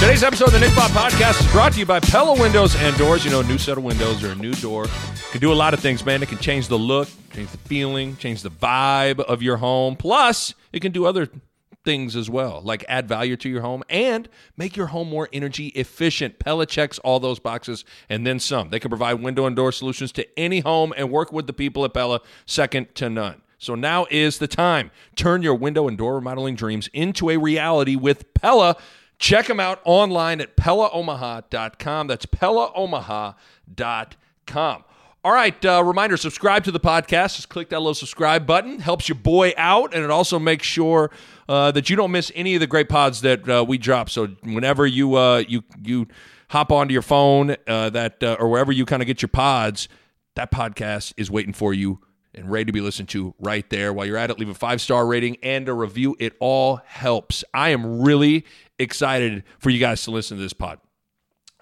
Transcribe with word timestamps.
Today's 0.00 0.22
episode 0.22 0.46
of 0.46 0.52
the 0.52 0.60
Nick 0.60 0.70
Bahe 0.70 0.88
Podcast 0.90 1.40
is 1.40 1.50
brought 1.50 1.72
to 1.72 1.80
you 1.80 1.84
by 1.84 1.98
Pella 1.98 2.40
Windows 2.40 2.76
and 2.76 2.96
Doors. 2.96 3.24
You 3.24 3.32
know, 3.32 3.40
a 3.40 3.44
new 3.44 3.58
set 3.58 3.76
of 3.76 3.82
windows 3.82 4.22
or 4.22 4.30
a 4.30 4.34
new 4.36 4.52
door 4.54 4.86
can 5.32 5.40
do 5.40 5.52
a 5.52 5.54
lot 5.54 5.74
of 5.74 5.80
things, 5.80 6.06
man. 6.06 6.22
It 6.22 6.28
can 6.28 6.38
change 6.38 6.68
the 6.68 6.78
look, 6.78 7.08
change 7.34 7.50
the 7.50 7.58
feeling, 7.58 8.16
change 8.16 8.42
the 8.42 8.50
vibe 8.50 9.18
of 9.18 9.42
your 9.42 9.56
home. 9.56 9.96
Plus, 9.96 10.54
it 10.72 10.80
can 10.80 10.92
do 10.92 11.04
other 11.04 11.28
things 11.84 12.14
as 12.14 12.30
well, 12.30 12.60
like 12.62 12.84
add 12.88 13.08
value 13.08 13.36
to 13.38 13.48
your 13.48 13.62
home 13.62 13.82
and 13.88 14.28
make 14.56 14.76
your 14.76 14.86
home 14.86 15.08
more 15.10 15.28
energy 15.32 15.68
efficient. 15.68 16.38
Pella 16.38 16.64
checks 16.64 17.00
all 17.00 17.18
those 17.18 17.40
boxes 17.40 17.84
and 18.08 18.24
then 18.24 18.38
some. 18.38 18.70
They 18.70 18.78
can 18.78 18.90
provide 18.90 19.14
window 19.14 19.46
and 19.46 19.56
door 19.56 19.72
solutions 19.72 20.12
to 20.12 20.38
any 20.38 20.60
home 20.60 20.94
and 20.96 21.10
work 21.10 21.32
with 21.32 21.48
the 21.48 21.52
people 21.52 21.84
at 21.84 21.92
Pella 21.92 22.20
second 22.46 22.94
to 22.94 23.10
none. 23.10 23.42
So 23.58 23.74
now 23.74 24.06
is 24.10 24.38
the 24.38 24.46
time. 24.46 24.92
Turn 25.16 25.42
your 25.42 25.56
window 25.56 25.88
and 25.88 25.98
door 25.98 26.14
remodeling 26.14 26.54
dreams 26.54 26.88
into 26.92 27.30
a 27.30 27.36
reality 27.36 27.96
with 27.96 28.32
Pella. 28.32 28.76
Check 29.18 29.46
them 29.46 29.58
out 29.58 29.80
online 29.84 30.40
at 30.40 30.56
PellaOmaha.com. 30.56 32.06
That's 32.06 32.26
PellaOmaha.com. 32.26 34.84
All 35.24 35.32
right, 35.32 35.64
uh, 35.64 35.82
reminder 35.84 36.16
subscribe 36.16 36.62
to 36.64 36.70
the 36.70 36.78
podcast. 36.78 37.36
Just 37.36 37.48
click 37.48 37.70
that 37.70 37.80
little 37.80 37.92
subscribe 37.92 38.46
button. 38.46 38.78
Helps 38.78 39.08
your 39.08 39.16
boy 39.16 39.52
out, 39.56 39.92
and 39.92 40.04
it 40.04 40.10
also 40.10 40.38
makes 40.38 40.64
sure 40.64 41.10
uh, 41.48 41.72
that 41.72 41.90
you 41.90 41.96
don't 41.96 42.12
miss 42.12 42.30
any 42.36 42.54
of 42.54 42.60
the 42.60 42.68
great 42.68 42.88
pods 42.88 43.20
that 43.22 43.46
uh, 43.48 43.64
we 43.66 43.78
drop. 43.78 44.10
So 44.10 44.28
whenever 44.44 44.86
you 44.86 45.16
uh, 45.16 45.42
you 45.48 45.64
you 45.82 46.06
hop 46.50 46.70
onto 46.70 46.92
your 46.92 47.02
phone 47.02 47.56
uh, 47.66 47.90
that 47.90 48.22
uh, 48.22 48.36
or 48.38 48.48
wherever 48.48 48.70
you 48.70 48.86
kind 48.86 49.02
of 49.02 49.06
get 49.06 49.20
your 49.20 49.28
pods, 49.28 49.88
that 50.36 50.52
podcast 50.52 51.12
is 51.16 51.30
waiting 51.30 51.52
for 51.52 51.74
you 51.74 51.98
and 52.32 52.50
ready 52.50 52.66
to 52.66 52.72
be 52.72 52.80
listened 52.80 53.08
to 53.08 53.34
right 53.40 53.68
there. 53.70 53.92
While 53.92 54.06
you're 54.06 54.16
at 54.16 54.30
it, 54.30 54.38
leave 54.38 54.48
a 54.48 54.54
five 54.54 54.80
star 54.80 55.04
rating 55.04 55.36
and 55.42 55.68
a 55.68 55.74
review. 55.74 56.16
It 56.20 56.34
all 56.38 56.76
helps. 56.86 57.42
I 57.52 57.70
am 57.70 58.02
really 58.02 58.46
excited 58.78 59.44
for 59.58 59.70
you 59.70 59.78
guys 59.78 60.02
to 60.04 60.10
listen 60.10 60.36
to 60.36 60.42
this 60.42 60.52
pod. 60.52 60.78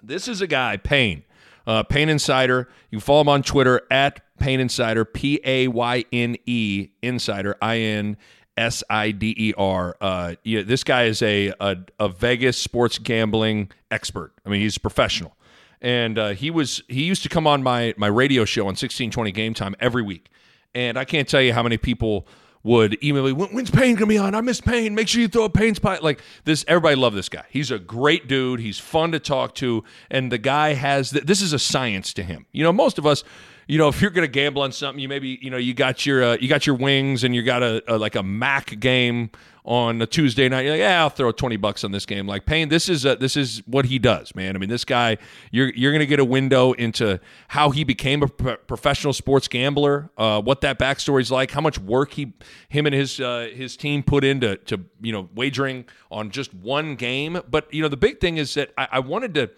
This 0.01 0.27
is 0.27 0.41
a 0.41 0.47
guy, 0.47 0.77
Payne, 0.77 1.23
uh, 1.65 1.83
Payne 1.83 2.09
Insider. 2.09 2.69
You 2.91 2.99
follow 2.99 3.21
him 3.21 3.29
on 3.29 3.43
Twitter 3.43 3.81
at 3.89 4.21
Payne 4.37 4.59
Insider, 4.59 5.05
P 5.05 5.39
A 5.43 5.67
Y 5.67 6.05
N 6.13 6.37
E 6.45 6.89
Insider, 7.01 7.55
I 7.61 7.77
N 7.77 8.17
S 8.55 8.83
I 8.89 9.11
D 9.11 9.33
E 9.37 9.53
R. 9.57 9.97
Uh, 9.99 10.35
yeah, 10.43 10.61
this 10.61 10.83
guy 10.83 11.05
is 11.05 11.21
a, 11.21 11.53
a, 11.59 11.77
a 11.99 12.09
Vegas 12.09 12.57
sports 12.57 12.99
gambling 12.99 13.71
expert. 13.91 14.33
I 14.45 14.49
mean, 14.49 14.61
he's 14.61 14.77
a 14.77 14.79
professional, 14.79 15.35
and 15.81 16.17
uh, 16.17 16.29
he 16.29 16.51
was 16.51 16.83
he 16.87 17.03
used 17.03 17.23
to 17.23 17.29
come 17.29 17.47
on 17.47 17.63
my 17.63 17.93
my 17.97 18.07
radio 18.07 18.45
show 18.45 18.67
on 18.67 18.75
sixteen 18.75 19.11
twenty 19.11 19.31
Game 19.31 19.53
Time 19.53 19.75
every 19.79 20.03
week, 20.03 20.29
and 20.75 20.97
I 20.97 21.05
can't 21.05 21.27
tell 21.27 21.41
you 21.41 21.53
how 21.53 21.63
many 21.63 21.77
people 21.77 22.27
would 22.67 23.01
email 23.01 23.23
me, 23.23 23.31
when, 23.31 23.49
when's 23.49 23.71
Payne 23.71 23.95
gonna 23.95 24.07
be 24.07 24.17
on? 24.17 24.35
I 24.35 24.41
miss 24.41 24.59
Payne. 24.59 24.93
Make 24.93 25.07
sure 25.07 25.21
you 25.21 25.29
throw 25.29 25.45
a 25.45 25.49
Payne's 25.49 25.79
pie. 25.79 25.99
Like 25.99 26.21
this, 26.43 26.65
everybody 26.67 26.97
love 26.97 27.13
this 27.13 27.29
guy. 27.29 27.45
He's 27.49 27.71
a 27.71 27.79
great 27.79 28.27
dude. 28.27 28.59
He's 28.59 28.77
fun 28.77 29.13
to 29.13 29.19
talk 29.19 29.55
to, 29.55 29.85
and 30.11 30.31
the 30.31 30.37
guy 30.37 30.73
has 30.73 31.11
th- 31.11 31.23
this 31.23 31.41
is 31.41 31.53
a 31.53 31.59
science 31.59 32.13
to 32.13 32.23
him. 32.23 32.45
You 32.51 32.63
know, 32.63 32.73
most 32.73 32.97
of 32.97 33.05
us, 33.05 33.23
you 33.67 33.77
know, 33.77 33.89
if 33.89 34.01
you're 34.01 34.11
gonna 34.11 34.27
gamble 34.27 34.61
on 34.61 34.71
something, 34.71 35.01
you 35.01 35.09
maybe 35.09 35.37
you 35.41 35.49
know 35.49 35.57
you 35.57 35.73
got 35.73 36.05
your 36.05 36.23
uh, 36.23 36.37
you 36.39 36.47
got 36.47 36.65
your 36.65 36.75
wings 36.75 37.23
and 37.23 37.35
you 37.35 37.43
got 37.43 37.63
a, 37.63 37.83
a 37.87 37.97
like 37.97 38.15
a 38.15 38.23
MAC 38.23 38.79
game 38.79 39.29
on 39.65 40.01
a 40.01 40.07
Tuesday 40.07 40.47
night. 40.47 40.61
You're 40.61 40.71
like, 40.71 40.79
yeah, 40.79 41.01
I'll 41.01 41.09
throw 41.09 41.33
twenty 41.33 41.57
bucks 41.57 41.83
on 41.83 41.91
this 41.91 42.05
game. 42.05 42.25
Like 42.25 42.45
Payne, 42.45 42.69
this 42.69 42.87
is 42.87 43.03
a, 43.03 43.17
this 43.17 43.35
is 43.35 43.61
what 43.67 43.85
he 43.85 43.99
does, 43.99 44.33
man. 44.33 44.55
I 44.55 44.59
mean, 44.59 44.69
this 44.69 44.85
guy, 44.85 45.17
you're 45.51 45.69
you're 45.75 45.91
gonna 45.91 46.05
get 46.05 46.21
a 46.21 46.25
window 46.25 46.71
into 46.71 47.19
how 47.49 47.71
he 47.71 47.83
became 47.83 48.23
a 48.23 48.27
pro- 48.27 48.55
professional 48.55 49.11
sports 49.11 49.49
gambler, 49.49 50.09
uh, 50.17 50.41
what 50.41 50.61
that 50.61 50.79
backstory's 50.79 51.29
like, 51.29 51.51
how 51.51 51.61
much 51.61 51.77
work 51.77 52.13
he 52.13 52.33
him 52.69 52.85
and 52.85 52.95
his 52.95 53.19
uh, 53.19 53.49
his 53.53 53.75
team 53.75 54.01
put 54.01 54.23
into 54.23 54.55
to 54.55 54.79
you 55.01 55.11
know 55.11 55.27
wagering 55.35 55.83
on 56.09 56.31
just 56.31 56.53
one 56.53 56.95
game. 56.95 57.41
But 57.49 57.73
you 57.73 57.81
know, 57.81 57.89
the 57.89 57.97
big 57.97 58.21
thing 58.21 58.37
is 58.37 58.53
that 58.53 58.71
I, 58.77 58.87
I 58.93 58.99
wanted 58.99 59.33
to. 59.33 59.51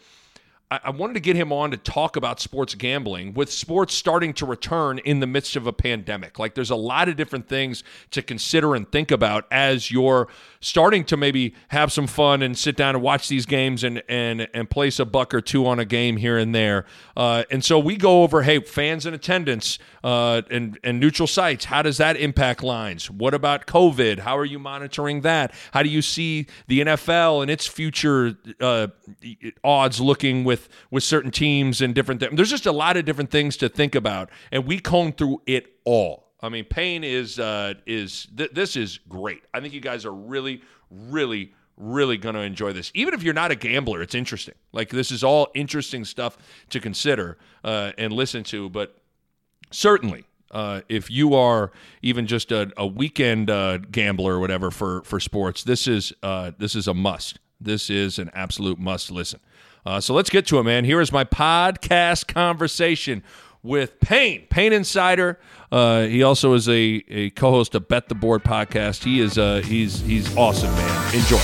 I 0.72 0.92
wanted 0.92 1.16
to 1.16 1.20
get 1.20 1.36
him 1.36 1.52
on 1.52 1.72
to 1.72 1.78
talk 1.78 2.16
about 2.16 2.40
sports 2.40 2.76
gambling 2.76 3.34
with 3.34 3.52
sports 3.52 3.96
starting 3.96 4.34
to 4.36 4.46
return 4.46 5.00
in 5.00 5.20
the 5.20 5.26
midst 5.26 5.56
of 5.56 5.66
a 5.66 5.74
pandemic. 5.74 6.38
Like 6.38 6.54
there's 6.54 6.70
a 6.70 6.76
lot 6.76 7.10
of 7.10 7.16
different 7.16 7.48
things 7.48 7.84
to 8.12 8.22
consider 8.22 8.76
and 8.76 8.90
think 8.92 9.10
about 9.10 9.48
as 9.50 9.90
you're 9.90 10.28
starting 10.62 11.04
to 11.06 11.18
maybe 11.18 11.54
have 11.70 11.92
some 11.92 12.08
fun 12.08 12.42
and 12.42 12.58
sit 12.58 12.76
down 12.76 12.96
and 12.96 13.04
watch 13.04 13.28
these 13.28 13.46
games 13.46 13.84
and 13.84 14.04
and 14.10 14.48
and 14.54 14.70
place 14.70 15.00
a 15.00 15.06
buck 15.06 15.34
or 15.34 15.42
two 15.42 15.66
on 15.66 15.80
a 15.80 15.86
game 15.86 16.18
here 16.18 16.38
and 16.38 16.54
there. 16.54 16.86
Uh, 17.16 17.44
and 17.50 17.64
so 17.64 17.80
we 17.80 17.96
go 17.96 18.24
over, 18.24 18.44
hey, 18.44 18.60
fans 18.60 19.06
in 19.06 19.14
attendance 19.14 19.80
uh, 20.04 20.42
and 20.50 20.80
and 20.84 21.00
neutral 21.00 21.28
sites. 21.28 21.66
How 21.66 21.82
does 21.82 21.98
that 21.98 22.18
impact 22.18 22.64
lines? 22.64 23.10
What 23.10 23.34
about 23.34 23.66
COVID? 23.66 24.20
How 24.20 24.38
are 24.38 24.46
you 24.46 24.60
monitoring 24.60 25.22
that? 25.22 25.54
How 25.72 25.84
do 25.84 25.90
you 25.90 26.02
see 26.02 26.48
the 26.68 26.82
NFL 26.82 27.42
and 27.42 27.52
its 27.52 27.66
future 27.68 28.38
uh, 28.60 28.88
odds 29.64 30.02
looking 30.02 30.44
with 30.44 30.70
with 30.92 31.04
certain 31.04 31.32
teams 31.32 31.82
and 31.82 31.96
different. 31.96 32.20
There's 32.20 32.50
just 32.50 32.66
a 32.66 32.72
lot 32.72 32.98
of 32.98 33.06
different 33.06 33.32
things 33.32 33.58
to 33.58 33.70
think 33.70 33.96
about, 33.96 34.30
and 34.52 34.66
we 34.66 34.80
comb 34.80 35.14
through 35.14 35.42
it 35.46 35.74
all. 35.86 36.29
I 36.42 36.50
mean, 36.50 36.66
Payne 36.66 37.04
is 37.04 37.40
uh, 37.40 37.76
is 37.86 38.28
th- 38.36 38.52
this 38.52 38.76
is 38.76 39.00
great. 39.10 39.44
I 39.54 39.60
think 39.60 39.74
you 39.74 39.82
guys 39.82 40.06
are 40.06 40.14
really, 40.14 40.62
really, 40.90 41.54
really 41.78 42.18
going 42.18 42.36
to 42.36 42.42
enjoy 42.42 42.72
this. 42.74 42.92
Even 42.94 43.14
if 43.14 43.24
you're 43.24 43.34
not 43.34 43.52
a 43.52 43.56
gambler, 43.56 44.02
it's 44.02 44.16
interesting. 44.16 44.56
Like 44.72 44.90
this 44.90 45.12
is 45.12 45.24
all 45.24 45.50
interesting 45.54 46.06
stuff 46.06 46.38
to 46.70 46.80
consider 46.80 47.38
uh, 47.64 47.92
and 47.98 48.14
listen 48.14 48.44
to. 48.46 48.70
But 48.70 48.96
certainly, 49.72 50.26
uh, 50.52 50.82
if 50.88 51.12
you 51.12 51.36
are 51.36 51.72
even 52.02 52.26
just 52.26 52.52
a, 52.52 52.72
a 52.78 52.88
weekend 52.88 53.50
uh, 53.50 53.78
gambler 53.78 54.36
or 54.36 54.40
whatever 54.40 54.72
for 54.72 55.04
for 55.04 55.20
sports, 55.20 55.64
this 55.64 55.88
is 55.88 56.14
uh, 56.24 56.52
this 56.58 56.76
is 56.76 56.88
a 56.88 56.94
must. 56.94 57.40
This 57.60 57.90
is 57.90 58.18
an 58.18 58.32
absolute 58.34 58.80
must 58.80 59.12
listen. 59.12 59.42
Uh, 59.86 60.00
so 60.00 60.14
let's 60.14 60.30
get 60.30 60.46
to 60.48 60.60
it, 60.60 60.64
man. 60.64 60.86
Here 60.86 61.02
is 61.02 61.12
my 61.12 61.24
podcast 61.24 62.28
conversation 62.28 63.24
with 63.64 64.00
Payne, 64.00 64.46
Payne 64.50 64.74
Insider. 64.74 65.40
Uh, 65.72 66.04
he 66.04 66.24
also 66.24 66.54
is 66.54 66.68
a, 66.68 67.04
a 67.08 67.30
co-host 67.32 67.76
of 67.76 67.88
Bet 67.88 68.10
the 68.10 68.16
Board 68.16 68.44
podcast. 68.44 69.04
He 69.04 69.20
is 69.20 69.38
uh, 69.38 69.62
he's 69.64 70.00
he's 70.02 70.36
awesome, 70.36 70.72
man. 70.72 71.16
Enjoy. 71.16 71.40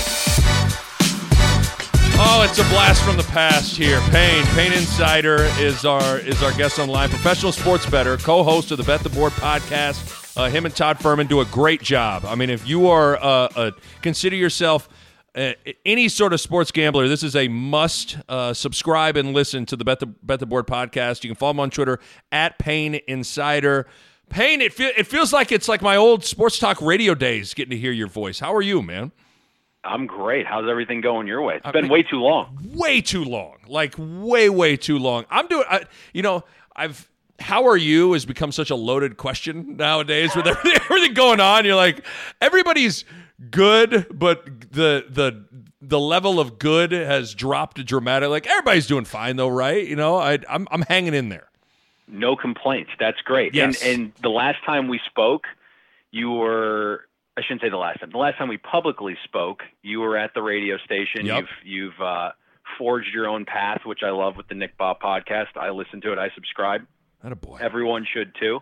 Oh, 2.18 2.48
it's 2.50 2.58
a 2.58 2.64
blast 2.70 3.04
from 3.04 3.18
the 3.18 3.24
past 3.24 3.76
here. 3.76 4.00
Payne, 4.10 4.46
Payne 4.56 4.72
Insider 4.72 5.44
is 5.60 5.84
our 5.84 6.18
is 6.20 6.42
our 6.42 6.54
guest 6.54 6.80
online. 6.80 7.10
Professional 7.10 7.52
sports 7.52 7.86
better, 7.90 8.18
co-host 8.18 8.72
of 8.72 8.78
the 8.78 8.84
Bet 8.84 9.02
the 9.02 9.10
Board 9.10 9.34
podcast. 9.34 10.38
Uh, 10.38 10.50
him 10.50 10.66
and 10.66 10.76
Todd 10.76 10.98
Fuhrman 10.98 11.28
do 11.28 11.42
a 11.42 11.46
great 11.46 11.82
job. 11.82 12.26
I 12.26 12.36
mean, 12.36 12.50
if 12.50 12.68
you 12.68 12.88
are 12.88 13.18
uh, 13.22 13.72
consider 14.02 14.36
yourself 14.36 14.90
uh, 15.36 15.54
any 15.86 16.08
sort 16.08 16.34
of 16.34 16.40
sports 16.40 16.72
gambler, 16.72 17.08
this 17.08 17.24
is 17.24 17.36
a 17.36 17.48
must 17.48 18.18
uh, 18.30 18.54
subscribe 18.54 19.18
and 19.18 19.34
listen 19.34 19.66
to 19.66 19.76
the 19.76 19.84
Bet 19.84 20.00
the, 20.00 20.06
Bet 20.06 20.40
the 20.40 20.46
Board 20.46 20.66
podcast. 20.66 21.24
You 21.24 21.30
can 21.30 21.36
follow 21.36 21.54
me 21.54 21.64
on 21.64 21.70
Twitter 21.70 22.00
at 22.32 22.58
Payne 22.58 23.00
Insider. 23.08 23.86
Payne, 24.30 24.62
it, 24.62 24.74
feel, 24.74 24.92
it 24.98 25.08
feels 25.08 25.34
like 25.34 25.52
it's 25.52 25.68
like 25.68 25.82
my 25.82 25.96
old 25.96 26.24
sports 26.24 26.58
talk 26.58 26.82
radio 26.82 27.14
days 27.14 27.54
getting 27.54 27.72
to 27.72 27.78
hear 27.78 27.92
your 27.92 28.08
voice. 28.08 28.40
How 28.40 28.56
are 28.56 28.62
you, 28.62 28.82
man? 28.82 29.12
I'm 29.84 30.08
great. 30.08 30.48
How's 30.48 30.68
everything 30.68 31.02
going 31.02 31.28
your 31.28 31.42
way? 31.42 31.56
It's 31.58 31.66
been 31.66 31.78
I 31.78 31.82
mean, 31.82 31.92
way 31.92 32.04
too 32.04 32.20
long. 32.20 32.58
Way 32.74 33.02
too 33.02 33.24
long. 33.24 33.58
Like 33.68 33.94
way, 33.98 34.50
way 34.50 34.78
too 34.78 34.98
long. 34.98 35.26
I'm 35.30 35.48
doing. 35.48 35.66
I, 35.70 35.84
you 36.14 36.22
know, 36.22 36.44
I've. 36.76 37.10
How 37.38 37.68
are 37.68 37.76
you 37.76 38.14
has 38.14 38.26
become 38.26 38.54
such 38.54 38.70
a 38.70 38.76
loaded 38.76 39.18
question 39.18 39.76
nowadays 39.76 40.34
with 40.36 40.48
everything, 40.48 40.82
everything 40.90 41.14
going 41.14 41.42
on. 41.42 41.66
You're 41.66 41.76
like 41.76 42.06
everybody's 42.42 43.04
good, 43.50 44.08
but 44.12 44.46
the 44.72 45.06
the 45.10 45.46
the 45.82 46.00
level 46.00 46.40
of 46.40 46.60
good 46.60 46.92
has 46.92 47.34
dropped 47.34 47.84
dramatically. 47.86 48.32
Like 48.32 48.48
everybody's 48.48 48.88
doing 48.88 49.06
fine 49.06 49.36
though, 49.36 49.48
right? 49.48 49.86
You 49.86 49.96
know, 49.96 50.18
I 50.18 50.40
I'm 50.50 50.68
I'm 50.72 50.82
hanging 50.84 51.14
in 51.14 51.30
there. 51.30 51.50
No 52.08 52.36
complaints. 52.36 52.92
That's 53.00 53.20
great. 53.22 53.56
Yes. 53.56 53.82
And 53.82 54.02
and 54.02 54.14
the 54.22 54.30
last 54.30 54.58
time 54.66 54.88
we 54.88 55.00
spoke, 55.10 55.46
you 56.12 56.32
were 56.32 57.06
I 57.38 57.42
shouldn't 57.42 57.62
say 57.62 57.70
the 57.70 57.78
last 57.78 58.00
time. 58.00 58.12
The 58.12 58.18
last 58.18 58.38
time 58.38 58.48
we 58.48 58.58
publicly 58.58 59.18
spoke, 59.24 59.64
you 59.82 60.00
were 60.00 60.18
at 60.18 60.34
the 60.34 60.42
radio 60.42 60.78
station. 60.78 61.26
Yep. 61.26 61.38
You've 61.40 61.50
you've 61.64 62.02
uh, 62.02 62.32
forged 62.78 63.14
your 63.14 63.28
own 63.28 63.46
path, 63.46 63.82
which 63.86 64.04
I 64.04 64.12
love 64.12 64.38
with 64.38 64.48
the 64.48 64.56
Nick 64.56 64.78
Bahe 64.78 65.00
podcast. 65.00 65.58
I 65.58 65.72
listen 65.72 66.02
to 66.02 66.14
it. 66.14 66.20
I 66.20 66.30
subscribe. 66.34 66.86
That 67.24 67.32
a 67.32 67.36
boy. 67.36 67.58
Everyone 67.60 68.06
should 68.12 68.34
too. 68.40 68.60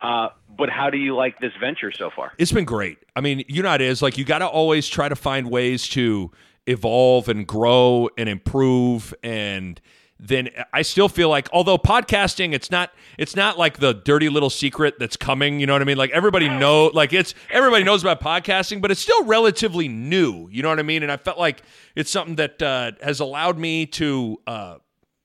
Uh, 0.00 0.28
but 0.56 0.70
how 0.70 0.90
do 0.90 0.98
you 0.98 1.14
like 1.14 1.38
this 1.40 1.52
venture 1.60 1.92
so 1.92 2.10
far? 2.10 2.32
It's 2.38 2.52
been 2.52 2.64
great. 2.64 2.98
I 3.14 3.20
mean, 3.20 3.44
you 3.48 3.62
know 3.62 3.74
it 3.74 3.80
is. 3.80 4.02
Like 4.02 4.18
you 4.18 4.24
got 4.24 4.38
to 4.38 4.46
always 4.46 4.88
try 4.88 5.08
to 5.08 5.16
find 5.16 5.50
ways 5.50 5.88
to 5.90 6.30
evolve 6.66 7.28
and 7.28 7.46
grow 7.46 8.08
and 8.16 8.28
improve 8.28 9.14
and 9.22 9.80
then 10.22 10.50
I 10.72 10.82
still 10.82 11.08
feel 11.08 11.30
like 11.30 11.48
although 11.52 11.78
podcasting 11.78 12.52
it's 12.52 12.70
not 12.70 12.92
it's 13.16 13.34
not 13.34 13.58
like 13.58 13.78
the 13.78 13.94
dirty 13.94 14.28
little 14.28 14.50
secret 14.50 14.98
that's 14.98 15.16
coming, 15.16 15.60
you 15.60 15.66
know 15.66 15.72
what 15.72 15.82
I 15.82 15.86
mean? 15.86 15.96
Like 15.96 16.10
everybody 16.10 16.48
know 16.48 16.90
like 16.92 17.12
it's 17.12 17.34
everybody 17.50 17.84
knows 17.84 18.02
about 18.02 18.20
podcasting, 18.20 18.82
but 18.82 18.90
it's 18.90 19.00
still 19.00 19.24
relatively 19.24 19.88
new, 19.88 20.48
you 20.50 20.62
know 20.62 20.68
what 20.68 20.78
I 20.78 20.82
mean? 20.82 21.02
And 21.02 21.10
I 21.10 21.16
felt 21.16 21.38
like 21.38 21.62
it's 21.96 22.10
something 22.10 22.36
that 22.36 22.60
uh, 22.60 22.92
has 23.02 23.20
allowed 23.20 23.58
me 23.58 23.86
to 23.86 24.38
uh, 24.46 24.76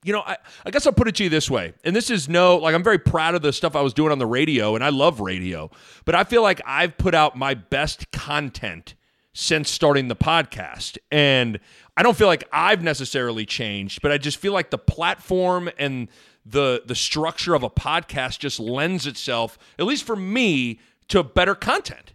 you 0.05 0.13
know, 0.13 0.21
I, 0.21 0.37
I 0.65 0.69
guess 0.69 0.85
I'll 0.85 0.93
put 0.93 1.07
it 1.07 1.15
to 1.15 1.23
you 1.23 1.29
this 1.29 1.49
way. 1.49 1.73
And 1.83 1.95
this 1.95 2.11
is 2.11 2.29
no, 2.29 2.57
like, 2.57 2.75
I'm 2.75 2.83
very 2.83 2.99
proud 2.99 3.33
of 3.33 3.41
the 3.41 3.51
stuff 3.51 3.75
I 3.75 3.81
was 3.81 3.91
doing 3.91 4.11
on 4.11 4.19
the 4.19 4.27
radio, 4.27 4.75
and 4.75 4.83
I 4.83 4.89
love 4.89 5.19
radio. 5.19 5.71
But 6.05 6.13
I 6.13 6.23
feel 6.23 6.43
like 6.43 6.61
I've 6.63 6.95
put 6.97 7.15
out 7.15 7.35
my 7.35 7.55
best 7.55 8.11
content 8.11 8.93
since 9.33 9.69
starting 9.69 10.07
the 10.07 10.15
podcast. 10.15 10.99
And 11.11 11.59
I 11.97 12.03
don't 12.03 12.15
feel 12.15 12.27
like 12.27 12.47
I've 12.53 12.83
necessarily 12.83 13.47
changed, 13.47 14.03
but 14.03 14.11
I 14.11 14.19
just 14.19 14.37
feel 14.37 14.53
like 14.53 14.69
the 14.69 14.77
platform 14.77 15.69
and 15.79 16.07
the 16.45 16.83
the 16.85 16.93
structure 16.93 17.55
of 17.55 17.63
a 17.63 17.69
podcast 17.71 18.37
just 18.37 18.59
lends 18.59 19.07
itself, 19.07 19.57
at 19.79 19.85
least 19.85 20.03
for 20.03 20.15
me, 20.15 20.79
to 21.07 21.23
better 21.23 21.55
content. 21.55 22.13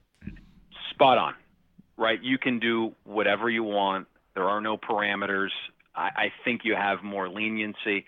Spot 0.91 1.19
on. 1.19 1.35
Right? 1.97 2.23
You 2.23 2.39
can 2.39 2.61
do 2.61 2.95
whatever 3.03 3.51
you 3.51 3.65
want. 3.65 4.07
There 4.35 4.49
are 4.49 4.61
no 4.61 4.79
parameters. 4.79 5.51
I, 5.95 6.11
I 6.17 6.33
think 6.45 6.63
you 6.65 6.75
have 6.75 7.03
more 7.03 7.29
leniency. 7.29 8.07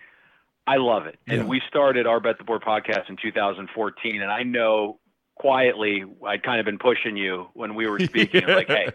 I 0.67 0.77
love 0.77 1.07
it. 1.07 1.19
And 1.27 1.43
yeah. 1.43 1.47
we 1.47 1.61
started 1.69 2.07
our 2.07 2.21
Bet 2.21 2.39
the 2.39 2.45
Board 2.45 2.63
podcast 2.63 3.09
in 3.09 3.17
2014, 3.17 4.23
and 4.23 4.31
I 4.31 4.45
know 4.45 4.99
quietly 5.35 6.05
I'd 6.25 6.43
kind 6.43 6.61
of 6.61 6.67
been 6.67 6.79
pushing 6.79 7.17
you 7.17 7.49
when 7.55 7.75
we 7.75 7.89
were 7.89 7.99
speaking. 7.99 8.43
yeah. 8.49 8.55
Like, 8.55 8.69
hey, 8.69 8.89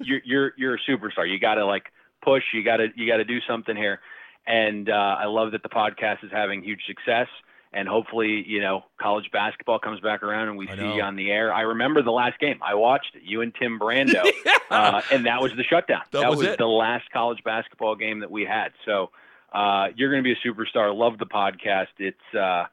you, 0.00 0.20
you're 0.24 0.52
you're 0.56 0.74
a 0.74 0.78
superstar. 0.88 1.28
You 1.28 1.38
got 1.38 1.54
to 1.54 1.66
like 1.66 1.92
push. 2.22 2.44
You 2.54 2.62
got 2.62 2.76
to 2.76 2.88
you 2.94 3.08
got 3.08 3.16
to 3.16 3.24
do 3.24 3.40
something 3.48 3.76
here. 3.76 4.00
And 4.46 4.88
uh, 4.88 5.16
I 5.18 5.26
love 5.26 5.52
that 5.52 5.62
the 5.62 5.68
podcast 5.68 6.24
is 6.24 6.30
having 6.32 6.62
huge 6.62 6.82
success. 6.86 7.28
And 7.72 7.86
hopefully, 7.86 8.44
you 8.46 8.60
know, 8.60 8.84
college 9.00 9.30
basketball 9.32 9.78
comes 9.78 10.00
back 10.00 10.24
around 10.24 10.48
and 10.48 10.58
we 10.58 10.68
I 10.68 10.74
see 10.74 10.82
know. 10.82 10.96
you 10.96 11.02
on 11.02 11.14
the 11.14 11.30
air. 11.30 11.54
I 11.54 11.60
remember 11.60 12.02
the 12.02 12.10
last 12.10 12.40
game. 12.40 12.58
I 12.66 12.74
watched 12.74 13.14
it. 13.14 13.22
You 13.24 13.42
and 13.42 13.54
Tim 13.54 13.78
Brando, 13.78 14.28
yeah. 14.44 14.54
uh, 14.70 15.02
and 15.12 15.26
that 15.26 15.40
was 15.40 15.52
the 15.56 15.62
shutdown. 15.62 16.02
That, 16.10 16.22
that 16.22 16.30
was, 16.30 16.44
was 16.44 16.56
the 16.56 16.66
last 16.66 17.08
college 17.12 17.38
basketball 17.44 17.94
game 17.94 18.20
that 18.20 18.30
we 18.30 18.44
had. 18.44 18.72
So 18.84 19.10
uh, 19.52 19.88
you're 19.94 20.10
going 20.10 20.22
to 20.22 20.26
be 20.26 20.32
a 20.32 20.46
superstar. 20.46 20.92
Love 20.96 21.18
the 21.18 21.26
podcast. 21.26 21.88
It's 21.98 22.34
uh, 22.34 22.64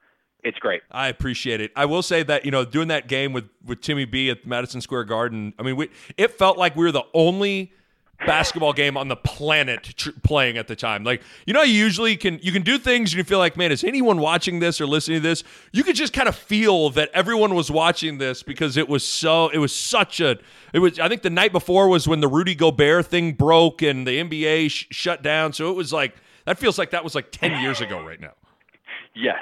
it's 0.44 0.58
great. 0.60 0.82
I 0.92 1.10
appreciate 1.10 1.62
it. 1.62 1.72
I 1.76 1.86
will 1.86 2.04
say 2.04 2.24
that 2.24 2.46
you 2.46 2.52
know 2.52 2.66
doing 2.66 2.88
that 2.88 3.08
game 3.08 3.34
with 3.34 3.50
with 3.66 3.82
Timmy 3.82 4.06
B 4.06 4.30
at 4.30 4.46
Madison 4.46 4.82
Square 4.82 5.06
Garden. 5.06 5.54
I 5.60 5.64
mean, 5.64 5.76
we, 5.76 5.90
it 6.18 6.32
felt 6.32 6.58
like 6.58 6.76
we 6.76 6.86
were 6.86 6.92
the 6.92 7.06
only 7.14 7.74
basketball 8.26 8.74
game 8.74 8.98
on 8.98 9.08
the 9.08 9.16
planet 9.16 9.84
tr- 9.96 10.10
playing 10.24 10.58
at 10.58 10.68
the 10.68 10.76
time. 10.76 11.04
Like 11.04 11.22
you 11.46 11.54
know, 11.54 11.62
you 11.62 11.74
usually 11.74 12.18
can 12.18 12.40
you 12.42 12.52
can 12.52 12.62
do 12.62 12.78
things 12.78 13.12
and 13.14 13.18
you 13.18 13.24
feel 13.24 13.40
like, 13.40 13.58
man, 13.58 13.72
is 13.72 13.84
anyone 13.84 14.20
watching 14.20 14.60
this 14.60 14.82
or 14.82 14.88
listening 14.88 15.22
to 15.22 15.28
this? 15.28 15.44
You 15.72 15.84
could 15.84 15.96
just 15.96 16.14
kind 16.14 16.28
of 16.28 16.36
feel 16.36 16.90
that 16.92 17.10
everyone 17.14 17.54
was 17.56 17.70
watching 17.70 18.18
this 18.18 18.44
because 18.44 18.78
it 18.78 18.90
was 18.90 19.06
so 19.06 19.50
it 19.50 19.60
was 19.60 19.74
such 19.74 20.20
a 20.20 20.38
it 20.74 20.80
was. 20.80 21.00
I 21.00 21.08
think 21.08 21.22
the 21.22 21.30
night 21.30 21.52
before 21.52 21.88
was 21.88 22.08
when 22.08 22.20
the 22.20 22.28
Rudy 22.28 22.56
Gobert 22.56 23.06
thing 23.08 23.34
broke 23.34 23.82
and 23.82 24.08
the 24.08 24.20
NBA 24.24 24.72
sh- 24.72 24.88
shut 24.92 25.22
down. 25.22 25.54
So 25.54 25.70
it 25.70 25.76
was 25.76 25.94
like 25.94 26.16
that 26.46 26.58
feels 26.58 26.78
like 26.78 26.92
that 26.92 27.04
was 27.04 27.16
like 27.16 27.32
ten 27.32 27.62
years 27.62 27.82
ago 27.82 28.04
right 28.04 28.20
now. 28.20 28.34
Yes. 29.16 29.42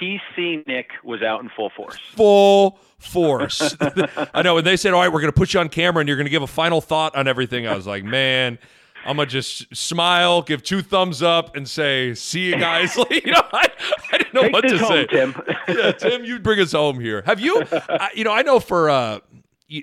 PC 0.00 0.66
Nick 0.66 0.90
was 1.04 1.22
out 1.22 1.42
in 1.42 1.50
full 1.50 1.70
force. 1.70 1.98
Full 2.14 2.78
force. 2.98 3.76
I 4.34 4.42
know. 4.42 4.58
And 4.58 4.66
they 4.66 4.76
said, 4.76 4.92
"All 4.94 5.00
right, 5.00 5.12
we're 5.12 5.20
going 5.20 5.32
to 5.32 5.38
put 5.38 5.54
you 5.54 5.60
on 5.60 5.68
camera 5.68 6.00
and 6.00 6.08
you're 6.08 6.16
going 6.16 6.26
to 6.26 6.30
give 6.30 6.42
a 6.42 6.46
final 6.46 6.80
thought 6.80 7.16
on 7.16 7.28
everything," 7.28 7.66
I 7.66 7.74
was 7.74 7.86
like, 7.86 8.04
"Man." 8.04 8.58
I'm 9.04 9.16
gonna 9.16 9.26
just 9.28 9.74
smile, 9.74 10.42
give 10.42 10.62
two 10.62 10.80
thumbs 10.80 11.22
up, 11.22 11.56
and 11.56 11.68
say, 11.68 12.14
"See 12.14 12.46
you 12.46 12.56
guys." 12.56 12.96
you 13.10 13.32
know, 13.32 13.42
I, 13.52 13.68
I 14.12 14.18
didn't 14.18 14.34
know 14.34 14.42
Take 14.42 14.52
what 14.52 14.60
to 14.62 14.78
home, 14.78 14.88
say. 14.88 15.06
Tim. 15.06 15.42
yeah, 15.68 15.92
Tim, 15.92 16.24
you 16.24 16.38
bring 16.38 16.60
us 16.60 16.72
home 16.72 17.00
here. 17.00 17.22
Have 17.26 17.40
you? 17.40 17.62
I, 17.72 18.10
you 18.14 18.24
know, 18.24 18.32
I 18.32 18.42
know 18.42 18.60
for 18.60 18.90
uh, 18.90 19.18
you, 19.66 19.82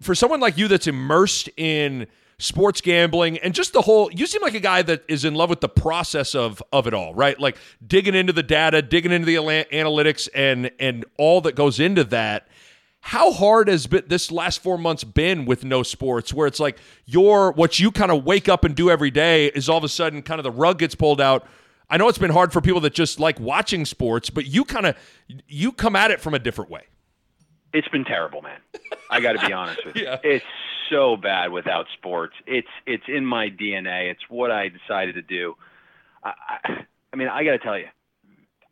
for 0.00 0.14
someone 0.14 0.40
like 0.40 0.58
you 0.58 0.66
that's 0.68 0.86
immersed 0.86 1.48
in 1.56 2.06
sports 2.38 2.82
gambling 2.82 3.38
and 3.38 3.54
just 3.54 3.72
the 3.72 3.80
whole 3.80 4.10
you 4.12 4.26
seem 4.26 4.42
like 4.42 4.52
a 4.54 4.60
guy 4.60 4.82
that 4.82 5.02
is 5.08 5.24
in 5.24 5.34
love 5.34 5.48
with 5.48 5.60
the 5.60 5.68
process 5.68 6.34
of 6.34 6.62
of 6.72 6.86
it 6.86 6.92
all 6.92 7.14
right? 7.14 7.40
Like 7.40 7.56
digging 7.86 8.14
into 8.14 8.32
the 8.32 8.42
data 8.42 8.82
digging 8.82 9.10
into 9.10 9.24
the 9.24 9.36
analytics 9.36 10.28
and 10.34 10.70
and 10.78 11.04
all 11.18 11.40
that 11.42 11.54
goes 11.54 11.80
into 11.80 12.04
that. 12.04 12.46
How 13.00 13.30
hard 13.30 13.68
has 13.68 13.86
been, 13.86 14.02
this 14.08 14.32
last 14.32 14.62
four 14.62 14.76
months 14.76 15.04
been 15.04 15.44
with 15.46 15.64
no 15.64 15.82
sports 15.84 16.34
where 16.34 16.46
it's 16.46 16.60
like 16.60 16.76
your 17.06 17.52
what 17.52 17.78
you 17.80 17.90
kind 17.90 18.10
of 18.10 18.24
wake 18.24 18.48
up 18.48 18.64
and 18.64 18.74
do 18.74 18.90
every 18.90 19.10
day 19.10 19.46
is 19.46 19.68
all 19.68 19.78
of 19.78 19.84
a 19.84 19.88
sudden 19.88 20.20
kind 20.22 20.38
of 20.38 20.44
the 20.44 20.50
rug 20.50 20.78
gets 20.78 20.94
pulled 20.94 21.20
out. 21.20 21.46
I 21.88 21.96
know 21.96 22.08
it's 22.08 22.18
been 22.18 22.32
hard 22.32 22.52
for 22.52 22.60
people 22.60 22.80
that 22.80 22.92
just 22.94 23.18
like 23.18 23.40
watching 23.40 23.86
sports 23.86 24.28
but 24.28 24.44
you 24.46 24.64
kind 24.64 24.84
of 24.86 24.96
you 25.46 25.72
come 25.72 25.96
at 25.96 26.10
it 26.10 26.20
from 26.20 26.34
a 26.34 26.38
different 26.38 26.70
way. 26.70 26.82
It's 27.72 27.88
been 27.88 28.04
terrible 28.04 28.42
man. 28.42 28.58
I 29.08 29.20
got 29.20 29.40
to 29.40 29.46
be 29.46 29.52
honest 29.54 29.86
with 29.86 29.96
you. 29.96 30.02
Yeah. 30.06 30.18
it's 30.22 30.44
so 30.90 31.16
bad 31.16 31.52
without 31.52 31.86
sports. 31.94 32.34
It's 32.46 32.68
it's 32.86 33.04
in 33.08 33.24
my 33.24 33.48
DNA. 33.48 34.10
It's 34.10 34.22
what 34.28 34.50
I 34.50 34.68
decided 34.68 35.14
to 35.16 35.22
do. 35.22 35.54
I, 36.22 36.32
I, 36.48 36.84
I 37.12 37.16
mean, 37.16 37.28
I 37.28 37.44
got 37.44 37.52
to 37.52 37.58
tell 37.58 37.78
you, 37.78 37.86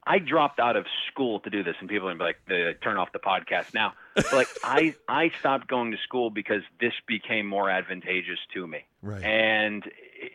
I 0.06 0.19
dropped 0.19 0.61
out 0.61 0.76
of 0.76 0.87
school 1.11 1.40
to 1.40 1.50
do 1.50 1.62
this, 1.62 1.76
and 1.81 1.88
people 1.88 2.08
are 2.08 2.14
gonna 2.14 2.34
be 2.46 2.64
like, 2.64 2.81
"Turn 2.82 2.96
off 2.96 3.12
the 3.12 3.19
podcast 3.19 3.72
now." 3.72 3.94
But 4.14 4.32
like, 4.32 4.49
I 4.64 4.94
I 5.08 5.31
stopped 5.40 5.69
going 5.69 5.93
to 5.93 5.99
school 5.99 6.31
because 6.31 6.62
this 6.81 6.93
became 7.06 7.46
more 7.46 7.70
advantageous 7.70 8.38
to 8.55 8.66
me, 8.66 8.84
right. 9.02 9.22
and 9.22 9.84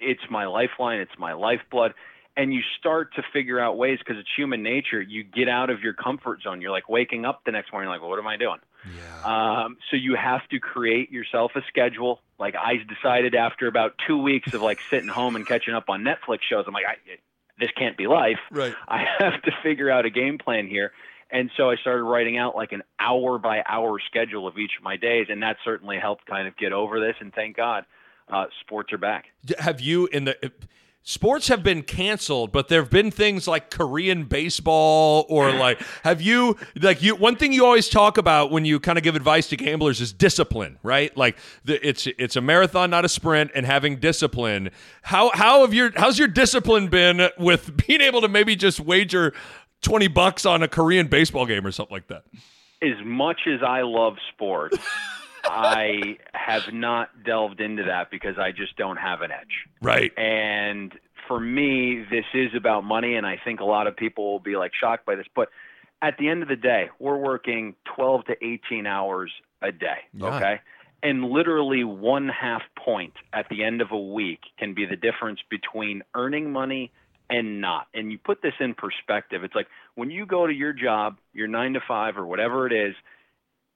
it's 0.02 0.24
my 0.30 0.46
lifeline. 0.46 1.00
It's 1.02 1.18
my 1.18 1.34
lifeblood 1.34 1.94
and 2.40 2.54
you 2.54 2.62
start 2.80 3.14
to 3.16 3.24
figure 3.34 3.60
out 3.60 3.78
ways 3.78 4.00
because 4.00 4.18
it's 4.18 4.30
human 4.34 4.64
nature. 4.64 5.02
You 5.02 5.26
get 5.26 5.50
out 5.50 5.70
of 5.70 5.82
your 5.82 5.92
comfort 5.92 6.42
zone. 6.42 6.62
You're 6.62 6.72
like 6.72 6.88
waking 6.88 7.26
up 7.26 7.42
the 7.46 7.52
next 7.52 7.74
morning, 7.74 7.90
like, 7.90 8.00
well, 8.00 8.10
what 8.10 8.18
am 8.18 8.28
I 8.28 8.38
doing? 8.38 8.60
Yeah. 8.86 9.64
Um, 9.66 9.76
so 9.92 9.98
you 9.98 10.16
have 10.16 10.48
to 10.52 10.60
create 10.60 11.12
yourself 11.12 11.52
a 11.56 11.62
schedule. 11.68 12.22
Like 12.40 12.56
I 12.56 12.76
decided 12.78 13.36
after 13.36 13.68
about 13.68 13.96
two 14.08 14.18
weeks 14.18 14.54
of 14.54 14.62
like 14.62 14.80
sitting 14.90 15.10
home 15.10 15.36
and 15.36 15.46
catching 15.46 15.74
up 15.74 15.90
on 15.90 16.04
Netflix 16.04 16.40
shows, 16.50 16.64
I'm 16.66 16.74
like, 16.74 16.86
I, 16.86 16.96
this 17.60 17.72
can't 17.78 17.98
be 17.98 18.08
life. 18.08 18.40
Right. 18.52 18.74
I 18.88 19.04
have 19.20 19.42
to 19.42 19.52
figure 19.62 19.92
out 19.92 20.06
a 20.06 20.10
game 20.10 20.38
plan 20.38 20.66
here. 20.66 20.94
And 21.30 21.52
so 21.58 21.70
I 21.70 21.76
started 21.76 22.04
writing 22.04 22.38
out 22.38 22.56
like 22.56 22.72
an 22.72 22.84
hour 23.02 23.38
by 23.38 23.64
hour 23.68 24.00
schedule 24.08 24.48
of 24.48 24.58
each 24.58 24.72
of 24.78 24.84
my 24.84 24.96
days, 24.96 25.28
and 25.30 25.44
that 25.44 25.58
certainly 25.66 26.00
helped 26.00 26.26
kind 26.26 26.48
of 26.48 26.56
get 26.56 26.72
over 26.72 27.02
this. 27.02 27.16
And 27.20 27.34
thank 27.34 27.58
God, 27.58 27.84
uh, 28.30 28.46
sports 28.62 28.94
are 28.94 28.98
back. 28.98 29.26
Have 29.60 29.81
you 29.81 30.08
in 30.08 30.24
the 30.24 30.52
sports 31.09 31.47
have 31.47 31.63
been 31.63 31.81
canceled, 31.81 32.51
but 32.51 32.68
there 32.68 32.81
have 32.81 32.92
been 32.92 33.09
things 33.09 33.47
like 33.47 33.71
Korean 33.71 34.25
baseball 34.25 35.25
or 35.28 35.51
like 35.51 35.81
have 36.04 36.21
you 36.21 36.56
like 36.80 37.01
you 37.01 37.16
one 37.16 37.35
thing 37.35 37.51
you 37.51 37.66
always 37.66 37.89
talk 37.89 38.19
about 38.19 38.51
when 38.51 38.63
you 38.63 38.80
kind 38.80 38.95
of 38.95 39.04
give 39.04 39.16
advice 39.16 39.47
to 39.49 39.57
gamblers 39.57 40.01
is 40.01 40.13
discipline, 40.13 40.78
right? 40.83 41.16
Like 41.18 41.37
the, 41.66 41.85
it's 41.85 42.06
it's 42.06 42.35
a 42.35 42.42
marathon, 42.42 42.92
not 42.92 43.06
a 43.06 43.09
sprint, 43.09 43.49
and 43.56 43.66
having 43.66 43.95
discipline. 43.95 44.69
How 45.01 45.31
how 45.33 45.61
have 45.61 45.73
your 45.73 45.92
how's 45.95 46.19
your 46.19 46.28
discipline 46.28 46.89
been 46.89 47.30
with 47.39 47.75
being 47.87 48.01
able 48.01 48.21
to 48.21 48.28
maybe 48.28 48.56
just 48.56 48.80
wager 48.80 49.33
twenty 49.81 50.07
bucks 50.07 50.45
on 50.45 50.61
a 50.61 50.68
Korean 50.68 51.07
baseball 51.07 51.47
game 51.47 51.66
or 51.66 51.71
something 51.71 51.94
like 51.94 52.07
that? 52.09 52.23
As 52.83 53.04
much 53.04 53.42
as 53.47 53.63
I 53.63 53.81
love 53.81 54.18
sports. 54.31 54.78
I 55.46 56.18
have 56.34 56.74
not 56.74 57.24
delved 57.24 57.62
into 57.62 57.84
that 57.84 58.12
because 58.12 58.38
I 58.38 58.52
just 58.52 58.76
don't 58.78 58.98
have 58.98 59.22
an 59.22 59.31
edge. 59.31 59.68
Right. 59.81 60.12
And 60.18 60.94
for 61.28 61.40
me, 61.40 62.06
this 62.10 62.26
is 62.34 62.50
about 62.56 62.84
money, 62.84 63.16
and 63.16 63.26
I 63.26 63.40
think 63.44 63.60
a 63.60 63.66
lot 63.66 63.88
of 63.88 63.96
people 63.96 64.31
will 64.31 64.40
be 64.40 64.56
like 64.56 64.72
shocked 64.80 65.06
by 65.06 65.16
this. 65.16 65.28
But 65.36 65.50
at 66.02 66.18
the 66.18 66.28
end 66.30 66.44
of 66.44 66.50
the 66.50 66.56
day, 66.56 66.90
we're 67.00 67.18
working 67.18 67.76
12 67.96 68.26
to 68.26 68.46
18 68.46 68.86
hours 68.88 69.31
a 69.62 69.72
day. 69.72 70.00
Yeah. 70.14 70.36
Okay. 70.36 70.62
And 71.02 71.26
literally 71.26 71.84
one 71.84 72.28
half 72.28 72.62
point 72.78 73.14
at 73.31 73.48
the 73.50 73.64
end 73.64 73.81
of 73.81 73.92
a 73.92 74.00
week 74.00 74.42
can 74.58 74.74
be 74.74 74.86
the 74.86 74.98
difference 74.98 75.40
between 75.50 76.04
earning 76.14 76.52
money 76.52 76.92
and 77.30 77.62
not. 77.62 77.88
And 77.94 78.12
you 78.12 78.18
put 78.18 78.42
this 78.42 78.54
in 78.60 78.74
perspective. 78.74 79.44
It's 79.44 79.56
like 79.56 79.68
when 79.96 80.12
you 80.12 80.26
go 80.26 80.46
to 80.46 80.54
your 80.54 80.74
job, 80.74 81.18
your 81.34 81.48
nine 81.48 81.74
to 81.74 81.80
five 81.88 82.18
or 82.18 82.26
whatever 82.26 82.68
it 82.68 82.74
is, 82.74 82.96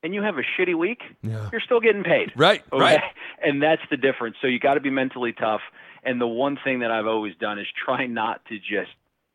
and 0.04 0.14
you 0.14 0.22
have 0.22 0.36
a 0.38 0.44
shitty 0.58 0.78
week, 0.78 1.02
yeah. 1.22 1.50
you're 1.52 1.62
still 1.62 1.80
getting 1.80 2.04
paid. 2.04 2.32
Right, 2.36 2.64
okay? 2.72 2.82
right. 2.82 3.02
And 3.46 3.62
that's 3.62 3.82
the 3.92 3.98
difference. 3.98 4.38
So 4.42 4.48
you 4.48 4.58
got 4.58 4.76
to 4.76 4.80
be 4.80 4.90
mentally 4.90 5.34
tough. 5.34 5.60
And 6.06 6.22
the 6.22 6.28
one 6.28 6.58
thing 6.64 6.80
that 6.80 6.92
I've 6.92 7.08
always 7.08 7.34
done 7.42 7.60
is 7.60 7.68
try 7.86 8.06
not 8.06 8.40
to 8.46 8.58
just 8.58 8.92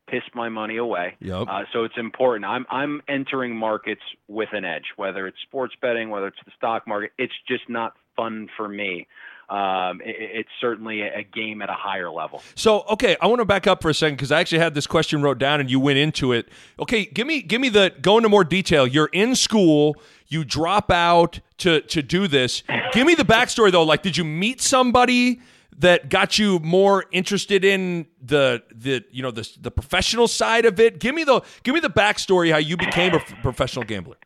piss 0.07 0.23
my 0.33 0.49
money 0.49 0.77
away. 0.77 1.15
Yep. 1.19 1.47
Uh, 1.47 1.61
so 1.71 1.83
it's 1.83 1.97
important. 1.97 2.45
I'm 2.45 2.65
I'm 2.71 3.01
entering 3.07 3.55
markets 3.55 4.01
with 4.27 4.49
an 4.53 4.65
edge, 4.65 4.85
whether 4.95 5.27
it's 5.27 5.37
sports 5.43 5.75
betting, 5.79 6.09
whether 6.09 6.27
it's 6.27 6.39
the 6.43 6.51
stock 6.57 6.87
market. 6.87 7.11
It's 7.19 7.33
just 7.47 7.69
not 7.69 7.93
fun 8.15 8.47
for 8.57 8.67
me. 8.67 9.07
Um, 9.49 10.01
it, 10.01 10.15
it's 10.19 10.49
certainly 10.61 11.01
a 11.01 11.23
game 11.23 11.61
at 11.61 11.69
a 11.69 11.73
higher 11.73 12.11
level. 12.11 12.41
So, 12.55 12.81
okay, 12.89 13.17
I 13.21 13.27
want 13.27 13.39
to 13.39 13.45
back 13.45 13.67
up 13.67 13.81
for 13.81 13.89
a 13.89 13.93
second 13.93 14.15
because 14.15 14.31
I 14.31 14.39
actually 14.39 14.59
had 14.59 14.75
this 14.75 14.87
question 14.87 15.21
wrote 15.21 15.39
down 15.39 15.59
and 15.59 15.69
you 15.69 15.79
went 15.79 15.97
into 15.97 16.33
it. 16.33 16.49
Okay, 16.79 17.05
give 17.05 17.25
me 17.25 17.41
give 17.41 17.59
me 17.59 17.69
the 17.69 17.93
go 18.01 18.17
into 18.17 18.29
more 18.29 18.43
detail. 18.43 18.85
You're 18.85 19.09
in 19.11 19.35
school, 19.35 19.95
you 20.27 20.43
drop 20.43 20.91
out 20.91 21.39
to 21.59 21.81
to 21.81 22.01
do 22.01 22.27
this. 22.27 22.63
Give 22.93 23.07
me 23.07 23.15
the 23.15 23.25
backstory 23.25 23.71
though. 23.71 23.83
Like, 23.83 24.03
did 24.03 24.17
you 24.17 24.23
meet 24.23 24.61
somebody? 24.61 25.41
that 25.79 26.09
got 26.09 26.37
you 26.37 26.59
more 26.59 27.05
interested 27.11 27.63
in 27.63 28.05
the 28.21 28.61
the 28.75 29.03
you 29.11 29.23
know 29.23 29.31
the 29.31 29.49
the 29.61 29.71
professional 29.71 30.27
side 30.27 30.65
of 30.65 30.79
it? 30.79 30.99
Give 30.99 31.15
me 31.15 31.23
the 31.23 31.41
give 31.63 31.73
me 31.73 31.79
the 31.79 31.89
backstory 31.89 32.51
how 32.51 32.57
you 32.57 32.75
became 32.75 33.13
a 33.13 33.19
professional 33.41 33.85
gambler. 33.85 34.17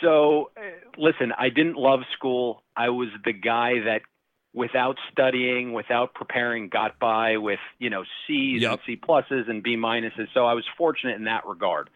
So, 0.00 0.50
listen, 0.98 1.32
I 1.38 1.48
didn't 1.48 1.76
love 1.76 2.00
school. 2.16 2.62
I 2.76 2.88
was 2.88 3.08
the 3.24 3.32
guy 3.32 3.80
that 3.84 4.02
without 4.54 4.98
studying, 5.10 5.72
without 5.72 6.14
preparing, 6.14 6.68
got 6.68 6.98
by 6.98 7.36
with, 7.36 7.60
you 7.78 7.90
know, 7.90 8.04
C's 8.26 8.62
yep. 8.62 8.72
and 8.72 8.80
C 8.86 8.96
pluses 8.96 9.48
and 9.48 9.62
B 9.62 9.76
minuses. 9.76 10.28
So 10.34 10.44
I 10.44 10.54
was 10.54 10.64
fortunate 10.76 11.16
in 11.16 11.24
that 11.24 11.46
regard. 11.46 11.88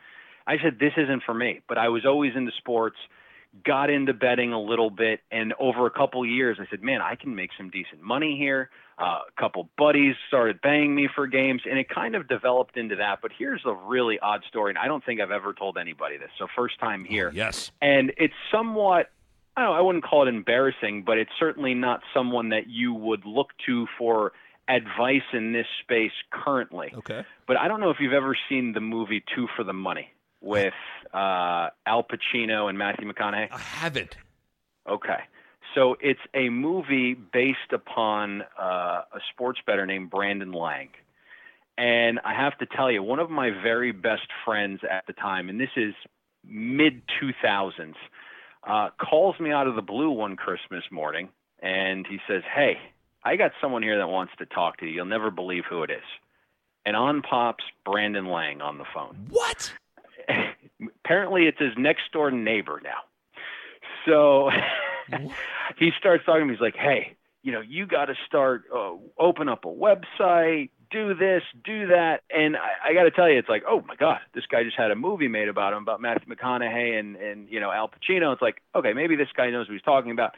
I 0.46 0.58
said, 0.62 0.78
this 0.78 0.92
isn't 0.96 1.22
for 1.24 1.34
me, 1.34 1.60
but 1.68 1.76
I 1.76 1.88
was 1.88 2.06
always 2.06 2.34
into 2.36 2.52
sports 2.58 2.96
got 3.64 3.90
into 3.90 4.12
betting 4.12 4.52
a 4.52 4.60
little 4.60 4.90
bit, 4.90 5.20
and 5.30 5.54
over 5.58 5.86
a 5.86 5.90
couple 5.90 6.24
years, 6.26 6.58
I 6.60 6.66
said, 6.70 6.82
"Man, 6.82 7.00
I 7.00 7.14
can 7.14 7.34
make 7.34 7.50
some 7.56 7.70
decent 7.70 8.02
money 8.02 8.36
here." 8.36 8.70
Uh, 8.98 9.20
a 9.28 9.40
couple 9.40 9.68
buddies 9.76 10.16
started 10.28 10.60
paying 10.62 10.94
me 10.94 11.06
for 11.14 11.26
games, 11.26 11.62
and 11.68 11.78
it 11.78 11.88
kind 11.88 12.14
of 12.14 12.28
developed 12.28 12.76
into 12.76 12.96
that. 12.96 13.20
But 13.20 13.30
here's 13.36 13.60
a 13.66 13.74
really 13.74 14.18
odd 14.18 14.42
story, 14.48 14.70
and 14.70 14.78
I 14.78 14.86
don't 14.86 15.04
think 15.04 15.20
I've 15.20 15.30
ever 15.30 15.52
told 15.52 15.76
anybody 15.76 16.16
this. 16.16 16.30
So 16.38 16.46
first 16.56 16.78
time 16.78 17.04
here. 17.04 17.28
Oh, 17.28 17.36
yes. 17.36 17.70
And 17.80 18.12
it's 18.16 18.34
somewhat. 18.50 19.10
I 19.56 19.62
know, 19.62 19.72
I 19.72 19.80
wouldn't 19.80 20.04
call 20.04 20.26
it 20.26 20.28
embarrassing, 20.28 21.04
but 21.06 21.16
it's 21.18 21.30
certainly 21.38 21.74
not 21.74 22.00
someone 22.12 22.50
that 22.50 22.68
you 22.68 22.92
would 22.92 23.24
look 23.24 23.48
to 23.66 23.86
for 23.98 24.32
advice 24.68 25.22
in 25.32 25.52
this 25.52 25.66
space 25.82 26.12
currently. 26.30 26.92
Okay. 26.94 27.24
But 27.46 27.56
I 27.56 27.68
don't 27.68 27.80
know 27.80 27.90
if 27.90 27.96
you've 28.00 28.12
ever 28.12 28.36
seen 28.48 28.72
the 28.72 28.80
movie 28.80 29.24
Two 29.34 29.46
for 29.56 29.64
the 29.64 29.72
Money 29.72 30.10
with 30.42 30.74
uh, 31.14 31.68
Al 31.86 32.04
Pacino 32.04 32.68
and 32.68 32.76
Matthew 32.76 33.10
McConaughey? 33.10 33.48
I 33.50 33.58
haven't. 33.58 34.16
Okay. 34.88 35.20
So 35.74 35.96
it's 36.00 36.20
a 36.34 36.48
movie 36.48 37.14
based 37.14 37.72
upon 37.72 38.42
uh, 38.58 39.02
a 39.12 39.20
sports 39.32 39.60
bettor 39.66 39.86
named 39.86 40.10
Brandon 40.10 40.52
Lang. 40.52 40.88
And 41.78 42.20
I 42.24 42.34
have 42.34 42.56
to 42.58 42.66
tell 42.66 42.90
you, 42.90 43.02
one 43.02 43.18
of 43.18 43.28
my 43.30 43.50
very 43.50 43.92
best 43.92 44.28
friends 44.44 44.80
at 44.90 45.06
the 45.06 45.12
time, 45.12 45.50
and 45.50 45.60
this 45.60 45.70
is 45.76 45.94
mid 46.42 47.02
2000s, 47.22 47.94
uh, 48.66 48.90
calls 48.98 49.38
me 49.38 49.50
out 49.50 49.66
of 49.66 49.76
the 49.76 49.82
blue 49.82 50.10
one 50.10 50.36
Christmas 50.36 50.84
morning 50.90 51.28
and 51.60 52.06
he 52.06 52.18
says, 52.28 52.42
Hey, 52.54 52.78
I 53.24 53.36
got 53.36 53.52
someone 53.60 53.82
here 53.82 53.98
that 53.98 54.08
wants 54.08 54.32
to 54.38 54.46
talk 54.46 54.78
to 54.78 54.86
you. 54.86 54.92
You'll 54.92 55.06
never 55.06 55.30
believe 55.30 55.64
who 55.68 55.82
it 55.82 55.90
is. 55.90 56.04
And 56.84 56.96
on 56.96 57.22
pops 57.22 57.64
Brandon 57.84 58.26
Lang 58.26 58.60
on 58.60 58.78
the 58.78 58.84
phone. 58.94 59.26
What? 59.30 59.72
apparently 61.04 61.46
it's 61.46 61.58
his 61.58 61.72
next 61.76 62.12
door 62.12 62.30
neighbor 62.30 62.80
now. 62.82 63.00
So 64.04 64.50
he 65.78 65.90
starts 65.98 66.24
talking 66.24 66.42
to 66.42 66.46
me. 66.46 66.54
He's 66.54 66.60
like, 66.60 66.76
"Hey, 66.76 67.16
you 67.42 67.52
know, 67.52 67.60
you 67.60 67.86
got 67.86 68.06
to 68.06 68.14
start 68.26 68.64
uh, 68.74 68.92
open 69.18 69.48
up 69.48 69.64
a 69.64 69.68
website, 69.68 70.70
do 70.90 71.14
this, 71.14 71.42
do 71.64 71.88
that." 71.88 72.22
And 72.30 72.56
I, 72.56 72.90
I 72.90 72.94
got 72.94 73.04
to 73.04 73.10
tell 73.10 73.28
you, 73.28 73.38
it's 73.38 73.48
like, 73.48 73.64
oh 73.68 73.82
my 73.86 73.96
god, 73.96 74.20
this 74.34 74.44
guy 74.46 74.64
just 74.64 74.76
had 74.76 74.90
a 74.90 74.96
movie 74.96 75.28
made 75.28 75.48
about 75.48 75.72
him, 75.72 75.82
about 75.82 76.00
Matthew 76.00 76.34
McConaughey 76.34 76.98
and 76.98 77.16
and 77.16 77.48
you 77.48 77.60
know 77.60 77.70
Al 77.70 77.88
Pacino. 77.88 78.32
It's 78.32 78.42
like, 78.42 78.62
okay, 78.74 78.92
maybe 78.92 79.16
this 79.16 79.28
guy 79.36 79.50
knows 79.50 79.68
what 79.68 79.74
he's 79.74 79.82
talking 79.82 80.10
about. 80.10 80.34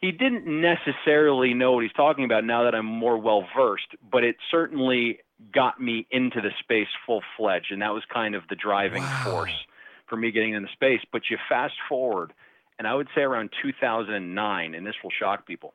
He 0.00 0.12
didn't 0.12 0.46
necessarily 0.46 1.54
know 1.54 1.72
what 1.72 1.82
he's 1.82 1.92
talking 1.92 2.24
about. 2.24 2.44
Now 2.44 2.64
that 2.64 2.74
I'm 2.74 2.86
more 2.86 3.16
well 3.16 3.46
versed, 3.56 3.96
but 4.10 4.24
it 4.24 4.36
certainly 4.50 5.20
got 5.52 5.80
me 5.80 6.06
into 6.10 6.40
the 6.40 6.50
space 6.60 6.88
full 7.06 7.22
fledged, 7.36 7.72
and 7.72 7.82
that 7.82 7.92
was 7.92 8.02
kind 8.12 8.34
of 8.34 8.42
the 8.48 8.56
driving 8.56 9.02
wow. 9.02 9.24
force 9.24 9.66
for 10.06 10.16
me 10.16 10.30
getting 10.30 10.54
into 10.54 10.68
space. 10.72 11.00
But 11.12 11.22
you 11.30 11.38
fast 11.48 11.74
forward, 11.88 12.32
and 12.78 12.86
I 12.86 12.94
would 12.94 13.08
say 13.14 13.22
around 13.22 13.50
2009, 13.62 14.74
and 14.74 14.86
this 14.86 14.94
will 15.02 15.10
shock 15.10 15.46
people, 15.46 15.74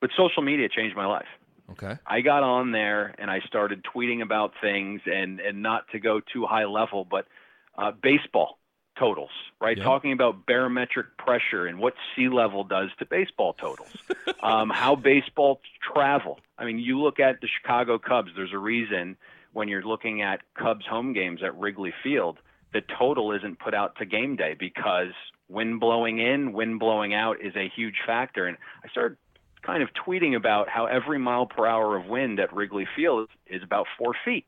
but 0.00 0.10
social 0.16 0.42
media 0.42 0.68
changed 0.68 0.96
my 0.96 1.06
life. 1.06 1.28
Okay. 1.72 1.96
I 2.06 2.20
got 2.20 2.42
on 2.42 2.72
there 2.72 3.14
and 3.18 3.30
I 3.30 3.40
started 3.40 3.84
tweeting 3.84 4.22
about 4.22 4.52
things, 4.60 5.00
and 5.06 5.40
and 5.40 5.62
not 5.62 5.88
to 5.92 6.00
go 6.00 6.20
too 6.20 6.46
high 6.46 6.64
level, 6.64 7.04
but 7.04 7.26
uh, 7.76 7.92
baseball 7.92 8.58
totals, 8.98 9.30
right? 9.60 9.76
Yep. 9.76 9.84
Talking 9.84 10.12
about 10.12 10.46
barometric 10.46 11.16
pressure 11.16 11.66
and 11.66 11.78
what 11.78 11.94
sea 12.14 12.28
level 12.28 12.64
does 12.64 12.90
to 12.98 13.06
baseball 13.06 13.54
totals, 13.54 13.96
um, 14.42 14.70
how 14.70 14.94
baseball 14.96 15.60
travel. 15.94 16.40
I 16.58 16.64
mean, 16.64 16.78
you 16.78 17.00
look 17.00 17.20
at 17.20 17.40
the 17.40 17.48
Chicago 17.48 17.98
Cubs. 17.98 18.30
There's 18.36 18.52
a 18.52 18.58
reason 18.58 19.16
when 19.52 19.68
you're 19.68 19.82
looking 19.82 20.22
at 20.22 20.40
Cubs 20.54 20.86
home 20.86 21.12
games 21.12 21.40
at 21.42 21.58
Wrigley 21.58 21.92
Field, 22.02 22.38
the 22.72 22.82
total 22.98 23.32
isn't 23.32 23.58
put 23.58 23.74
out 23.74 23.96
to 23.96 24.06
game 24.06 24.36
day 24.36 24.54
because 24.58 25.12
wind 25.48 25.80
blowing 25.80 26.18
in, 26.18 26.52
wind 26.52 26.78
blowing 26.78 27.14
out 27.14 27.40
is 27.40 27.54
a 27.56 27.68
huge 27.74 27.96
factor. 28.06 28.46
And 28.46 28.56
I 28.84 28.88
started 28.88 29.18
kind 29.62 29.82
of 29.82 29.90
tweeting 30.06 30.36
about 30.36 30.68
how 30.68 30.86
every 30.86 31.18
mile 31.18 31.46
per 31.46 31.66
hour 31.66 31.96
of 31.96 32.06
wind 32.06 32.40
at 32.40 32.54
Wrigley 32.54 32.86
Field 32.96 33.28
is 33.46 33.62
about 33.62 33.86
four 33.98 34.14
feet. 34.24 34.46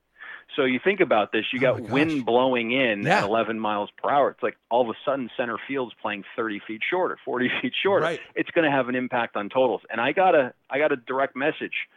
So 0.56 0.64
you 0.64 0.80
think 0.82 1.00
about 1.00 1.32
this, 1.32 1.44
you 1.52 1.58
oh 1.60 1.62
got 1.62 1.80
oh 1.80 1.92
wind 1.92 2.26
blowing 2.26 2.72
in 2.72 3.02
yeah. 3.02 3.18
at 3.18 3.24
11 3.24 3.58
miles 3.58 3.90
per 4.02 4.10
hour. 4.10 4.30
It's 4.30 4.42
like 4.42 4.56
all 4.70 4.82
of 4.82 4.88
a 4.88 4.98
sudden 5.04 5.30
center 5.36 5.56
field's 5.66 5.94
playing 6.00 6.24
30 6.36 6.60
feet 6.66 6.82
shorter, 6.88 7.18
40 7.24 7.50
feet 7.62 7.72
shorter. 7.82 8.04
Right. 8.04 8.20
It's 8.34 8.50
going 8.50 8.64
to 8.64 8.70
have 8.70 8.88
an 8.88 8.94
impact 8.94 9.36
on 9.36 9.48
totals. 9.48 9.82
And 9.90 10.00
I 10.00 10.12
got 10.12 10.34
a 10.34 10.52
I 10.68 10.78
got 10.78 10.92
a 10.92 10.96
direct 10.96 11.36
message 11.36 11.88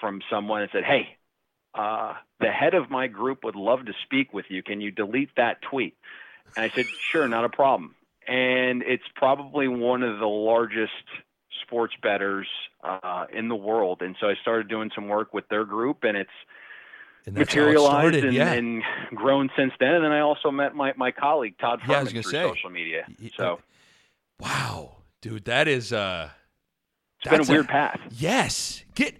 from 0.00 0.20
someone 0.30 0.62
that 0.62 0.70
said, 0.72 0.84
"Hey, 0.84 1.16
uh, 1.74 2.14
the 2.40 2.50
head 2.50 2.74
of 2.74 2.90
my 2.90 3.06
group 3.08 3.44
would 3.44 3.56
love 3.56 3.86
to 3.86 3.92
speak 4.04 4.32
with 4.32 4.46
you. 4.48 4.62
Can 4.62 4.80
you 4.80 4.90
delete 4.90 5.30
that 5.36 5.62
tweet?" 5.62 5.96
And 6.56 6.64
I 6.64 6.68
said, 6.74 6.86
"Sure, 6.86 7.26
not 7.26 7.44
a 7.44 7.48
problem." 7.48 7.94
And 8.26 8.82
it's 8.82 9.04
probably 9.16 9.68
one 9.68 10.02
of 10.02 10.18
the 10.18 10.26
largest 10.26 10.92
sports 11.62 11.94
bettors 12.02 12.46
uh, 12.82 13.26
in 13.32 13.48
the 13.48 13.56
world. 13.56 14.02
And 14.02 14.16
so 14.20 14.28
I 14.28 14.34
started 14.42 14.68
doing 14.68 14.90
some 14.94 15.08
work 15.08 15.32
with 15.34 15.48
their 15.48 15.64
group, 15.64 16.04
and 16.04 16.16
it's 16.16 16.30
and 17.26 17.36
materialized 17.36 18.16
and, 18.16 18.34
yeah. 18.34 18.52
and, 18.52 18.82
grown 19.14 19.50
since 19.56 19.72
then. 19.80 19.94
And 19.94 20.04
then 20.04 20.12
I 20.12 20.20
also 20.20 20.50
met 20.50 20.74
my, 20.74 20.92
my 20.96 21.10
colleague 21.10 21.54
Todd 21.58 21.80
yeah, 21.88 22.04
through 22.04 22.22
say, 22.22 22.42
social 22.42 22.70
media. 22.70 23.06
So, 23.36 23.60
wow, 24.40 24.96
dude, 25.22 25.46
that 25.46 25.68
is 25.68 25.92
uh, 25.92 26.30
it's 27.20 27.30
been 27.30 27.40
a 27.40 27.50
weird 27.50 27.66
a, 27.66 27.68
path. 27.68 28.00
Yes, 28.10 28.84
get 28.94 29.16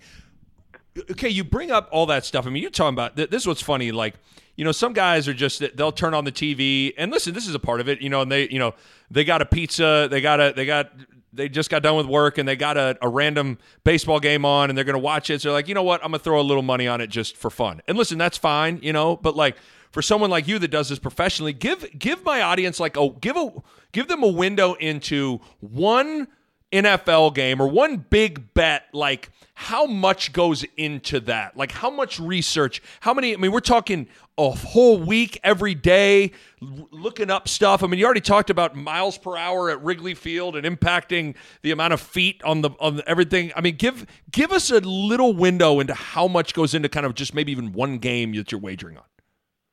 okay. 1.11 1.29
You 1.29 1.45
bring 1.45 1.71
up 1.71 1.89
all 1.93 2.07
that 2.07 2.25
stuff. 2.25 2.47
I 2.47 2.51
mean, 2.51 2.63
you're 2.63 2.71
talking 2.71 2.95
about 2.95 3.17
this. 3.17 3.29
Is 3.43 3.47
what's 3.47 3.63
funny, 3.63 3.93
like. 3.93 4.15
You 4.57 4.65
know, 4.65 4.71
some 4.71 4.93
guys 4.93 5.27
are 5.27 5.35
just 5.35 5.65
they'll 5.77 5.91
turn 5.91 6.15
on 6.15 6.25
the 6.25 6.31
TV 6.31 6.95
and 6.97 7.11
listen. 7.11 7.35
This 7.35 7.49
is 7.49 7.57
a 7.57 7.59
part 7.59 7.81
of 7.81 7.89
it, 7.89 8.01
you 8.01 8.09
know. 8.09 8.21
And 8.21 8.31
they, 8.31 8.49
you 8.51 8.61
know, 8.61 8.77
they 9.11 9.25
got 9.25 9.43
a 9.43 9.45
pizza, 9.45 10.07
they 10.09 10.21
got 10.21 10.39
a, 10.41 10.53
they 10.55 10.65
got 10.65 10.93
they 11.35 11.49
just 11.49 11.71
got 11.71 11.83
done 11.83 11.97
with 11.97 12.07
work 12.07 12.39
and 12.39 12.49
they 12.49 12.57
got 12.57 12.77
a, 12.77 12.97
a 13.03 13.09
random 13.09 13.59
baseball 13.83 14.21
game 14.21 14.45
on 14.45 14.71
and 14.71 14.77
they're 14.77 14.85
going 14.85 14.95
to 14.95 14.99
watch 14.99 15.31
it. 15.31 15.43
So 15.43 15.49
they're 15.49 15.55
like, 15.55 15.69
you 15.69 15.75
know 15.75 15.83
what? 15.83 16.03
I'm 16.05 16.11
going 16.11 16.21
to 16.21 16.25
throw 16.25 16.41
a 16.41 16.43
little 16.43 16.63
money 16.63 16.87
on 16.87 17.01
it 17.01 17.09
just 17.09 17.37
for 17.37 17.51
fun. 17.51 17.81
And 17.89 17.99
listen, 17.99 18.19
that's 18.19 18.39
fine, 18.39 18.79
you 18.83 18.93
know, 18.93 19.17
but 19.17 19.37
like 19.37 19.57
for 19.91 20.03
someone 20.03 20.31
like 20.31 20.49
you 20.49 20.59
that 20.59 20.69
does 20.69 20.89
this 20.89 20.99
professionally, 20.99 21.53
give 21.53 21.87
give 21.99 22.25
my 22.25 22.43
audience 22.43 22.81
like 22.81 22.97
a 22.97 23.11
give 23.21 23.37
a 23.37 23.53
give 23.93 24.09
them 24.09 24.23
a 24.23 24.29
window 24.29 24.75
into 24.75 25.41
one 25.61 26.29
NFL 26.75 27.35
game 27.35 27.61
or 27.61 27.69
one 27.69 27.99
big 27.99 28.53
bet, 28.55 28.85
like 28.93 29.31
how 29.55 29.87
much 29.87 30.33
goes 30.33 30.65
into 30.77 31.21
that? 31.21 31.57
Like 31.57 31.73
how 31.73 31.89
much 31.91 32.19
research? 32.19 32.83
How 33.01 33.15
many? 33.15 33.33
I 33.33 33.37
mean, 33.37 33.53
we're 33.53 33.61
talking 33.61 34.09
a 34.37 34.51
whole 34.51 34.99
week 34.99 35.39
every 35.45 35.75
day 35.75 36.33
looking 36.61 37.31
up 37.31 37.47
stuff. 37.47 37.85
I 37.85 37.87
mean, 37.87 38.01
you 38.01 38.05
already 38.05 38.21
talked 38.21 38.51
about 38.51 38.75
miles 38.75 39.17
per 39.17 39.37
hour 39.37 39.71
at 39.71 39.83
Wrigley 39.83 40.15
Field 40.15 40.57
and 40.57 40.67
impacting 40.67 41.37
the 41.63 41.71
amount 41.71 41.93
of 41.93 42.01
feet 42.01 42.43
on 42.43 42.63
the 42.63 42.71
on 42.81 43.01
everything. 43.07 43.53
I 43.55 43.61
mean, 43.61 43.77
give 43.77 44.07
give 44.33 44.51
us 44.51 44.71
a 44.71 44.81
little 44.81 45.33
window 45.33 45.79
into 45.79 45.95
how 45.95 46.27
much 46.27 46.55
goes 46.55 46.75
into 46.75 46.89
kind 46.89 47.07
of 47.07 47.15
just 47.15 47.35
maybe 47.35 47.53
even 47.53 47.73
one 47.73 47.99
game 47.99 48.35
that 48.35 48.51
you're 48.51 48.61
wagering 48.61 48.97
on 48.97 49.05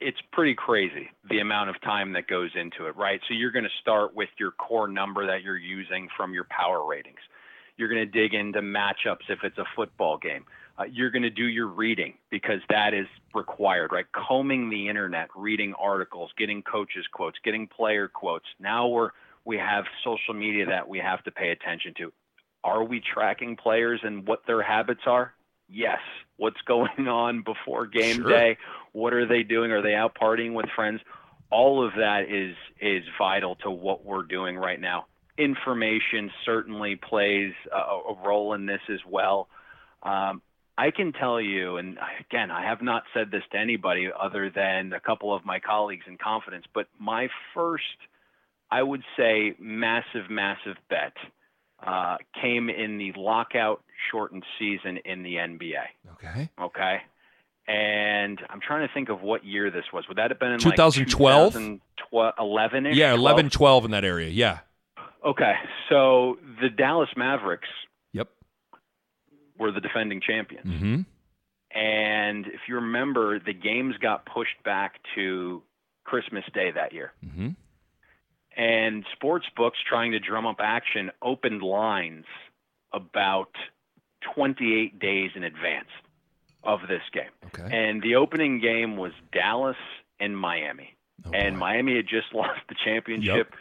it's 0.02 0.20
pretty 0.34 0.56
crazy 0.56 1.10
the 1.30 1.40
amount 1.40 1.70
of 1.70 1.80
time 1.82 2.14
that 2.14 2.28
goes 2.28 2.50
into 2.56 2.88
it, 2.88 2.96
right? 2.98 3.22
So 3.28 3.34
you're 3.34 3.52
going 3.52 3.66
to 3.66 3.80
start 3.80 4.16
with 4.16 4.30
your 4.40 4.52
core 4.52 4.88
number 4.88 5.28
that 5.28 5.44
you're 5.44 5.58
using 5.58 6.10
from 6.18 6.34
your 6.34 6.46
power 6.50 6.86
ratings. 6.86 7.20
You're 7.78 7.90
going 7.90 8.02
to 8.02 8.20
dig 8.20 8.34
into 8.34 8.62
matchups 8.62 9.30
if 9.30 9.40
it's 9.44 9.58
a 9.58 9.66
football 9.76 10.18
game. 10.18 10.46
Uh, 10.78 10.84
you're 10.92 11.12
going 11.12 11.22
to 11.24 11.30
do 11.30 11.46
your 11.46 11.68
reading 11.68 12.16
because 12.30 12.60
that 12.70 12.94
is 12.94 13.08
required, 13.36 13.92
right? 13.92 14.06
Combing 14.14 14.70
the 14.70 14.90
internet, 14.90 15.30
reading 15.36 15.74
articles, 15.80 16.32
getting 16.38 16.64
coaches 16.64 17.06
quotes, 17.12 17.38
getting 17.44 17.68
player 17.68 18.08
quotes. 18.08 18.46
Now 18.60 18.88
we're 18.88 19.10
we 19.46 19.58
have 19.58 19.86
social 20.04 20.34
media 20.34 20.66
that 20.68 20.88
we 20.88 21.00
have 21.00 21.24
to 21.24 21.32
pay 21.32 21.50
attention 21.50 21.94
to. 21.98 22.12
Are 22.64 22.84
we 22.84 23.02
tracking 23.02 23.56
players 23.56 24.00
and 24.04 24.28
what 24.28 24.44
their 24.46 24.62
habits 24.62 25.02
are? 25.08 25.34
Yes. 25.68 26.00
What's 26.42 26.62
going 26.66 27.08
on 27.08 27.44
before 27.44 27.86
game 27.86 28.16
sure. 28.16 28.30
day? 28.30 28.58
What 28.94 29.14
are 29.14 29.28
they 29.28 29.44
doing? 29.44 29.72
Are 29.72 29.84
they 29.84 29.94
out 29.94 30.16
partying 30.20 30.54
with 30.54 30.66
friends? 30.76 31.00
All 31.52 31.86
of 31.86 31.94
that 31.98 32.24
is 32.30 32.56
is 32.80 33.04
vital 33.20 33.58
to 33.58 33.70
what 33.70 34.04
we're 34.04 34.24
doing 34.24 34.58
right 34.58 34.82
now. 34.82 35.06
information 35.38 36.32
certainly 36.44 36.96
plays 36.96 37.54
a, 37.72 37.78
a 37.78 38.16
role 38.26 38.54
in 38.56 38.66
this 38.66 38.82
as 38.90 39.00
well. 39.08 39.50
Um, 40.02 40.42
I 40.78 40.90
can 40.92 41.14
tell 41.14 41.40
you, 41.40 41.78
and 41.78 42.00
again, 42.28 42.50
I 42.50 42.64
have 42.66 42.82
not 42.82 43.04
said 43.14 43.30
this 43.30 43.44
to 43.52 43.58
anybody 43.60 44.10
other 44.20 44.50
than 44.50 44.94
a 44.94 45.00
couple 45.00 45.36
of 45.36 45.46
my 45.46 45.60
colleagues 45.60 46.06
in 46.08 46.18
confidence, 46.18 46.66
but 46.74 46.88
my 47.00 47.28
first, 47.54 47.84
I 48.72 48.82
would 48.82 49.04
say, 49.16 49.54
massive, 49.60 50.30
massive 50.30 50.78
bet 50.90 51.14
uh, 51.86 52.18
came 52.40 52.70
in 52.70 52.98
the 52.98 53.14
lockout 53.16 53.84
shortened 54.12 54.44
season 54.60 54.98
in 55.06 55.24
the 55.24 55.36
NBA. 55.36 55.84
Okay. 56.14 56.50
Okay. 56.60 57.02
And 57.68 58.40
I'm 58.50 58.60
trying 58.60 58.88
to 58.88 58.94
think 58.94 59.10
of 59.10 59.22
what 59.22 59.46
year 59.46 59.70
this 59.72 59.86
was. 59.94 60.06
Would 60.08 60.18
that 60.18 60.32
have 60.32 60.40
been 60.40 60.52
in 60.54 60.60
2012? 60.60 61.56
Like 61.56 61.64
2011 62.12 62.88
Yeah, 62.94 63.14
11, 63.14 63.50
12 63.50 63.86
in 63.86 63.92
that 63.92 64.04
area. 64.04 64.30
Yeah. 64.30 64.60
Okay. 65.26 65.54
So 65.90 66.38
the 66.62 66.70
Dallas 66.70 67.10
Mavericks 67.16 67.70
Yep. 68.14 68.30
were 69.58 69.72
the 69.72 69.80
defending 69.82 70.22
champions. 70.22 70.66
Mm-hmm. 70.68 71.02
And 71.78 72.48
if 72.48 72.62
you 72.68 72.76
remember, 72.76 73.40
the 73.40 73.54
games 73.54 73.96
got 74.02 74.26
pushed 74.26 74.62
back 74.66 74.96
to 75.16 75.62
Christmas 76.04 76.44
Day 76.54 76.72
that 76.72 76.92
year. 76.94 77.14
Mm-hmm. 77.26 77.50
And 78.58 79.06
sports 79.14 79.46
books 79.56 79.78
trying 79.88 80.12
to 80.12 80.20
drum 80.20 80.46
up 80.46 80.58
action 80.60 81.12
opened 81.22 81.62
lines 81.62 82.26
about 82.94 83.56
28 84.36 85.00
days 85.00 85.32
in 85.36 85.44
advance 85.44 85.90
of 86.64 86.82
this 86.88 87.02
game. 87.14 87.32
Okay. 87.48 87.76
And 87.76 88.02
the 88.02 88.16
opening 88.16 88.60
game 88.60 88.98
was 88.98 89.14
Dallas 89.32 89.78
and 90.20 90.38
Miami. 90.38 90.96
Oh, 91.26 91.32
and 91.34 91.56
boy. 91.56 91.60
Miami 91.60 91.96
had 91.96 92.08
just 92.08 92.28
lost 92.34 92.60
the 92.70 92.76
championship 92.86 93.54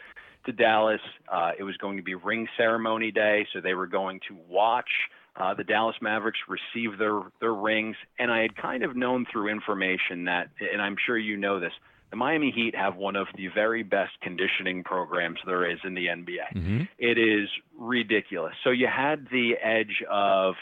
to 0.45 0.51
Dallas. 0.51 1.01
Uh, 1.27 1.51
it 1.57 1.63
was 1.63 1.77
going 1.77 1.97
to 1.97 2.03
be 2.03 2.15
ring 2.15 2.47
ceremony 2.57 3.11
day, 3.11 3.47
so 3.53 3.61
they 3.61 3.73
were 3.73 3.87
going 3.87 4.19
to 4.27 4.37
watch 4.49 4.89
uh, 5.35 5.53
the 5.53 5.63
Dallas 5.63 5.95
Mavericks 6.01 6.39
receive 6.47 6.97
their 6.97 7.21
their 7.39 7.53
rings. 7.53 7.95
And 8.19 8.31
I 8.31 8.41
had 8.41 8.55
kind 8.55 8.83
of 8.83 8.95
known 8.95 9.25
through 9.31 9.49
information 9.49 10.25
that, 10.25 10.49
and 10.71 10.81
I'm 10.81 10.95
sure 11.05 11.17
you 11.17 11.37
know 11.37 11.59
this, 11.59 11.73
the 12.11 12.17
Miami 12.17 12.51
Heat 12.51 12.75
have 12.75 12.95
one 12.97 13.15
of 13.15 13.27
the 13.35 13.47
very 13.47 13.83
best 13.83 14.11
conditioning 14.21 14.83
programs 14.83 15.39
there 15.45 15.69
is 15.69 15.79
in 15.83 15.93
the 15.95 16.07
NBA. 16.07 16.53
Mhm. 16.55 16.87
It 16.97 17.17
is 17.17 17.49
ridiculous. 17.77 18.53
So 18.63 18.69
you 18.69 18.87
had 18.87 19.27
the 19.31 19.55
edge 19.57 20.03
of 20.09 20.55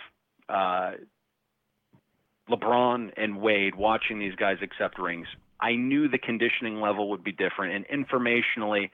uh, 0.47 0.93
LeBron 2.49 3.11
and 3.17 3.39
Wade 3.41 3.75
watching 3.75 4.19
these 4.19 4.35
guys 4.35 4.57
accept 4.61 4.97
rings. 4.99 5.27
I 5.59 5.75
knew 5.75 6.07
the 6.07 6.17
conditioning 6.17 6.79
level 6.81 7.09
would 7.09 7.23
be 7.23 7.31
different, 7.31 7.73
and 7.75 8.05
informationally, 8.07 8.89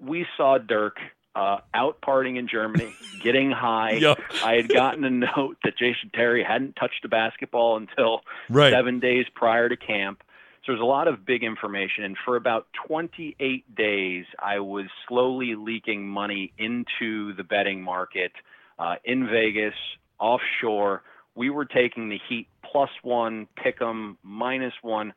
we 0.00 0.26
saw 0.36 0.58
Dirk 0.58 0.98
uh, 1.34 1.58
out 1.74 2.00
partying 2.00 2.36
in 2.38 2.48
Germany, 2.48 2.92
getting 3.22 3.50
high. 3.50 3.92
Yep. 3.92 4.18
I 4.44 4.54
had 4.54 4.68
gotten 4.68 5.04
a 5.04 5.10
note 5.10 5.56
that 5.64 5.76
Jason 5.78 6.10
Terry 6.14 6.42
hadn't 6.42 6.74
touched 6.76 7.04
a 7.04 7.08
basketball 7.08 7.76
until 7.76 8.22
Right. 8.48 8.72
seven 8.72 8.98
days 9.00 9.26
prior 9.34 9.68
to 9.68 9.76
camp. 9.76 10.22
There's 10.68 10.80
a 10.80 10.84
lot 10.84 11.08
of 11.08 11.24
big 11.24 11.42
information. 11.42 12.04
And 12.04 12.16
for 12.26 12.36
about 12.36 12.66
28 12.86 13.74
days, 13.74 14.26
I 14.38 14.58
was 14.58 14.84
slowly 15.08 15.54
leaking 15.54 16.06
money 16.06 16.52
into 16.58 17.32
the 17.34 17.42
betting 17.42 17.82
market 17.82 18.32
uh, 18.78 18.96
in 19.02 19.26
Vegas, 19.26 19.72
offshore. 20.20 21.02
We 21.34 21.48
were 21.48 21.64
taking 21.64 22.10
the 22.10 22.18
Heat 22.28 22.48
plus 22.70 22.90
one, 23.02 23.48
pick 23.56 23.80
'em 23.80 24.18
minus 24.22 24.74
one. 24.82 25.14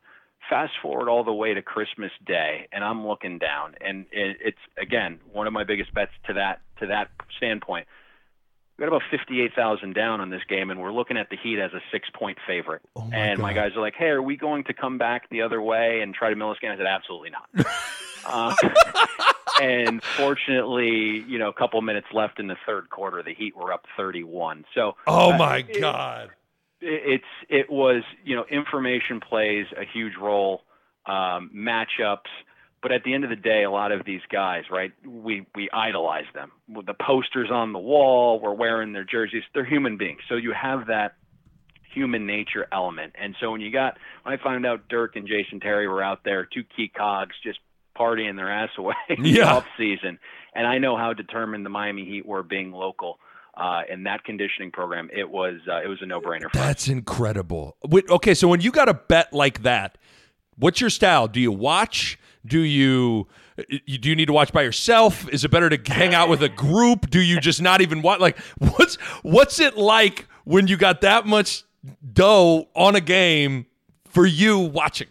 Fast 0.48 0.72
forward 0.80 1.10
all 1.10 1.22
the 1.22 1.34
way 1.34 1.52
to 1.52 1.60
Christmas 1.60 2.12
Day, 2.26 2.66
and 2.72 2.82
I'm 2.82 3.06
looking 3.06 3.38
down, 3.38 3.74
and 3.80 4.06
it's 4.10 4.58
again 4.76 5.20
one 5.32 5.46
of 5.46 5.52
my 5.52 5.64
biggest 5.64 5.92
bets 5.94 6.12
to 6.26 6.32
that 6.32 6.62
to 6.80 6.86
that 6.86 7.10
standpoint. 7.36 7.86
We 8.82 8.88
got 8.88 8.96
about 8.96 9.08
fifty-eight 9.12 9.54
thousand 9.54 9.94
down 9.94 10.20
on 10.20 10.30
this 10.30 10.40
game, 10.48 10.68
and 10.70 10.80
we're 10.82 10.90
looking 10.92 11.16
at 11.16 11.30
the 11.30 11.36
Heat 11.40 11.60
as 11.60 11.72
a 11.72 11.78
six-point 11.92 12.38
favorite. 12.48 12.82
Oh 12.96 13.04
my 13.04 13.16
and 13.16 13.38
my 13.40 13.52
guys 13.52 13.76
are 13.76 13.80
like, 13.80 13.94
"Hey, 13.96 14.06
are 14.08 14.20
we 14.20 14.36
going 14.36 14.64
to 14.64 14.74
come 14.74 14.98
back 14.98 15.28
the 15.30 15.42
other 15.42 15.62
way 15.62 16.00
and 16.00 16.12
try 16.12 16.30
to 16.30 16.34
mill 16.34 16.48
this 16.48 16.58
game?" 16.58 16.72
I 16.72 16.76
said, 16.76 16.86
"Absolutely 16.86 17.30
not." 17.30 17.66
uh, 18.26 18.54
and 19.62 20.02
fortunately, 20.02 21.24
you 21.28 21.38
know, 21.38 21.48
a 21.48 21.52
couple 21.52 21.80
minutes 21.80 22.08
left 22.12 22.40
in 22.40 22.48
the 22.48 22.56
third 22.66 22.90
quarter, 22.90 23.22
the 23.22 23.34
Heat 23.34 23.56
were 23.56 23.72
up 23.72 23.84
thirty-one. 23.96 24.64
So 24.74 24.96
Oh 25.06 25.32
uh, 25.32 25.38
my 25.38 25.58
it- 25.58 25.78
God. 25.80 26.30
it's 26.80 27.22
it 27.48 27.70
was 27.70 28.02
you 28.24 28.34
know 28.34 28.44
information 28.50 29.20
plays 29.20 29.66
a 29.80 29.84
huge 29.84 30.14
role 30.20 30.62
um, 31.06 31.52
matchups 31.54 32.26
but 32.82 32.92
at 32.92 33.04
the 33.04 33.14
end 33.14 33.24
of 33.24 33.30
the 33.30 33.36
day 33.36 33.62
a 33.64 33.70
lot 33.70 33.92
of 33.92 34.04
these 34.04 34.20
guys 34.30 34.64
right 34.70 34.92
we 35.06 35.46
we 35.54 35.68
idolize 35.72 36.24
them 36.34 36.50
with 36.68 36.86
the 36.86 36.94
posters 36.94 37.50
on 37.50 37.72
the 37.72 37.78
wall 37.78 38.40
we're 38.40 38.52
wearing 38.52 38.92
their 38.92 39.04
jerseys 39.04 39.42
they're 39.54 39.64
human 39.64 39.96
beings 39.96 40.20
so 40.28 40.34
you 40.34 40.52
have 40.52 40.86
that 40.88 41.14
human 41.94 42.26
nature 42.26 42.66
element 42.72 43.12
and 43.20 43.36
so 43.40 43.50
when 43.52 43.60
you 43.60 43.70
got 43.70 43.98
when 44.22 44.32
i 44.38 44.42
found 44.42 44.64
out 44.64 44.88
dirk 44.88 45.14
and 45.16 45.28
jason 45.28 45.60
terry 45.60 45.86
were 45.86 46.02
out 46.02 46.20
there 46.24 46.44
two 46.46 46.64
key 46.74 46.88
cogs 46.88 47.34
just 47.42 47.58
partying 47.98 48.36
their 48.36 48.50
ass 48.50 48.70
away 48.78 48.94
in 49.10 49.22
the 49.22 49.30
Yeah. 49.30 49.56
off 49.56 49.66
season 49.76 50.18
and 50.54 50.66
i 50.66 50.78
know 50.78 50.96
how 50.96 51.12
determined 51.12 51.66
the 51.66 51.70
miami 51.70 52.04
heat 52.06 52.24
were 52.26 52.42
being 52.42 52.72
local 52.72 53.18
uh, 53.54 53.82
in 53.90 54.04
that 54.04 54.24
conditioning 54.24 54.70
program, 54.70 55.10
it 55.12 55.28
was 55.28 55.56
uh, 55.70 55.82
it 55.82 55.86
was 55.86 55.98
a 56.00 56.06
no 56.06 56.22
brainer. 56.22 56.50
for 56.50 56.58
us. 56.58 56.64
That's 56.68 56.88
incredible. 56.88 57.76
Wait, 57.86 58.08
okay, 58.08 58.32
so 58.32 58.48
when 58.48 58.62
you 58.62 58.72
got 58.72 58.88
a 58.88 58.94
bet 58.94 59.30
like 59.34 59.62
that, 59.64 59.98
what's 60.56 60.80
your 60.80 60.88
style? 60.88 61.28
Do 61.28 61.38
you 61.38 61.52
watch? 61.52 62.18
Do 62.44 62.60
you 62.60 63.28
do 63.56 64.08
you 64.08 64.16
need 64.16 64.26
to 64.26 64.32
watch 64.32 64.52
by 64.52 64.62
yourself? 64.62 65.28
Is 65.28 65.44
it 65.44 65.50
better 65.50 65.68
to 65.68 65.92
hang 65.92 66.14
out 66.14 66.28
with 66.28 66.42
a 66.42 66.48
group? 66.48 67.10
Do 67.10 67.20
you 67.20 67.40
just 67.40 67.62
not 67.62 67.80
even 67.80 68.02
watch? 68.02 68.20
Like, 68.20 68.38
what's 68.58 68.96
what's 69.22 69.60
it 69.60 69.76
like 69.76 70.26
when 70.44 70.66
you 70.66 70.76
got 70.76 71.02
that 71.02 71.26
much 71.26 71.64
dough 72.12 72.68
on 72.74 72.96
a 72.96 73.00
game 73.00 73.66
for 74.06 74.26
you 74.26 74.58
watching? 74.58 75.08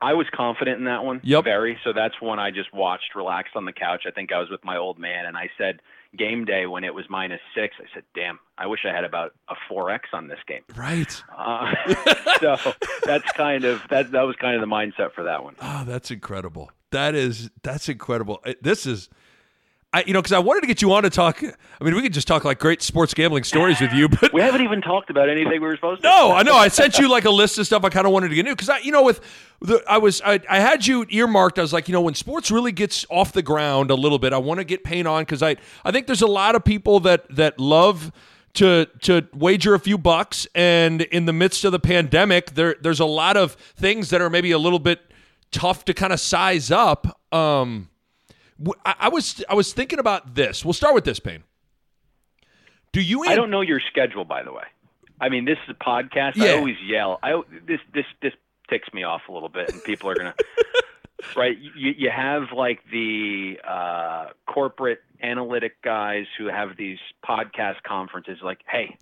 I 0.00 0.14
was 0.14 0.26
confident 0.32 0.78
in 0.78 0.84
that 0.84 1.04
one. 1.04 1.20
Yep. 1.24 1.44
Very. 1.44 1.78
So 1.82 1.92
that's 1.92 2.14
one 2.20 2.38
I 2.38 2.50
just 2.50 2.72
watched, 2.72 3.14
relaxed 3.16 3.56
on 3.56 3.64
the 3.64 3.72
couch. 3.72 4.04
I 4.06 4.12
think 4.12 4.32
I 4.32 4.38
was 4.38 4.48
with 4.48 4.64
my 4.64 4.76
old 4.76 4.98
man, 4.98 5.26
and 5.26 5.36
I 5.36 5.50
said 5.58 5.80
game 6.16 6.44
day 6.44 6.66
when 6.66 6.84
it 6.84 6.94
was 6.94 7.04
minus 7.08 7.40
six. 7.54 7.76
I 7.78 7.84
said, 7.94 8.04
"Damn, 8.14 8.38
I 8.56 8.66
wish 8.66 8.80
I 8.84 8.92
had 8.94 9.04
about 9.04 9.32
a 9.48 9.54
four 9.68 9.90
x 9.90 10.08
on 10.12 10.28
this 10.28 10.38
game." 10.46 10.62
Right. 10.76 11.22
Uh, 11.36 11.74
so 12.40 12.56
that's 13.04 13.30
kind 13.32 13.64
of 13.64 13.82
that. 13.90 14.12
That 14.12 14.22
was 14.22 14.36
kind 14.36 14.54
of 14.54 14.60
the 14.60 14.66
mindset 14.66 15.12
for 15.12 15.24
that 15.24 15.42
one. 15.44 15.56
Oh, 15.60 15.84
that's 15.84 16.10
incredible. 16.10 16.70
That 16.90 17.14
is 17.14 17.50
that's 17.62 17.88
incredible. 17.88 18.42
This 18.62 18.86
is 18.86 19.08
I 19.92 20.04
you 20.06 20.12
know 20.12 20.22
cuz 20.22 20.32
I 20.32 20.38
wanted 20.38 20.60
to 20.62 20.66
get 20.66 20.82
you 20.82 20.92
on 20.92 21.02
to 21.04 21.10
talk 21.10 21.42
I 21.42 21.84
mean 21.84 21.94
we 21.94 22.02
could 22.02 22.12
just 22.12 22.28
talk 22.28 22.44
like 22.44 22.58
great 22.58 22.82
sports 22.82 23.14
gambling 23.14 23.44
stories 23.44 23.80
with 23.80 23.92
you 23.92 24.08
but 24.20 24.32
We 24.32 24.42
haven't 24.42 24.62
even 24.62 24.82
talked 24.82 25.08
about 25.10 25.28
anything 25.28 25.52
we 25.52 25.58
were 25.60 25.76
supposed 25.76 26.02
to. 26.02 26.08
No, 26.08 26.32
I 26.32 26.42
know. 26.42 26.56
I 26.56 26.68
sent 26.68 26.98
you 26.98 27.08
like 27.08 27.24
a 27.24 27.30
list 27.30 27.58
of 27.58 27.66
stuff 27.66 27.84
I 27.84 27.88
kind 27.88 28.06
of 28.06 28.12
wanted 28.12 28.28
to 28.28 28.34
get 28.34 28.40
into 28.46 28.54
because 28.54 28.68
I, 28.68 28.78
you 28.78 28.92
know, 28.92 29.02
with 29.02 29.20
the 29.60 29.82
I 29.88 29.98
was 29.98 30.20
I, 30.24 30.40
I 30.48 30.60
had 30.60 30.86
you 30.86 31.06
earmarked. 31.08 31.58
I 31.58 31.62
was 31.62 31.72
like, 31.72 31.88
you 31.88 31.92
know, 31.92 32.02
when 32.02 32.14
sports 32.14 32.50
really 32.50 32.72
gets 32.72 33.06
off 33.08 33.32
the 33.32 33.42
ground 33.42 33.90
a 33.90 33.94
little 33.94 34.18
bit, 34.18 34.32
I 34.32 34.38
want 34.38 34.58
to 34.58 34.64
get 34.64 34.84
paint 34.84 35.08
on 35.08 35.22
because 35.22 35.42
I 35.42 35.56
I 35.84 35.90
think 35.90 36.06
there's 36.06 36.22
a 36.22 36.26
lot 36.26 36.54
of 36.54 36.64
people 36.64 37.00
that 37.00 37.24
that 37.34 37.58
love 37.58 38.12
to 38.54 38.86
to 39.02 39.26
wager 39.34 39.74
a 39.74 39.78
few 39.78 39.98
bucks, 39.98 40.46
and 40.54 41.02
in 41.02 41.26
the 41.26 41.32
midst 41.32 41.64
of 41.64 41.72
the 41.72 41.78
pandemic, 41.78 42.54
there 42.54 42.76
there's 42.80 43.00
a 43.00 43.06
lot 43.06 43.36
of 43.36 43.52
things 43.76 44.10
that 44.10 44.20
are 44.20 44.30
maybe 44.30 44.50
a 44.50 44.58
little 44.58 44.78
bit 44.78 45.00
tough 45.50 45.84
to 45.86 45.94
kind 45.94 46.12
of 46.12 46.20
size 46.20 46.70
up. 46.70 47.20
Um, 47.32 47.88
I, 48.84 48.94
I 49.00 49.08
was 49.08 49.44
I 49.48 49.54
was 49.54 49.72
thinking 49.72 49.98
about 49.98 50.34
this. 50.34 50.64
We'll 50.64 50.74
start 50.74 50.94
with 50.94 51.04
this, 51.04 51.20
Payne. 51.20 51.44
Do 52.92 53.00
you? 53.00 53.24
I 53.24 53.34
don't 53.34 53.50
know 53.50 53.60
your 53.60 53.80
schedule, 53.80 54.24
by 54.24 54.42
the 54.42 54.52
way. 54.52 54.64
I 55.20 55.28
mean, 55.28 55.44
this 55.44 55.58
is 55.68 55.74
a 55.80 55.84
podcast. 55.84 56.36
Yeah. 56.36 56.52
I 56.52 56.56
always 56.56 56.76
yell. 56.84 57.18
I 57.22 57.40
this 57.66 57.80
this 57.92 58.06
this 58.22 58.32
ticks 58.68 58.92
me 58.92 59.04
off 59.04 59.22
a 59.28 59.32
little 59.32 59.48
bit, 59.48 59.70
and 59.72 59.82
people 59.84 60.10
are 60.10 60.14
gonna. 60.14 60.34
right, 61.36 61.56
you 61.58 61.94
you 61.96 62.10
have 62.10 62.52
like 62.54 62.80
the 62.90 63.60
uh, 63.66 64.26
corporate 64.46 65.02
analytic 65.22 65.80
guys 65.82 66.26
who 66.36 66.46
have 66.46 66.76
these 66.76 66.98
podcast 67.28 67.82
conferences. 67.82 68.38
Like, 68.42 68.60
hey, 68.68 68.96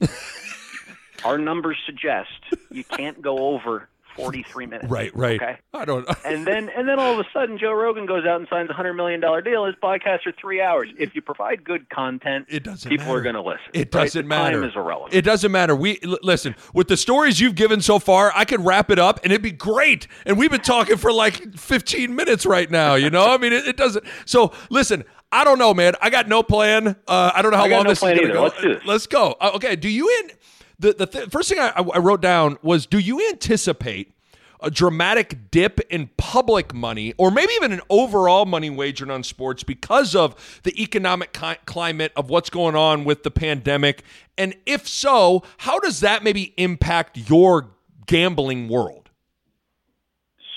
our 1.25 1.38
numbers 1.38 1.77
suggest 1.85 2.31
you 2.71 2.85
can't 2.85 3.21
go 3.21 3.38
over 3.38 3.88
forty 4.16 4.42
three 4.42 4.66
minutes. 4.66 4.88
Right, 4.90 5.14
right. 5.14 5.40
Okay. 5.40 5.57
I 5.74 5.85
don't. 5.85 6.07
And 6.24 6.46
then 6.46 6.68
and 6.70 6.88
then 6.88 6.98
all 6.98 7.12
of 7.12 7.18
a 7.18 7.24
sudden 7.33 7.59
Joe 7.59 7.72
Rogan 7.72 8.07
goes 8.07 8.24
out 8.26 8.40
and 8.40 8.48
signs 8.48 8.70
a 8.70 8.72
hundred 8.72 8.94
million 8.94 9.20
dollar 9.20 9.40
deal. 9.42 9.64
His 9.66 9.74
podcasts 9.83 10.26
are 10.26 10.33
three 10.40 10.61
hours. 10.61 10.88
If 10.98 11.14
you 11.14 11.22
provide 11.22 11.62
good 11.64 11.88
content, 11.90 12.46
It 12.48 12.64
doesn't 12.64 12.88
people 12.88 13.07
matter. 13.07 13.18
are 13.18 13.22
going 13.22 13.35
to 13.35 13.42
listen. 13.42 13.61
It 13.72 13.90
doesn't 13.90 14.22
The 14.22 14.29
matter. 14.29 14.61
Time 14.61 14.68
is 14.70 14.74
irrelevant. 14.76 15.14
It 15.14 15.22
doesn't 15.22 15.52
matter. 15.52 15.76
We 15.76 15.98
l- 16.05 16.18
listen 16.22 16.57
with 16.74 16.88
the 16.88 16.96
stories 16.96 17.40
you've 17.40 17.55
given 17.55 17.81
so 17.81 17.98
far. 17.98 18.33
I 18.35 18.44
could 18.44 18.64
wrap 18.64 18.90
it 18.90 18.98
up 18.98 19.20
and 19.22 19.33
it'd 19.33 19.42
be 19.42 19.50
great. 19.52 20.09
And 20.24 20.38
we've 20.38 20.50
been 20.50 20.61
talking 20.61 20.96
for 20.96 21.12
like 21.12 21.57
15 21.57 22.14
minutes 22.14 22.46
right 22.46 22.70
now. 22.70 22.94
You 22.94 23.11
know, 23.11 23.26
I 23.33 23.37
mean, 23.38 23.52
it, 23.52 23.66
it 23.68 23.76
doesn't. 23.76 24.05
So 24.24 24.52
listen, 24.70 25.05
I 25.33 25.44
don't 25.44 25.59
know, 25.59 25.74
man. 25.74 25.94
I 26.00 26.11
got 26.11 26.29
no 26.29 26.42
plan. 26.42 26.96
Uh, 27.09 27.33
I 27.35 27.42
don't 27.42 27.50
know 27.50 27.59
how 27.59 27.66
long 27.68 27.83
no 27.85 27.90
this 27.90 27.98
is 27.98 28.02
going 28.02 28.18
to 28.18 28.33
go. 28.33 28.42
Let's 28.44 28.61
do 28.62 28.74
this. 28.74 28.85
Let's 28.87 29.07
go. 29.07 29.37
Uh, 29.40 29.50
okay. 29.57 29.76
Do 29.76 29.88
you 29.88 30.09
in 30.20 30.31
the 30.79 30.93
the 30.93 31.07
th- 31.07 31.29
first 31.29 31.49
thing 31.49 31.59
I, 31.59 31.73
I 31.77 31.99
wrote 31.99 32.21
down 32.21 32.59
was 32.62 32.87
do 32.87 32.99
you 32.99 33.29
anticipate 33.29 34.12
a 34.61 34.71
dramatic 34.71 35.51
dip 35.51 35.81
in 35.91 36.09
public 36.17 36.75
money 36.75 37.12
or 37.19 37.31
maybe 37.31 37.53
even 37.55 37.73
an 37.73 37.81
overall 37.91 38.47
money 38.47 38.71
wagered 38.71 39.11
on 39.11 39.23
sports 39.23 39.62
because 39.62 40.15
of 40.15 40.61
the 40.62 40.83
economic 40.83 41.37
climate 41.67 42.12
of 42.17 42.31
what's 42.31 42.49
going 42.49 42.75
on 42.75 43.05
with 43.05 43.23
the 43.23 43.31
pandemic? 43.31 44.03
And 44.39 44.55
if 44.65 44.89
so, 44.89 45.43
how 45.59 45.79
does 45.79 46.01
that 46.01 46.25
maybe 46.25 46.55
impact 46.57 47.19
your 47.29 47.69
gambling 48.07 48.69
world? 48.69 49.11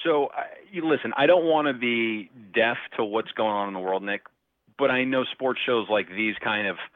So, 0.06 0.30
you 0.72 0.88
listen, 0.88 1.12
I 1.18 1.26
don't 1.26 1.44
want 1.44 1.68
to 1.68 1.74
be 1.74 2.32
deaf 2.56 2.78
to 2.96 3.04
what's 3.04 3.32
going 3.34 3.52
on 3.52 3.68
in 3.68 3.74
the 3.74 3.82
world, 3.82 4.02
Nick, 4.02 4.22
but 4.78 4.90
I 4.90 5.04
know 5.04 5.26
sports 5.26 5.60
shows 5.66 5.88
like 5.90 6.08
these 6.08 6.36
kind 6.42 6.68
of– 6.68 6.78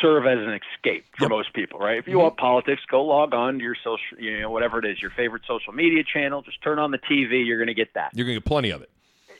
serve 0.00 0.26
as 0.26 0.38
an 0.38 0.58
escape 0.76 1.06
for 1.16 1.24
yep. 1.24 1.30
most 1.30 1.52
people, 1.52 1.78
right? 1.78 1.98
If 1.98 2.06
you 2.06 2.14
mm-hmm. 2.14 2.22
want 2.22 2.36
politics, 2.36 2.82
go 2.90 3.04
log 3.04 3.34
on 3.34 3.58
to 3.58 3.64
your 3.64 3.76
social, 3.76 4.18
you 4.18 4.40
know, 4.40 4.50
whatever 4.50 4.78
it 4.78 4.84
is, 4.84 5.00
your 5.00 5.10
favorite 5.10 5.42
social 5.46 5.72
media 5.72 6.02
channel. 6.04 6.42
Just 6.42 6.62
turn 6.62 6.78
on 6.78 6.90
the 6.90 6.98
TV. 6.98 7.46
You're 7.46 7.58
going 7.58 7.68
to 7.68 7.74
get 7.74 7.94
that. 7.94 8.12
You're 8.14 8.26
going 8.26 8.36
to 8.36 8.40
get 8.40 8.48
plenty 8.48 8.70
of 8.70 8.82
it. 8.82 8.90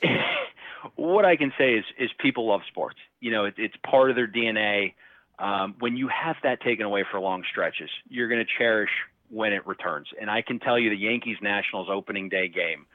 what 0.95 1.25
I 1.25 1.35
can 1.35 1.53
say 1.57 1.75
is, 1.75 1.85
is 1.97 2.09
people 2.19 2.47
love 2.47 2.61
sports. 2.67 2.97
You 3.19 3.31
know, 3.31 3.45
it, 3.45 3.55
it's 3.57 3.75
part 3.85 4.09
of 4.09 4.15
their 4.15 4.27
DNA. 4.27 4.93
Um, 5.39 5.75
when 5.79 5.97
you 5.97 6.07
have 6.07 6.37
that 6.43 6.61
taken 6.61 6.85
away 6.85 7.05
for 7.09 7.19
long 7.19 7.43
stretches, 7.49 7.89
you're 8.07 8.29
going 8.29 8.45
to 8.45 8.51
cherish 8.57 8.91
when 9.29 9.53
it 9.53 9.65
returns. 9.67 10.07
And 10.19 10.29
I 10.29 10.41
can 10.41 10.59
tell 10.59 10.79
you, 10.79 10.89
the 10.89 10.97
Yankees 10.97 11.37
Nationals 11.41 11.87
opening 11.89 12.29
day 12.29 12.47
game. 12.47 12.85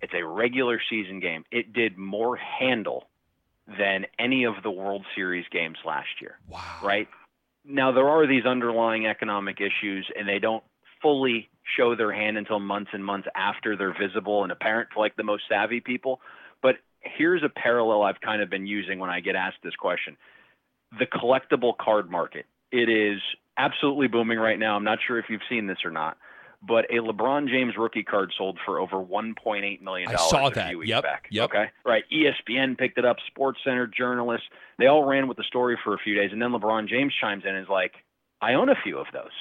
It's 0.00 0.12
a 0.14 0.24
regular 0.24 0.80
season 0.88 1.18
game. 1.18 1.44
It 1.50 1.72
did 1.72 1.98
more 1.98 2.36
handle 2.36 3.08
than 3.76 4.06
any 4.18 4.44
of 4.44 4.54
the 4.62 4.70
World 4.70 5.04
Series 5.14 5.44
games 5.50 5.76
last 5.84 6.08
year. 6.20 6.38
Wow. 6.48 6.62
Right? 6.82 7.08
Now, 7.64 7.92
there 7.92 8.08
are 8.08 8.26
these 8.26 8.46
underlying 8.46 9.06
economic 9.06 9.58
issues, 9.60 10.10
and 10.18 10.26
they 10.26 10.38
don't 10.38 10.64
fully 11.02 11.48
show 11.76 11.94
their 11.94 12.12
hand 12.12 12.38
until 12.38 12.58
months 12.58 12.90
and 12.94 13.04
months 13.04 13.28
after 13.36 13.76
they're 13.76 13.94
visible 13.98 14.42
and 14.42 14.50
apparent 14.50 14.88
to 14.94 14.98
like 14.98 15.16
the 15.16 15.22
most 15.22 15.42
savvy 15.48 15.80
people. 15.80 16.20
But 16.62 16.76
here's 17.00 17.42
a 17.42 17.48
parallel 17.48 18.02
I've 18.02 18.20
kind 18.20 18.40
of 18.40 18.48
been 18.48 18.66
using 18.66 18.98
when 18.98 19.10
I 19.10 19.20
get 19.20 19.36
asked 19.36 19.58
this 19.62 19.76
question 19.76 20.16
the 20.98 21.04
collectible 21.04 21.76
card 21.76 22.10
market. 22.10 22.46
It 22.72 22.88
is 22.88 23.20
absolutely 23.58 24.08
booming 24.08 24.38
right 24.38 24.58
now. 24.58 24.74
I'm 24.74 24.84
not 24.84 24.98
sure 25.06 25.18
if 25.18 25.26
you've 25.28 25.42
seen 25.50 25.66
this 25.66 25.78
or 25.84 25.90
not 25.90 26.16
but 26.60 26.86
a 26.90 26.94
LeBron 26.94 27.48
James 27.48 27.74
rookie 27.76 28.02
card 28.02 28.32
sold 28.36 28.58
for 28.64 28.80
over 28.80 28.96
1.8 28.96 29.80
million 29.80 30.10
dollars. 30.10 30.20
I 30.20 30.30
saw 30.30 30.46
a 30.48 30.50
that. 30.52 30.68
Few 30.70 30.78
weeks 30.78 30.88
yep. 30.88 31.04
Back. 31.04 31.28
Yep. 31.30 31.50
Okay. 31.50 31.70
Right. 31.84 32.04
ESPN 32.12 32.76
picked 32.76 32.98
it 32.98 33.04
up. 33.04 33.18
Sports 33.26 33.60
Center 33.64 33.86
journalists. 33.86 34.46
They 34.78 34.86
all 34.86 35.04
ran 35.04 35.28
with 35.28 35.36
the 35.36 35.44
story 35.44 35.78
for 35.82 35.94
a 35.94 35.98
few 35.98 36.14
days, 36.14 36.30
and 36.32 36.42
then 36.42 36.50
LeBron 36.50 36.88
James 36.88 37.14
chimes 37.20 37.44
in 37.44 37.54
and 37.54 37.62
is 37.62 37.68
like, 37.68 37.92
"I 38.40 38.54
own 38.54 38.68
a 38.68 38.76
few 38.82 38.98
of 38.98 39.06
those." 39.12 39.32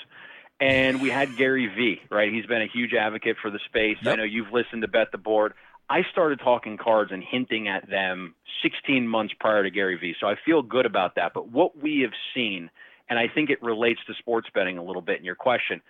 And 0.59 1.01
we 1.01 1.09
had 1.09 1.35
Gary 1.37 1.67
Vee. 1.67 2.01
Right. 2.09 2.31
He's 2.31 2.45
been 2.45 2.61
a 2.61 2.67
huge 2.67 2.93
advocate 2.93 3.37
for 3.41 3.51
the 3.51 3.59
space. 3.65 3.97
Yep. 4.01 4.13
I 4.13 4.15
know 4.17 4.23
you've 4.23 4.51
listened 4.51 4.81
to 4.83 4.87
Bet 4.87 5.11
the 5.11 5.17
Board. 5.17 5.53
I 5.89 6.03
started 6.11 6.39
talking 6.39 6.77
cards 6.77 7.11
and 7.11 7.23
hinting 7.23 7.67
at 7.67 7.89
them 7.89 8.35
16 8.61 9.07
months 9.07 9.33
prior 9.39 9.63
to 9.63 9.69
Gary 9.69 9.97
Vee, 9.97 10.15
so 10.19 10.27
I 10.27 10.35
feel 10.35 10.61
good 10.61 10.85
about 10.85 11.15
that. 11.15 11.33
But 11.33 11.49
what 11.49 11.81
we 11.81 12.01
have 12.01 12.11
seen, 12.33 12.69
and 13.09 13.17
I 13.17 13.29
think 13.29 13.49
it 13.49 13.63
relates 13.63 14.01
to 14.07 14.13
sports 14.15 14.49
betting 14.53 14.77
a 14.77 14.83
little 14.83 15.01
bit 15.01 15.19
in 15.19 15.23
your 15.25 15.35
question 15.35 15.81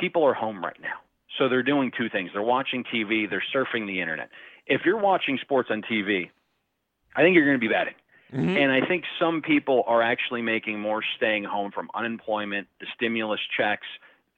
people 0.00 0.24
are 0.24 0.34
home 0.34 0.62
right 0.62 0.80
now. 0.80 0.98
So 1.38 1.48
they're 1.48 1.62
doing 1.62 1.92
two 1.96 2.08
things. 2.08 2.30
They're 2.32 2.42
watching 2.42 2.84
TV, 2.84 3.28
they're 3.28 3.44
surfing 3.54 3.86
the 3.86 4.00
internet. 4.00 4.30
If 4.66 4.82
you're 4.84 4.98
watching 4.98 5.38
sports 5.42 5.68
on 5.70 5.82
TV, 5.82 6.30
I 7.14 7.22
think 7.22 7.34
you're 7.34 7.44
going 7.44 7.58
to 7.58 7.66
be 7.66 7.72
betting. 7.72 7.94
Mm-hmm. 8.32 8.56
And 8.56 8.72
I 8.72 8.86
think 8.86 9.04
some 9.20 9.42
people 9.42 9.84
are 9.86 10.02
actually 10.02 10.42
making 10.42 10.80
more 10.80 11.02
staying 11.16 11.44
home 11.44 11.70
from 11.70 11.88
unemployment, 11.94 12.66
the 12.80 12.86
stimulus 12.94 13.40
checks, 13.56 13.86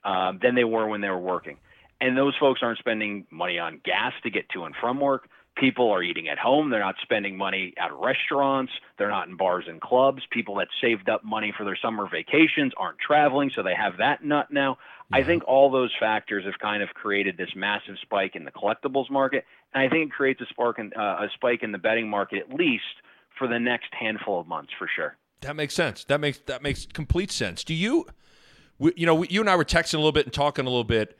uh, 0.04 0.32
than 0.40 0.54
they 0.54 0.64
were 0.64 0.86
when 0.86 1.00
they 1.00 1.08
were 1.08 1.18
working. 1.18 1.56
And 2.00 2.16
those 2.16 2.34
folks 2.38 2.60
aren't 2.62 2.78
spending 2.78 3.26
money 3.30 3.58
on 3.58 3.80
gas 3.84 4.12
to 4.22 4.30
get 4.30 4.48
to 4.50 4.64
and 4.64 4.74
from 4.80 5.00
work. 5.00 5.28
People 5.58 5.90
are 5.90 6.02
eating 6.02 6.28
at 6.28 6.38
home. 6.38 6.70
They're 6.70 6.80
not 6.80 6.94
spending 7.02 7.36
money 7.36 7.74
at 7.78 7.92
restaurants. 7.92 8.72
They're 8.96 9.10
not 9.10 9.28
in 9.28 9.36
bars 9.36 9.64
and 9.68 9.80
clubs. 9.80 10.22
People 10.30 10.54
that 10.56 10.68
saved 10.80 11.08
up 11.08 11.24
money 11.24 11.52
for 11.56 11.64
their 11.64 11.76
summer 11.80 12.08
vacations 12.08 12.72
aren't 12.76 12.98
traveling, 12.98 13.50
so 13.54 13.62
they 13.62 13.74
have 13.74 13.98
that 13.98 14.24
nut 14.24 14.48
now. 14.50 14.78
I 15.10 15.22
think 15.22 15.42
all 15.46 15.70
those 15.70 15.90
factors 15.98 16.44
have 16.44 16.58
kind 16.60 16.82
of 16.82 16.90
created 16.90 17.38
this 17.38 17.48
massive 17.56 17.96
spike 18.02 18.36
in 18.36 18.44
the 18.44 18.50
collectibles 18.50 19.10
market, 19.10 19.46
and 19.72 19.82
I 19.82 19.88
think 19.88 20.10
it 20.10 20.12
creates 20.12 20.40
a 20.42 20.46
spark 20.50 20.78
in, 20.78 20.92
uh, 20.94 21.00
a 21.00 21.28
spike 21.34 21.62
in 21.62 21.72
the 21.72 21.78
betting 21.78 22.08
market 22.08 22.40
at 22.46 22.54
least 22.54 22.84
for 23.38 23.48
the 23.48 23.58
next 23.58 23.88
handful 23.98 24.38
of 24.40 24.46
months 24.46 24.70
for 24.78 24.88
sure. 24.94 25.16
That 25.40 25.56
makes 25.56 25.74
sense. 25.74 26.04
That 26.04 26.20
makes 26.20 26.38
that 26.40 26.62
makes 26.62 26.86
complete 26.86 27.30
sense. 27.30 27.64
Do 27.64 27.72
you, 27.72 28.06
you 28.78 29.06
know, 29.06 29.22
you 29.24 29.40
and 29.40 29.48
I 29.48 29.56
were 29.56 29.64
texting 29.64 29.94
a 29.94 29.98
little 29.98 30.12
bit 30.12 30.26
and 30.26 30.32
talking 30.32 30.66
a 30.66 30.68
little 30.68 30.84
bit. 30.84 31.18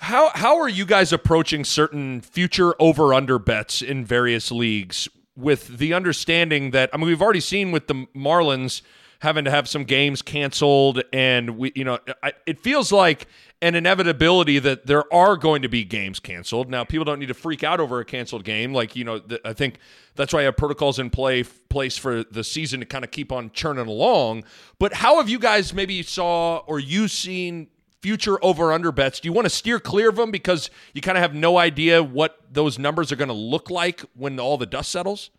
How 0.00 0.30
how 0.34 0.58
are 0.58 0.68
you 0.68 0.86
guys 0.86 1.12
approaching 1.12 1.62
certain 1.62 2.22
future 2.22 2.74
over 2.78 3.12
under 3.12 3.38
bets 3.38 3.82
in 3.82 4.04
various 4.04 4.50
leagues 4.50 5.08
with 5.36 5.78
the 5.78 5.92
understanding 5.92 6.70
that 6.70 6.88
I 6.92 6.96
mean 6.96 7.06
we've 7.06 7.20
already 7.20 7.40
seen 7.40 7.70
with 7.70 7.86
the 7.86 8.06
Marlins 8.16 8.80
having 9.20 9.44
to 9.44 9.50
have 9.50 9.68
some 9.68 9.84
games 9.84 10.22
canceled, 10.22 11.02
and 11.12 11.58
we, 11.58 11.72
you 11.74 11.84
know, 11.84 11.98
I, 12.22 12.32
it 12.46 12.58
feels 12.58 12.90
like 12.90 13.28
an 13.60 13.74
inevitability 13.74 14.58
that 14.60 14.86
there 14.86 15.12
are 15.12 15.36
going 15.36 15.60
to 15.60 15.68
be 15.68 15.84
games 15.84 16.18
canceled. 16.18 16.70
Now, 16.70 16.84
people 16.84 17.04
don't 17.04 17.18
need 17.18 17.28
to 17.28 17.34
freak 17.34 17.62
out 17.62 17.80
over 17.80 18.00
a 18.00 18.04
canceled 18.04 18.44
game. 18.44 18.72
Like, 18.72 18.96
you 18.96 19.04
know, 19.04 19.18
the, 19.18 19.38
I 19.46 19.52
think 19.52 19.78
that's 20.14 20.32
why 20.32 20.40
I 20.40 20.44
have 20.44 20.56
protocols 20.56 20.98
in 20.98 21.10
play 21.10 21.42
place 21.42 21.98
for 21.98 22.24
the 22.24 22.42
season 22.42 22.80
to 22.80 22.86
kind 22.86 23.04
of 23.04 23.10
keep 23.10 23.30
on 23.30 23.50
churning 23.50 23.86
along. 23.86 24.44
But 24.78 24.94
how 24.94 25.18
have 25.18 25.28
you 25.28 25.38
guys 25.38 25.74
maybe 25.74 26.02
saw 26.02 26.62
or 26.66 26.80
you 26.80 27.06
seen 27.06 27.68
future 28.00 28.42
over 28.42 28.72
under 28.72 28.92
bets? 28.92 29.20
Do 29.20 29.28
you 29.28 29.32
want 29.32 29.46
to 29.46 29.50
steer 29.50 29.78
clear 29.78 30.08
of 30.08 30.16
them 30.16 30.30
because 30.30 30.70
you 30.94 31.00
kind 31.00 31.18
of 31.18 31.22
have 31.22 31.34
no 31.34 31.58
idea 31.58 32.02
what 32.02 32.40
those 32.50 32.78
numbers 32.78 33.12
are 33.12 33.16
going 33.16 33.28
to 33.28 33.34
look 33.34 33.70
like 33.70 34.02
when 34.14 34.38
all 34.40 34.58
the 34.58 34.66
dust 34.66 34.90
settles? 34.90 35.30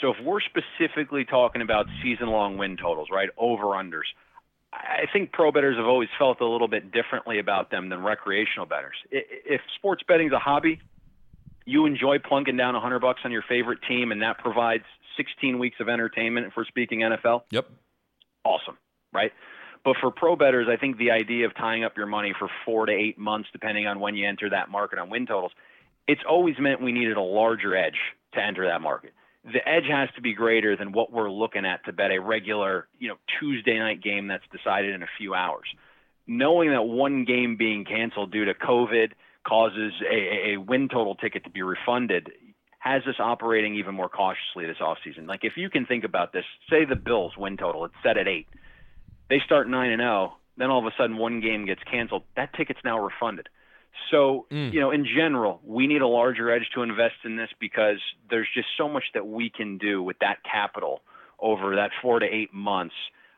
So 0.00 0.10
if 0.10 0.16
we're 0.24 0.40
specifically 0.40 1.24
talking 1.24 1.60
about 1.62 1.86
season-long 2.02 2.56
win 2.56 2.76
totals, 2.76 3.08
right, 3.12 3.28
over/unders, 3.36 4.08
I 4.72 5.04
think 5.12 5.32
pro 5.32 5.52
bettors 5.52 5.76
have 5.76 5.86
always 5.86 6.08
felt 6.18 6.40
a 6.40 6.46
little 6.46 6.68
bit 6.68 6.92
differently 6.92 7.38
about 7.38 7.70
them 7.70 7.88
than 7.88 8.02
recreational 8.02 8.66
bettors. 8.66 8.96
If 9.10 9.60
sports 9.76 10.02
betting 10.06 10.28
is 10.28 10.32
a 10.32 10.38
hobby, 10.38 10.80
you 11.66 11.86
enjoy 11.86 12.18
plunking 12.18 12.56
down 12.56 12.74
100 12.74 13.00
bucks 13.00 13.20
on 13.24 13.32
your 13.32 13.42
favorite 13.42 13.80
team, 13.86 14.10
and 14.10 14.22
that 14.22 14.38
provides 14.38 14.84
16 15.16 15.58
weeks 15.58 15.76
of 15.80 15.88
entertainment. 15.88 16.46
If 16.46 16.54
we're 16.56 16.64
speaking 16.64 17.00
NFL, 17.00 17.42
yep, 17.50 17.68
awesome, 18.44 18.78
right? 19.12 19.32
But 19.84 19.96
for 20.00 20.10
pro 20.10 20.36
bettors, 20.36 20.66
I 20.70 20.76
think 20.76 20.98
the 20.98 21.10
idea 21.10 21.46
of 21.46 21.54
tying 21.54 21.84
up 21.84 21.96
your 21.96 22.06
money 22.06 22.34
for 22.38 22.48
four 22.64 22.86
to 22.86 22.92
eight 22.92 23.18
months, 23.18 23.48
depending 23.52 23.86
on 23.86 23.98
when 24.00 24.14
you 24.14 24.28
enter 24.28 24.50
that 24.50 24.68
market 24.68 24.98
on 24.98 25.08
win 25.10 25.26
totals, 25.26 25.52
it's 26.06 26.20
always 26.28 26.56
meant 26.58 26.82
we 26.82 26.92
needed 26.92 27.16
a 27.16 27.22
larger 27.22 27.74
edge 27.76 27.98
to 28.34 28.40
enter 28.40 28.66
that 28.66 28.80
market 28.80 29.12
the 29.44 29.66
edge 29.66 29.86
has 29.90 30.08
to 30.14 30.20
be 30.20 30.34
greater 30.34 30.76
than 30.76 30.92
what 30.92 31.12
we're 31.12 31.30
looking 31.30 31.64
at 31.64 31.84
to 31.86 31.92
bet 31.92 32.10
a 32.10 32.18
regular, 32.18 32.88
you 32.98 33.08
know, 33.08 33.16
Tuesday 33.38 33.78
night 33.78 34.02
game 34.02 34.28
that's 34.28 34.44
decided 34.52 34.94
in 34.94 35.02
a 35.02 35.08
few 35.18 35.34
hours. 35.34 35.66
Knowing 36.26 36.70
that 36.70 36.82
one 36.82 37.24
game 37.24 37.56
being 37.56 37.84
canceled 37.84 38.30
due 38.30 38.44
to 38.44 38.54
COVID 38.54 39.12
causes 39.46 39.92
a, 40.10 40.52
a 40.52 40.56
win 40.58 40.88
total 40.88 41.14
ticket 41.14 41.44
to 41.44 41.50
be 41.50 41.62
refunded 41.62 42.30
has 42.78 43.02
us 43.06 43.16
operating 43.18 43.76
even 43.76 43.94
more 43.94 44.08
cautiously 44.08 44.66
this 44.66 44.78
offseason. 44.80 45.26
Like 45.26 45.40
if 45.42 45.54
you 45.56 45.68
can 45.68 45.86
think 45.86 46.04
about 46.04 46.32
this, 46.32 46.44
say 46.68 46.84
the 46.84 46.96
Bills 46.96 47.32
win 47.36 47.56
total, 47.56 47.84
it's 47.84 47.94
set 48.02 48.16
at 48.16 48.28
eight. 48.28 48.46
They 49.30 49.40
start 49.46 49.68
nine 49.68 49.92
and 49.92 50.00
zero, 50.00 50.32
oh, 50.32 50.36
then 50.58 50.70
all 50.70 50.80
of 50.80 50.84
a 50.84 50.94
sudden 50.98 51.16
one 51.16 51.40
game 51.40 51.64
gets 51.64 51.80
canceled. 51.90 52.24
That 52.36 52.52
ticket's 52.54 52.80
now 52.84 52.98
refunded. 52.98 53.48
So, 54.10 54.46
mm. 54.50 54.72
you 54.72 54.80
know, 54.80 54.90
in 54.90 55.06
general, 55.06 55.60
we 55.64 55.86
need 55.86 56.02
a 56.02 56.06
larger 56.06 56.50
edge 56.50 56.68
to 56.74 56.82
invest 56.82 57.16
in 57.24 57.36
this 57.36 57.48
because 57.58 57.98
there's 58.28 58.48
just 58.54 58.68
so 58.76 58.88
much 58.88 59.04
that 59.14 59.26
we 59.26 59.50
can 59.50 59.78
do 59.78 60.02
with 60.02 60.18
that 60.20 60.38
capital 60.44 61.00
over 61.38 61.76
that 61.76 61.90
four 62.02 62.18
to 62.18 62.26
eight 62.26 62.52
months. 62.52 62.94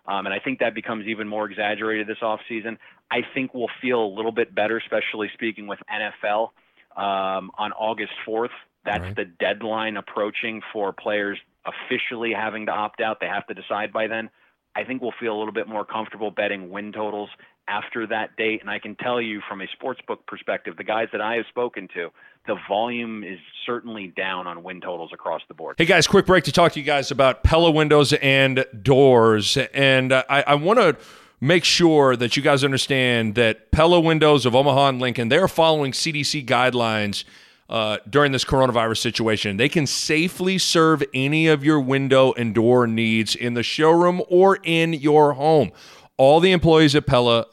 Um, 0.06 0.26
and 0.26 0.34
I 0.34 0.40
think 0.40 0.58
that 0.60 0.74
becomes 0.74 1.06
even 1.06 1.28
more 1.28 1.48
exaggerated 1.48 2.06
this 2.06 2.18
offseason. 2.22 2.78
I 3.10 3.20
think 3.34 3.54
we'll 3.54 3.70
feel 3.80 4.02
a 4.04 4.12
little 4.14 4.32
bit 4.32 4.54
better, 4.54 4.78
especially 4.78 5.30
speaking 5.34 5.66
with 5.66 5.78
NFL 5.90 6.48
um, 6.96 7.50
on 7.56 7.72
August 7.72 8.12
4th. 8.26 8.48
That's 8.84 9.02
right. 9.02 9.16
the 9.16 9.24
deadline 9.24 9.96
approaching 9.96 10.60
for 10.72 10.92
players 10.92 11.38
officially 11.64 12.32
having 12.32 12.66
to 12.66 12.72
opt 12.72 13.00
out. 13.00 13.18
They 13.20 13.28
have 13.28 13.46
to 13.46 13.54
decide 13.54 13.92
by 13.92 14.08
then. 14.08 14.30
I 14.74 14.84
think 14.84 15.02
we'll 15.02 15.14
feel 15.20 15.36
a 15.36 15.38
little 15.38 15.52
bit 15.52 15.68
more 15.68 15.84
comfortable 15.84 16.30
betting 16.30 16.70
win 16.70 16.92
totals 16.92 17.28
after 17.68 18.06
that 18.06 18.36
date. 18.36 18.60
And 18.60 18.70
I 18.70 18.78
can 18.78 18.94
tell 18.96 19.20
you 19.20 19.40
from 19.48 19.60
a 19.60 19.66
sportsbook 19.66 20.26
perspective, 20.26 20.76
the 20.76 20.84
guys 20.84 21.08
that 21.12 21.20
I 21.20 21.36
have 21.36 21.44
spoken 21.48 21.88
to, 21.94 22.10
the 22.46 22.56
volume 22.68 23.22
is 23.22 23.38
certainly 23.66 24.08
down 24.08 24.46
on 24.46 24.62
win 24.62 24.80
totals 24.80 25.10
across 25.12 25.42
the 25.48 25.54
board. 25.54 25.76
Hey 25.78 25.84
guys, 25.84 26.06
quick 26.06 26.26
break 26.26 26.44
to 26.44 26.52
talk 26.52 26.72
to 26.72 26.80
you 26.80 26.86
guys 26.86 27.10
about 27.10 27.44
Pella 27.44 27.70
windows 27.70 28.12
and 28.14 28.64
doors. 28.82 29.56
And 29.72 30.12
uh, 30.12 30.24
I, 30.28 30.42
I 30.42 30.54
want 30.54 30.78
to 30.78 30.96
make 31.40 31.64
sure 31.64 32.16
that 32.16 32.36
you 32.36 32.42
guys 32.42 32.64
understand 32.64 33.34
that 33.34 33.72
Pella 33.72 34.00
Windows 34.00 34.46
of 34.46 34.54
Omaha 34.54 34.88
and 34.88 35.00
Lincoln, 35.00 35.28
they're 35.28 35.48
following 35.48 35.92
CDC 35.92 36.46
guidelines 36.46 37.24
uh, 37.72 37.96
during 38.08 38.32
this 38.32 38.44
coronavirus 38.44 38.98
situation. 38.98 39.56
They 39.56 39.70
can 39.70 39.86
safely 39.86 40.58
serve 40.58 41.02
any 41.14 41.46
of 41.46 41.64
your 41.64 41.80
window 41.80 42.34
and 42.34 42.54
door 42.54 42.86
needs 42.86 43.34
in 43.34 43.54
the 43.54 43.62
showroom 43.62 44.20
or 44.28 44.58
in 44.62 44.92
your 44.92 45.32
home. 45.32 45.72
All 46.18 46.38
the 46.38 46.52
employees 46.52 46.94
at 46.94 47.06
Pella 47.06 47.46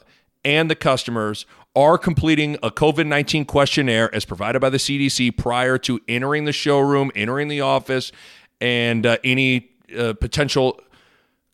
and 0.44 0.70
the 0.70 0.74
customers 0.74 1.46
are 1.74 1.96
completing 1.96 2.56
a 2.62 2.70
COVID 2.70 3.06
19 3.06 3.46
questionnaire 3.46 4.14
as 4.14 4.26
provided 4.26 4.60
by 4.60 4.68
the 4.68 4.76
CDC 4.76 5.38
prior 5.38 5.78
to 5.78 5.98
entering 6.06 6.44
the 6.44 6.52
showroom, 6.52 7.10
entering 7.14 7.48
the 7.48 7.62
office, 7.62 8.12
and 8.60 9.06
uh, 9.06 9.16
any 9.24 9.70
uh, 9.98 10.12
potential 10.12 10.78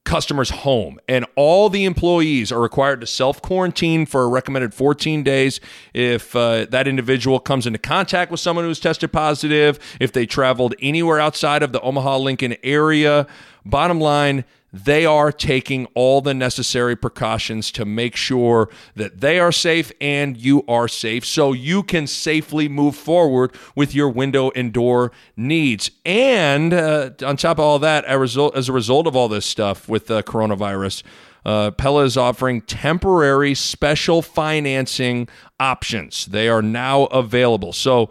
customer's 0.07 0.49
home. 0.49 0.99
And 1.07 1.27
all 1.37 1.69
the 1.69 1.85
employees 1.85 2.51
are 2.51 2.61
required 2.61 3.03
to 3.03 3.07
self 3.07 3.43
quarantine 3.43 4.07
for 4.07 4.23
a 4.23 4.29
recommended 4.29 4.73
14 4.73 5.23
days 5.23 5.61
if 5.93 6.35
uh, 6.35 6.65
that 6.71 6.89
individual 6.89 7.39
comes 7.39 7.67
into 7.67 7.79
contact 7.79 8.31
with 8.31 8.41
someone 8.41 8.65
who's 8.65 8.81
tested 8.81 9.13
positive, 9.13 9.79
if 10.01 10.13
they 10.13 10.25
traveled 10.25 10.75
anywhere 10.81 11.21
outside 11.21 11.63
of 11.63 11.73
the 11.73 11.81
Omaha 11.83 12.17
Lincoln 12.19 12.57
area. 12.63 13.27
Bottom 13.67 14.01
line, 14.01 14.45
they 14.85 15.07
are 15.07 15.33
taking 15.33 15.87
all 15.95 16.21
the 16.21 16.35
necessary 16.35 16.97
precautions 16.97 17.71
to 17.73 17.85
make 17.85 18.17
sure 18.17 18.69
that 18.95 19.21
they 19.21 19.39
are 19.39 19.53
safe 19.53 19.91
and 20.01 20.37
you 20.37 20.65
are 20.69 20.89
safe 20.89 21.25
so 21.25 21.53
you 21.53 21.83
can 21.83 22.07
safely 22.07 22.69
move 22.69 22.95
forward 22.95 23.55
with 23.75 23.95
your 23.95 24.09
window 24.09 24.51
and 24.55 24.73
door 24.73 25.13
needs. 25.37 25.91
And 26.05 26.75
uh, 26.75 27.11
on 27.25 27.37
top 27.37 27.59
of 27.59 27.65
all 27.65 27.79
that, 27.79 28.05
as 28.05 28.69
a 28.69 28.73
result, 28.73 29.07
of 29.07 29.17
all 29.17 29.29
this 29.29 29.47
stuff 29.47 29.89
with 29.89 30.07
the 30.07 30.23
coronavirus, 30.23 31.03
uh, 31.45 31.71
Pella 31.71 32.05
is 32.05 32.17
offering 32.17 32.61
temporary 32.61 33.55
special 33.55 34.21
financing 34.21 35.29
options. 35.61 36.27
They 36.27 36.49
are 36.49 36.63
now 36.63 37.05
available. 37.05 37.73
So, 37.73 38.11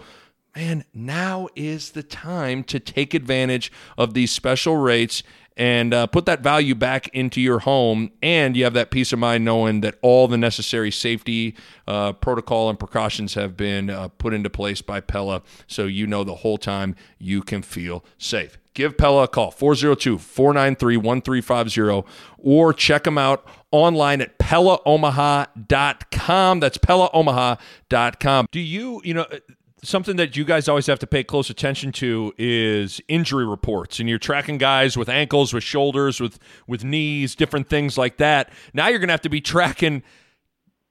man, 0.56 0.86
now 0.94 1.50
is 1.56 1.92
the 1.92 2.04
time 2.04 2.64
to 2.64 2.80
take 2.80 3.14
advantage 3.14 3.72
of 3.98 4.14
these 4.14 4.32
special 4.32 4.78
rates 4.78 5.22
and 5.58 5.94
uh, 5.94 6.08
put 6.08 6.26
that 6.26 6.42
value 6.42 6.76
back 6.76 7.08
into 7.10 7.40
your 7.40 7.60
home. 7.60 8.12
And 8.22 8.58
you 8.58 8.66
have 8.66 8.74
that 8.74 8.92
peace 8.92 9.14
of 9.14 9.20
mind 9.20 9.46
knowing 9.46 9.80
that 9.82 9.96
all 10.02 10.28
the 10.28 10.38
necessary 10.38 10.92
safety 10.92 11.56
uh, 11.88 12.14
protocol 12.14 12.70
and 12.70 12.78
precautions 12.78 13.34
have 13.36 13.56
been 13.56 13.90
uh, 13.90 14.10
put 14.10 14.34
into 14.34 14.50
place 14.50 14.82
by 14.82 15.00
Pella. 15.00 15.42
So 15.68 15.86
you 15.86 16.08
know 16.08 16.24
the 16.24 16.36
whole 16.36 16.58
time 16.58 16.96
you 17.20 17.42
can 17.42 17.62
feel 17.62 18.04
safe. 18.18 18.58
Give 18.74 18.98
Pella 18.98 19.24
a 19.24 19.28
call, 19.30 19.52
402 19.52 20.18
493 20.18 20.98
1350, 20.98 22.04
or 22.38 22.74
check 22.74 23.06
them 23.06 23.18
out 23.18 23.48
online 23.72 24.20
at 24.20 24.38
PellaOmaha.com. 24.38 26.60
That's 26.60 26.78
PellaOmaha.com. 26.78 28.48
Do 28.52 28.60
you, 28.60 29.02
you 29.06 29.14
know, 29.14 29.26
something 29.86 30.16
that 30.18 30.36
you 30.36 30.46
guys 30.46 30.68
always 30.68 30.88
have 30.88 31.00
to 31.00 31.08
pay 31.08 31.24
close 31.24 31.50
attention 31.50 31.92
to 31.94 32.34
is 32.38 33.02
injury 33.08 33.46
reports 33.46 34.00
and 34.00 34.10
you're 34.10 34.20
tracking 34.20 34.58
guys 34.58 34.98
with 34.98 35.10
ankles 35.10 35.54
with 35.54 35.64
shoulders 35.64 36.20
with 36.20 36.40
with 36.68 36.84
knees 36.84 37.36
different 37.36 37.70
things 37.70 37.98
like 37.98 38.18
that. 38.18 38.52
Now 38.74 38.88
you're 38.88 39.00
going 39.00 39.10
to 39.10 39.14
have 39.14 39.22
to 39.22 39.30
be 39.30 39.42
tracking 39.42 40.04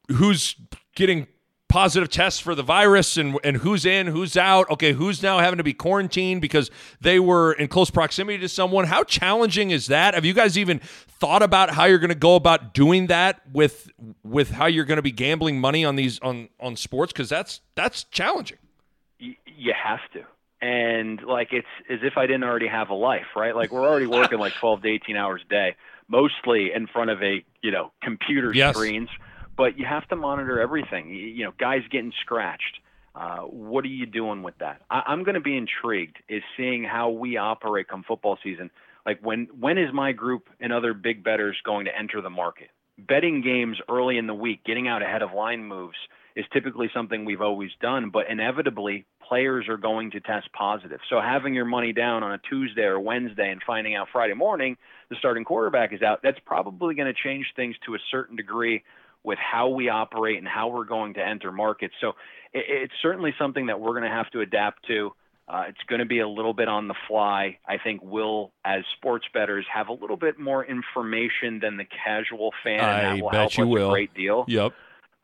who's 0.08 0.56
getting 0.94 1.26
positive 1.68 2.08
tests 2.08 2.38
for 2.38 2.54
the 2.54 2.62
virus 2.62 3.16
and 3.16 3.36
and 3.42 3.56
who's 3.56 3.84
in 3.84 4.06
who's 4.06 4.36
out. 4.36 4.70
Okay 4.70 4.92
who's 4.92 5.22
now 5.22 5.38
having 5.40 5.58
to 5.58 5.64
be 5.64 5.74
quarantined 5.74 6.40
because 6.40 6.70
they 7.00 7.18
were 7.18 7.52
in 7.54 7.68
close 7.68 7.90
proximity 7.90 8.38
to 8.38 8.48
someone? 8.48 8.86
How 8.86 9.02
challenging 9.02 9.70
is 9.70 9.88
that? 9.88 10.14
Have 10.14 10.24
you 10.24 10.34
guys 10.34 10.56
even 10.56 10.78
thought 10.78 11.42
about 11.42 11.70
how 11.70 11.84
you're 11.84 11.98
going 11.98 12.08
to 12.10 12.14
go 12.14 12.36
about 12.36 12.74
doing 12.74 13.08
that 13.08 13.42
with 13.52 13.90
with 14.22 14.50
how 14.50 14.66
you're 14.66 14.84
going 14.84 14.96
to 14.96 15.02
be 15.02 15.12
gambling 15.12 15.60
money 15.60 15.84
on 15.84 15.96
these 15.96 16.18
on 16.20 16.48
on 16.60 16.76
sports? 16.76 17.12
Because 17.12 17.28
that's 17.28 17.60
that's 17.74 18.04
challenging 18.04 18.58
you 19.18 19.72
have 19.72 20.00
to 20.12 20.24
and 20.64 21.22
like 21.22 21.52
it's 21.52 21.66
as 21.90 21.98
if 22.02 22.16
I 22.16 22.26
didn't 22.26 22.44
already 22.44 22.68
have 22.68 22.88
a 22.88 22.94
life, 22.94 23.26
right? 23.36 23.54
Like 23.54 23.70
we're 23.70 23.86
already 23.86 24.06
working 24.06 24.38
like 24.38 24.54
12 24.54 24.82
to 24.82 24.88
18 24.88 25.16
hours 25.16 25.42
a 25.44 25.48
day, 25.48 25.76
mostly 26.08 26.72
in 26.72 26.86
front 26.86 27.10
of 27.10 27.22
a 27.22 27.44
you 27.62 27.70
know 27.70 27.92
computer 28.02 28.52
yes. 28.52 28.74
screens. 28.74 29.10
But 29.56 29.78
you 29.78 29.84
have 29.84 30.08
to 30.08 30.16
monitor 30.16 30.60
everything. 30.60 31.10
You, 31.10 31.26
you 31.26 31.44
know, 31.44 31.52
guys 31.58 31.82
getting 31.90 32.12
scratched. 32.20 32.80
Uh, 33.14 33.42
what 33.42 33.84
are 33.84 33.88
you 33.88 34.06
doing 34.06 34.42
with 34.42 34.58
that? 34.58 34.80
I, 34.90 35.02
I'm 35.06 35.22
going 35.22 35.36
to 35.36 35.40
be 35.40 35.56
intrigued 35.56 36.16
is 36.28 36.42
seeing 36.56 36.82
how 36.82 37.10
we 37.10 37.36
operate 37.36 37.86
come 37.86 38.02
football 38.02 38.38
season. 38.42 38.70
Like 39.04 39.20
when 39.22 39.48
when 39.58 39.76
is 39.76 39.92
my 39.92 40.12
group 40.12 40.48
and 40.60 40.72
other 40.72 40.94
big 40.94 41.22
betters 41.22 41.56
going 41.62 41.84
to 41.84 41.96
enter 41.96 42.22
the 42.22 42.30
market? 42.30 42.70
Betting 42.96 43.42
games 43.42 43.76
early 43.88 44.16
in 44.16 44.26
the 44.26 44.34
week, 44.34 44.64
getting 44.64 44.88
out 44.88 45.02
ahead 45.02 45.20
of 45.20 45.32
line 45.32 45.64
moves 45.64 45.96
is 46.36 46.44
typically 46.52 46.90
something 46.92 47.24
we've 47.24 47.40
always 47.40 47.70
done, 47.80 48.10
but 48.10 48.28
inevitably 48.28 49.06
players 49.26 49.68
are 49.68 49.76
going 49.76 50.10
to 50.10 50.20
test 50.20 50.52
positive. 50.52 51.00
So 51.08 51.20
having 51.20 51.54
your 51.54 51.64
money 51.64 51.92
down 51.92 52.22
on 52.22 52.32
a 52.32 52.38
Tuesday 52.38 52.82
or 52.82 52.98
Wednesday 52.98 53.50
and 53.50 53.62
finding 53.64 53.94
out 53.94 54.08
Friday 54.12 54.34
morning 54.34 54.76
the 55.10 55.16
starting 55.18 55.44
quarterback 55.44 55.92
is 55.92 56.02
out, 56.02 56.20
that's 56.22 56.38
probably 56.44 56.94
going 56.94 57.12
to 57.12 57.20
change 57.22 57.46
things 57.54 57.76
to 57.86 57.94
a 57.94 57.98
certain 58.10 58.36
degree 58.36 58.82
with 59.22 59.38
how 59.38 59.68
we 59.68 59.88
operate 59.88 60.38
and 60.38 60.46
how 60.46 60.68
we're 60.68 60.84
going 60.84 61.14
to 61.14 61.26
enter 61.26 61.52
markets. 61.52 61.94
So 62.00 62.10
it, 62.52 62.64
it's 62.68 62.92
certainly 63.00 63.34
something 63.38 63.66
that 63.66 63.80
we're 63.80 63.92
going 63.92 64.02
to 64.02 64.16
have 64.16 64.30
to 64.30 64.40
adapt 64.40 64.86
to. 64.88 65.12
Uh, 65.46 65.64
it's 65.68 65.82
going 65.88 65.98
to 65.98 66.06
be 66.06 66.20
a 66.20 66.28
little 66.28 66.54
bit 66.54 66.68
on 66.68 66.88
the 66.88 66.94
fly. 67.06 67.58
I 67.66 67.76
think 67.76 68.00
we'll, 68.02 68.50
as 68.64 68.82
sports 68.96 69.26
bettors, 69.32 69.66
have 69.72 69.88
a 69.88 69.92
little 69.92 70.16
bit 70.16 70.38
more 70.38 70.64
information 70.64 71.60
than 71.60 71.76
the 71.76 71.84
casual 71.84 72.52
fan. 72.62 72.80
I 72.80 73.00
and 73.00 73.18
that 73.18 73.22
will 73.22 73.30
bet 73.30 73.40
help 73.40 73.58
you 73.58 73.64
us 73.64 73.70
will. 73.70 73.88
a 73.88 73.92
great 73.92 74.14
deal. 74.14 74.44
Yep. 74.48 74.72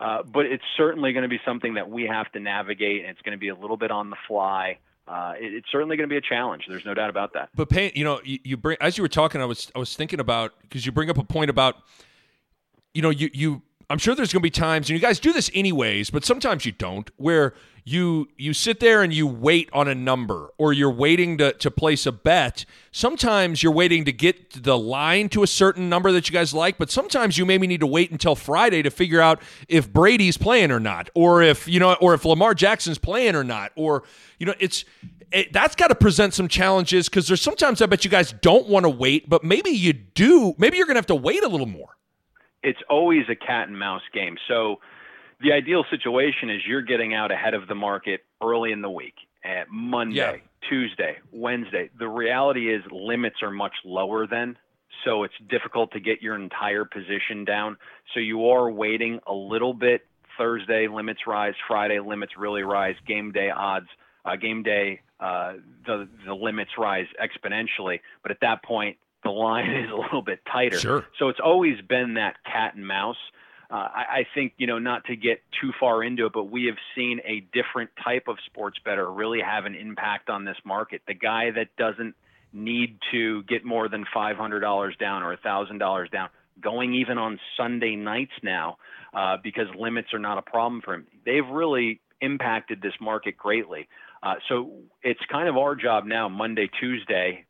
Uh, 0.01 0.23
but 0.23 0.47
it's 0.47 0.65
certainly 0.79 1.13
going 1.13 1.25
to 1.25 1.29
be 1.29 1.41
something 1.45 1.75
that 1.75 1.91
we 1.91 2.07
have 2.07 2.33
to 2.33 2.41
navigate, 2.41 3.03
and 3.03 3.11
it's 3.11 3.21
going 3.21 3.37
to 3.37 3.39
be 3.39 3.49
a 3.49 3.55
little 3.55 3.77
bit 3.77 3.91
on 3.91 4.09
the 4.09 4.17
fly. 4.27 4.79
Uh, 5.07 5.35
it, 5.39 5.53
it's 5.53 5.67
certainly 5.71 5.97
going 5.97 6.09
to 6.09 6.13
be 6.13 6.17
a 6.17 6.23
challenge. 6.23 6.65
There's 6.67 6.87
no 6.87 6.95
doubt 6.95 7.11
about 7.11 7.35
that. 7.35 7.51
But 7.55 7.69
pay, 7.69 7.93
you 7.95 8.03
know, 8.03 8.19
you, 8.25 8.39
you 8.43 8.57
bring 8.57 8.79
as 8.81 8.97
you 8.97 9.03
were 9.03 9.09
talking, 9.09 9.43
I 9.43 9.45
was 9.45 9.71
I 9.77 9.79
was 9.79 9.95
thinking 9.95 10.19
about 10.19 10.53
because 10.63 10.87
you 10.87 10.93
bring 10.93 11.11
up 11.11 11.19
a 11.19 11.25
point 11.25 11.51
about, 11.51 11.77
you 12.95 13.03
know, 13.03 13.11
you 13.11 13.29
you 13.35 13.63
I'm 13.91 13.99
sure 13.99 14.15
there's 14.15 14.33
going 14.33 14.41
to 14.41 14.47
be 14.47 14.51
times, 14.51 14.89
and 14.89 14.97
you 14.97 15.01
guys 15.01 15.19
do 15.19 15.33
this 15.33 15.51
anyways, 15.53 16.11
but 16.11 16.25
sometimes 16.25 16.65
you 16.65 16.71
don't, 16.71 17.11
where 17.17 17.55
you 17.85 18.29
you 18.37 18.53
sit 18.53 18.79
there 18.79 19.03
and 19.03 19.13
you 19.13 19.27
wait 19.27 19.69
on 19.73 19.89
a 19.89 19.95
number, 19.97 20.51
or 20.59 20.73
you're 20.73 20.93
waiting 20.93 21.39
to 21.39 21.53
to 21.55 21.73
place 21.73 22.07
a 22.07 22.13
bet. 22.13 22.65
Sometimes 22.93 23.65
you're 23.65 23.73
waiting 23.73 24.05
to 24.05 24.13
get 24.13 24.63
the 24.63 24.79
line 24.79 25.29
to 25.31 25.43
a 25.43 25.47
certain 25.47 25.89
number 25.89 26.13
that 26.13 26.29
you 26.29 26.33
guys 26.33 26.55
like, 26.55 26.79
but 26.79 26.91
sometimes 26.91 27.37
you 27.37 27.45
maybe 27.45 27.67
need 27.67 27.81
to 27.81 27.87
wait 27.87 28.13
until 28.13 28.37
Friday 28.37 28.81
to 28.83 28.91
figure 28.91 29.21
out 29.21 29.43
if 29.69 29.93
Brady's 29.93 30.37
playing 30.37 30.71
or 30.71 30.81
not, 30.81 31.11
or 31.15 31.43
if 31.43 31.67
you 31.67 31.81
know, 31.81 31.95
or 31.95 32.15
if 32.15 32.25
Lamar 32.25 32.55
Jackson's 32.55 32.99
playing 32.99 33.35
or 33.35 33.43
not, 33.43 33.73
or 33.75 34.05
you 34.39 34.47
know, 34.47 34.55
it's 34.61 34.85
it, 35.33 35.53
that's 35.53 35.75
got 35.75 35.89
to 35.89 35.97
present 35.97 36.33
some 36.33 36.47
challenges 36.47 37.09
because 37.09 37.27
there's 37.27 37.43
sometimes 37.43 37.83
I 37.83 37.87
bet 37.87 38.05
you 38.05 38.11
guys 38.11 38.33
don't 38.41 38.69
want 38.69 38.85
to 38.85 38.91
wait, 38.91 39.29
but 39.29 39.43
maybe 39.43 39.71
you 39.71 39.93
do. 39.95 40.55
Maybe 40.59 40.77
you're 40.77 40.87
going 40.87 40.95
to 40.95 41.01
have 41.01 41.07
to 41.07 41.17
wait 41.17 41.43
a 41.43 41.49
little 41.49 41.67
more 41.67 41.97
it's 42.63 42.81
always 42.89 43.25
a 43.29 43.35
cat 43.37 43.69
and 43.69 43.79
mouse 43.79 44.03
game. 44.13 44.37
So 44.49 44.81
the 45.41 45.53
ideal 45.53 45.85
situation 45.91 46.51
is 46.51 46.61
you're 46.67 46.83
getting 46.83 47.15
out 47.15 47.31
ahead 47.33 47.55
of 47.55 47.67
the 47.69 47.75
market 47.75 48.21
early 48.43 48.73
in 48.73 48.83
the 48.83 48.91
week 48.91 49.15
at 49.45 49.69
Monday, 49.71 50.17
Yeah. 50.17 50.69
Tuesday, 50.69 51.19
Wednesday. 51.33 51.91
The 51.99 52.09
reality 52.09 52.73
is 52.73 52.83
limits 52.91 53.43
are 53.43 53.51
much 53.51 53.75
lower 53.85 54.27
then. 54.27 54.57
So 55.05 55.23
it's 55.23 55.35
difficult 55.49 55.93
to 55.93 56.01
get 56.01 56.21
your 56.21 56.35
entire 56.37 56.85
position 56.85 57.45
down. 57.45 57.79
So 58.13 58.21
you 58.21 58.51
are 58.51 58.71
waiting 58.71 59.21
a 59.27 59.33
little 59.33 59.73
bit. 59.73 60.07
Thursday 60.37 60.89
limits 60.89 61.27
rise, 61.27 61.55
Friday 61.67 62.01
limits 62.01 62.33
really 62.37 62.63
rise, 62.63 62.97
game 63.07 63.33
day 63.33 63.51
odds, 63.51 63.89
uh, 64.25 64.37
game 64.37 64.63
day 64.63 65.01
uh, 65.21 65.55
the 65.87 66.09
the 66.27 66.35
limits 66.35 66.73
rise 66.79 67.07
exponentially. 67.23 68.01
But 68.23 68.31
at 68.31 68.41
that 68.41 68.63
point, 68.63 68.97
the 69.31 69.39
line 69.39 69.71
is 69.85 69.91
a 69.91 69.97
little 69.97 70.23
bit 70.23 70.41
tighter. 70.51 70.79
Sure. 70.79 71.05
So 71.19 71.29
it's 71.29 71.41
always 71.43 71.81
been 71.89 72.15
that 72.15 72.37
cat 72.45 72.75
and 72.75 72.87
mouse. 72.87 73.17
Uh, 73.71 73.75
I, 73.75 74.05
I 74.11 74.27
think 74.35 74.55
you 74.59 74.67
know 74.67 74.79
not 74.79 75.05
to 75.05 75.17
get 75.17 75.43
too 75.61 75.71
far 75.79 76.03
into 76.03 76.27
it, 76.27 76.33
but 76.33 76.45
we 76.45 76.65
have 76.67 76.79
seen 76.97 77.21
a 77.25 77.41
different 77.53 77.91
type 78.03 78.25
of 78.27 78.37
sports 78.47 78.79
better 78.85 79.11
really 79.11 79.41
have 79.41 79.65
an 79.65 79.77
impact 79.77 80.29
on 80.29 80.45
this 80.45 80.57
market. 80.65 81.03
The 81.07 81.15
guy 81.15 81.53
that 81.53 81.69
doesn't 81.77 82.17
need 82.53 82.99
to 83.13 83.45
get 83.45 83.65
more 83.65 83.89
than 83.89 84.05
five 84.13 84.37
hundred 84.37 84.61
dollars 84.61 84.97
down 84.99 85.23
or 85.23 85.37
thousand 85.37 85.79
dollars 85.79 86.11
down, 86.11 86.31
going 86.61 86.95
even 86.95 87.17
on 87.17 87.39
Sunday 87.57 87.95
nights 87.95 88.33
now 88.43 88.79
uh, 89.15 89.37
because 89.41 89.67
limits 89.79 90.09
are 90.13 90.19
not 90.19 90.37
a 90.37 90.43
problem 90.43 90.83
for 90.85 90.95
him. 90.95 91.07
They've 91.25 91.47
really 91.47 92.01
impacted 92.21 92.83
this 92.83 92.95
market 93.01 93.37
greatly. 93.37 93.89
Uh, 94.23 94.35
so 94.49 94.73
it's 95.03 95.21
kind 95.31 95.49
of 95.49 95.57
our 95.57 95.75
job 95.75 96.05
now, 96.05 96.29
Monday, 96.29 96.69
Tuesday, 96.81 97.47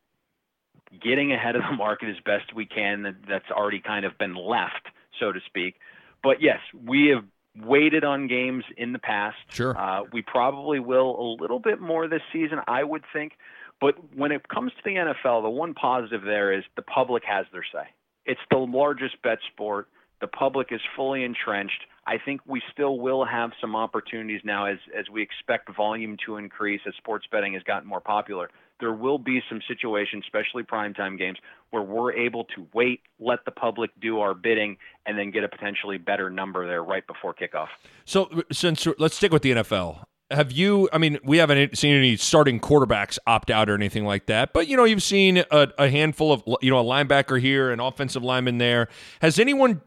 getting 1.03 1.31
ahead 1.31 1.55
of 1.55 1.63
the 1.69 1.75
market 1.75 2.09
as 2.09 2.17
best 2.25 2.53
we 2.55 2.65
can. 2.65 3.15
That's 3.27 3.49
already 3.51 3.79
kind 3.79 4.05
of 4.05 4.17
been 4.17 4.35
left, 4.35 4.87
so 5.19 5.31
to 5.31 5.39
speak. 5.47 5.75
But 6.23 6.41
yes, 6.41 6.59
we 6.87 7.07
have 7.07 7.25
waited 7.65 8.03
on 8.03 8.27
games 8.27 8.63
in 8.77 8.93
the 8.93 8.99
past. 8.99 9.37
Sure. 9.49 9.77
Uh, 9.77 10.03
we 10.11 10.21
probably 10.21 10.79
will 10.79 11.19
a 11.19 11.27
little 11.41 11.59
bit 11.59 11.79
more 11.79 12.07
this 12.07 12.21
season, 12.31 12.59
I 12.67 12.83
would 12.83 13.03
think. 13.11 13.33
But 13.79 13.95
when 14.15 14.31
it 14.31 14.47
comes 14.47 14.71
to 14.73 14.81
the 14.85 14.91
NFL, 14.91 15.41
the 15.41 15.49
one 15.49 15.73
positive 15.73 16.21
there 16.21 16.53
is 16.53 16.63
the 16.75 16.83
public 16.83 17.23
has 17.25 17.45
their 17.51 17.65
say. 17.73 17.89
It's 18.25 18.41
the 18.51 18.57
largest 18.57 19.21
bet 19.23 19.39
sport. 19.51 19.87
The 20.21 20.27
public 20.27 20.67
is 20.71 20.79
fully 20.95 21.23
entrenched. 21.23 21.81
I 22.05 22.17
think 22.23 22.41
we 22.45 22.61
still 22.71 22.99
will 22.99 23.25
have 23.25 23.51
some 23.59 23.75
opportunities 23.75 24.41
now 24.43 24.65
as 24.65 24.77
as 24.97 25.09
we 25.09 25.23
expect 25.23 25.75
volume 25.75 26.17
to 26.25 26.37
increase 26.37 26.81
as 26.87 26.93
sports 26.95 27.25
betting 27.31 27.53
has 27.53 27.63
gotten 27.63 27.87
more 27.87 28.01
popular 28.01 28.49
there 28.81 28.91
will 28.91 29.17
be 29.17 29.41
some 29.47 29.61
situations, 29.67 30.25
especially 30.25 30.63
primetime 30.63 31.17
games, 31.17 31.37
where 31.69 31.83
we're 31.83 32.11
able 32.13 32.43
to 32.55 32.67
wait, 32.73 33.01
let 33.19 33.45
the 33.45 33.51
public 33.51 33.91
do 34.01 34.19
our 34.19 34.33
bidding, 34.33 34.75
and 35.05 35.17
then 35.17 35.31
get 35.31 35.43
a 35.43 35.47
potentially 35.47 35.97
better 35.97 36.29
number 36.29 36.67
there 36.67 36.83
right 36.83 37.05
before 37.07 37.33
kickoff. 37.33 37.67
So, 38.03 38.43
since 38.51 38.85
let's 38.97 39.15
stick 39.15 39.31
with 39.31 39.43
the 39.43 39.51
NFL. 39.51 40.03
Have 40.31 40.51
you? 40.51 40.89
I 40.93 40.97
mean, 40.97 41.19
we 41.23 41.37
haven't 41.37 41.77
seen 41.77 41.93
any 41.95 42.15
starting 42.15 42.59
quarterbacks 42.59 43.19
opt 43.27 43.51
out 43.51 43.69
or 43.69 43.75
anything 43.75 44.05
like 44.05 44.27
that, 44.27 44.53
but 44.53 44.67
you 44.67 44.77
know, 44.77 44.85
you've 44.85 45.03
seen 45.03 45.39
a, 45.51 45.67
a 45.77 45.89
handful 45.89 46.31
of 46.31 46.43
you 46.61 46.71
know 46.71 46.79
a 46.79 46.83
linebacker 46.83 47.39
here, 47.39 47.69
an 47.71 47.81
offensive 47.81 48.23
lineman 48.23 48.57
there. 48.57 48.87
Has 49.21 49.39
anyone 49.39 49.81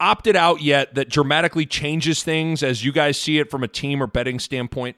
opted 0.00 0.36
out 0.36 0.60
yet 0.60 0.94
that 0.96 1.08
dramatically 1.08 1.64
changes 1.64 2.22
things 2.22 2.62
as 2.62 2.84
you 2.84 2.92
guys 2.92 3.18
see 3.18 3.38
it 3.38 3.50
from 3.50 3.62
a 3.62 3.68
team 3.68 4.02
or 4.02 4.06
betting 4.06 4.38
standpoint? 4.38 4.96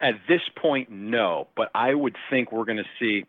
At 0.00 0.14
this 0.28 0.42
point, 0.56 0.90
no. 0.90 1.48
But 1.56 1.70
I 1.74 1.94
would 1.94 2.16
think 2.30 2.52
we're 2.52 2.64
going 2.64 2.78
to 2.78 2.84
see 2.98 3.24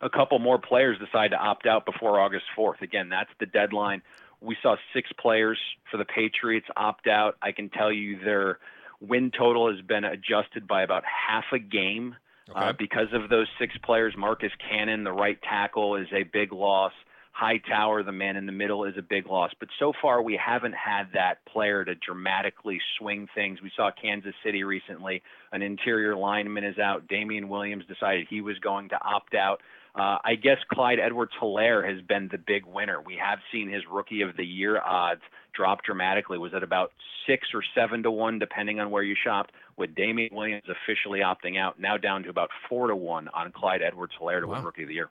a 0.00 0.10
couple 0.10 0.38
more 0.38 0.58
players 0.58 0.98
decide 0.98 1.30
to 1.30 1.36
opt 1.36 1.66
out 1.66 1.86
before 1.86 2.20
August 2.20 2.44
4th. 2.56 2.82
Again, 2.82 3.08
that's 3.08 3.30
the 3.40 3.46
deadline. 3.46 4.02
We 4.40 4.56
saw 4.62 4.76
six 4.92 5.10
players 5.18 5.58
for 5.90 5.96
the 5.96 6.04
Patriots 6.04 6.66
opt 6.76 7.06
out. 7.06 7.36
I 7.40 7.52
can 7.52 7.70
tell 7.70 7.92
you 7.92 8.18
their 8.22 8.58
win 9.00 9.30
total 9.30 9.70
has 9.74 9.80
been 9.80 10.04
adjusted 10.04 10.66
by 10.66 10.82
about 10.82 11.04
half 11.04 11.44
a 11.52 11.58
game 11.58 12.16
uh, 12.48 12.58
okay. 12.58 12.68
uh, 12.68 12.72
because 12.78 13.08
of 13.12 13.28
those 13.30 13.46
six 13.58 13.74
players. 13.82 14.14
Marcus 14.16 14.52
Cannon, 14.68 15.04
the 15.04 15.12
right 15.12 15.40
tackle, 15.42 15.96
is 15.96 16.08
a 16.12 16.22
big 16.24 16.52
loss. 16.52 16.92
Hightower, 17.34 18.04
the 18.04 18.12
man 18.12 18.36
in 18.36 18.46
the 18.46 18.52
middle, 18.52 18.84
is 18.84 18.94
a 18.96 19.02
big 19.02 19.26
loss. 19.26 19.50
But 19.58 19.68
so 19.80 19.92
far, 20.00 20.22
we 20.22 20.36
haven't 20.36 20.74
had 20.76 21.08
that 21.14 21.44
player 21.46 21.84
to 21.84 21.96
dramatically 21.96 22.80
swing 22.96 23.26
things. 23.34 23.60
We 23.60 23.72
saw 23.74 23.90
Kansas 23.90 24.34
City 24.44 24.62
recently. 24.62 25.20
An 25.50 25.60
interior 25.60 26.14
lineman 26.14 26.62
is 26.62 26.78
out. 26.78 27.08
Damien 27.08 27.48
Williams 27.48 27.86
decided 27.86 28.28
he 28.30 28.40
was 28.40 28.56
going 28.60 28.90
to 28.90 29.02
opt 29.02 29.34
out. 29.34 29.62
Uh, 29.96 30.18
I 30.24 30.36
guess 30.40 30.58
Clyde 30.72 31.00
Edwards 31.00 31.32
Helaire 31.40 31.84
has 31.84 32.00
been 32.06 32.28
the 32.30 32.38
big 32.38 32.66
winner. 32.66 33.02
We 33.04 33.16
have 33.16 33.40
seen 33.50 33.68
his 33.68 33.82
rookie 33.90 34.22
of 34.22 34.36
the 34.36 34.46
year 34.46 34.80
odds 34.80 35.22
drop 35.54 35.82
dramatically. 35.82 36.38
Was 36.38 36.54
at 36.54 36.62
about 36.62 36.92
six 37.26 37.48
or 37.52 37.64
seven 37.74 38.04
to 38.04 38.12
one, 38.12 38.38
depending 38.38 38.78
on 38.78 38.92
where 38.92 39.02
you 39.02 39.16
shopped, 39.20 39.50
with 39.76 39.96
Damien 39.96 40.30
Williams 40.32 40.68
officially 40.68 41.18
opting 41.18 41.58
out, 41.58 41.80
now 41.80 41.96
down 41.96 42.22
to 42.22 42.30
about 42.30 42.50
four 42.68 42.86
to 42.86 42.94
one 42.94 43.26
on 43.28 43.50
Clyde 43.50 43.82
Edwards 43.82 44.12
Helaire 44.20 44.40
to 44.40 44.46
wow. 44.46 44.54
win 44.54 44.64
rookie 44.64 44.82
of 44.82 44.88
the 44.88 44.94
year. 44.94 45.10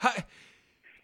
Hi. 0.00 0.24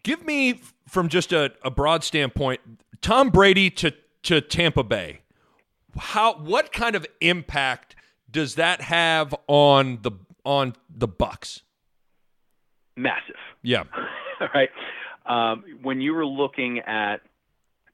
Give 0.03 0.25
me, 0.25 0.61
from 0.87 1.09
just 1.09 1.33
a, 1.33 1.51
a 1.63 1.71
broad 1.71 2.03
standpoint, 2.03 2.61
Tom 3.01 3.29
Brady 3.29 3.69
to, 3.71 3.93
to 4.23 4.41
Tampa 4.41 4.83
Bay. 4.83 5.21
How 5.97 6.35
what 6.35 6.71
kind 6.71 6.95
of 6.95 7.05
impact 7.21 7.95
does 8.29 8.55
that 8.55 8.81
have 8.81 9.33
on 9.47 9.99
the 10.01 10.11
on 10.43 10.73
the 10.89 11.07
Bucks? 11.07 11.61
Massive. 12.95 13.35
Yeah. 13.61 13.83
All 14.41 14.47
right. 14.53 14.69
Um, 15.25 15.63
when 15.81 16.01
you 16.01 16.13
were 16.13 16.25
looking 16.25 16.79
at 16.79 17.17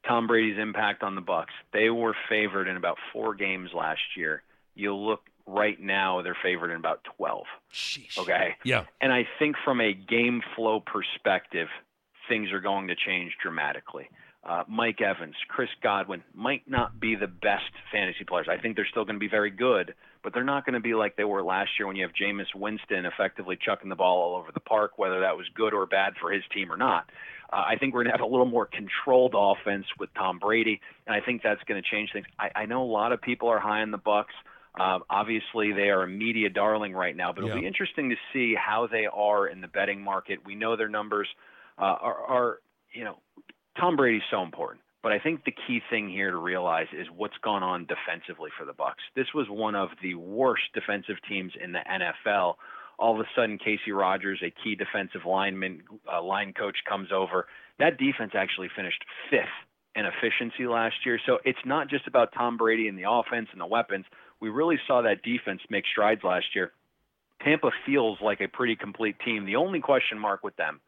Tom 0.06 0.26
Brady's 0.26 0.58
impact 0.58 1.02
on 1.02 1.14
the 1.14 1.20
Bucks, 1.20 1.52
they 1.72 1.90
were 1.90 2.14
favored 2.28 2.68
in 2.68 2.76
about 2.76 2.98
four 3.12 3.34
games 3.34 3.70
last 3.74 4.00
year. 4.16 4.42
You 4.74 4.94
look 4.94 5.22
right 5.46 5.80
now; 5.80 6.22
they're 6.22 6.36
favored 6.42 6.70
in 6.70 6.76
about 6.76 7.00
twelve. 7.16 7.46
Sheesh. 7.72 8.18
Okay. 8.18 8.56
Yeah. 8.64 8.84
And 9.00 9.12
I 9.12 9.26
think 9.38 9.56
from 9.64 9.80
a 9.80 9.92
game 9.92 10.42
flow 10.54 10.80
perspective, 10.80 11.68
things 12.28 12.52
are 12.52 12.60
going 12.60 12.88
to 12.88 12.94
change 12.94 13.32
dramatically. 13.42 14.08
Uh, 14.44 14.62
Mike 14.68 15.00
Evans, 15.00 15.34
Chris 15.48 15.70
Godwin 15.82 16.22
might 16.34 16.68
not 16.68 17.00
be 17.00 17.14
the 17.14 17.26
best 17.26 17.70
fantasy 17.90 18.24
players. 18.28 18.46
I 18.50 18.58
think 18.58 18.76
they're 18.76 18.86
still 18.90 19.04
going 19.04 19.16
to 19.16 19.20
be 19.20 19.28
very 19.28 19.50
good, 19.50 19.94
but 20.22 20.34
they're 20.34 20.44
not 20.44 20.66
going 20.66 20.74
to 20.74 20.80
be 20.80 20.94
like 20.94 21.16
they 21.16 21.24
were 21.24 21.42
last 21.42 21.70
year 21.78 21.86
when 21.86 21.96
you 21.96 22.02
have 22.02 22.12
Jameis 22.12 22.54
Winston 22.54 23.06
effectively 23.06 23.56
chucking 23.60 23.88
the 23.88 23.96
ball 23.96 24.20
all 24.20 24.38
over 24.38 24.52
the 24.52 24.60
park, 24.60 24.98
whether 24.98 25.20
that 25.20 25.36
was 25.36 25.46
good 25.54 25.72
or 25.72 25.86
bad 25.86 26.12
for 26.20 26.30
his 26.30 26.42
team 26.52 26.70
or 26.70 26.76
not. 26.76 27.08
Uh, 27.50 27.62
I 27.66 27.76
think 27.76 27.94
we're 27.94 28.04
going 28.04 28.12
to 28.12 28.18
have 28.18 28.26
a 28.26 28.30
little 28.30 28.46
more 28.46 28.66
controlled 28.66 29.34
offense 29.34 29.86
with 29.98 30.10
Tom 30.14 30.38
Brady, 30.38 30.80
and 31.06 31.16
I 31.16 31.24
think 31.24 31.42
that's 31.42 31.62
going 31.64 31.82
to 31.82 31.88
change 31.88 32.10
things. 32.12 32.26
I, 32.38 32.50
I 32.54 32.66
know 32.66 32.82
a 32.82 32.90
lot 32.90 33.12
of 33.12 33.22
people 33.22 33.48
are 33.48 33.60
high 33.60 33.80
on 33.80 33.92
the 33.92 33.98
Bucks. 33.98 34.34
Uh, 34.78 34.98
obviously, 35.08 35.72
they 35.72 35.88
are 35.88 36.02
a 36.02 36.08
media 36.08 36.50
darling 36.50 36.92
right 36.92 37.16
now, 37.16 37.32
but 37.32 37.44
it'll 37.44 37.60
be 37.60 37.66
interesting 37.66 38.10
to 38.10 38.16
see 38.32 38.54
how 38.54 38.88
they 38.90 39.06
are 39.06 39.46
in 39.46 39.60
the 39.60 39.68
betting 39.68 40.02
market. 40.02 40.40
We 40.44 40.54
know 40.54 40.76
their 40.76 40.88
numbers 40.88 41.28
uh, 41.78 41.96
are, 42.00 42.24
are, 42.24 42.58
you 42.92 43.04
know, 43.04 43.16
Tom 43.78 43.96
Brady's 43.96 44.22
so 44.30 44.42
important. 44.42 44.80
But 45.02 45.12
I 45.12 45.18
think 45.18 45.44
the 45.44 45.52
key 45.52 45.82
thing 45.90 46.08
here 46.08 46.30
to 46.30 46.38
realize 46.38 46.86
is 46.98 47.06
what's 47.14 47.36
gone 47.44 47.62
on 47.62 47.86
defensively 47.86 48.48
for 48.58 48.64
the 48.64 48.72
Bucks. 48.72 49.02
This 49.14 49.26
was 49.34 49.46
one 49.50 49.74
of 49.74 49.90
the 50.02 50.14
worst 50.14 50.62
defensive 50.72 51.16
teams 51.28 51.52
in 51.62 51.72
the 51.72 51.80
NFL. 51.80 52.54
All 52.98 53.12
of 53.12 53.20
a 53.20 53.28
sudden, 53.36 53.58
Kacy 53.58 53.92
Rodgers, 53.92 54.40
a 54.42 54.50
key 54.50 54.74
defensive 54.74 55.26
lineman, 55.26 55.82
uh, 56.10 56.22
line 56.22 56.54
coach, 56.54 56.78
comes 56.88 57.08
over. 57.12 57.46
That 57.78 57.98
defense 57.98 58.32
actually 58.34 58.70
finished 58.74 59.04
fifth 59.28 59.52
in 59.94 60.06
efficiency 60.06 60.66
last 60.66 60.96
year. 61.04 61.20
So 61.26 61.38
it's 61.44 61.58
not 61.66 61.90
just 61.90 62.06
about 62.06 62.32
Tom 62.32 62.56
Brady 62.56 62.88
and 62.88 62.98
the 62.98 63.10
offense 63.10 63.48
and 63.52 63.60
the 63.60 63.66
weapons. 63.66 64.06
We 64.40 64.48
really 64.48 64.78
saw 64.86 65.02
that 65.02 65.22
defense 65.22 65.60
make 65.68 65.84
strides 65.86 66.22
last 66.24 66.46
year. 66.54 66.72
Tampa 67.42 67.72
feels 67.84 68.18
like 68.22 68.40
a 68.40 68.48
pretty 68.48 68.74
complete 68.74 69.16
team. 69.22 69.44
The 69.44 69.56
only 69.56 69.80
question 69.80 70.18
mark 70.18 70.42
with 70.42 70.56
them 70.56 70.80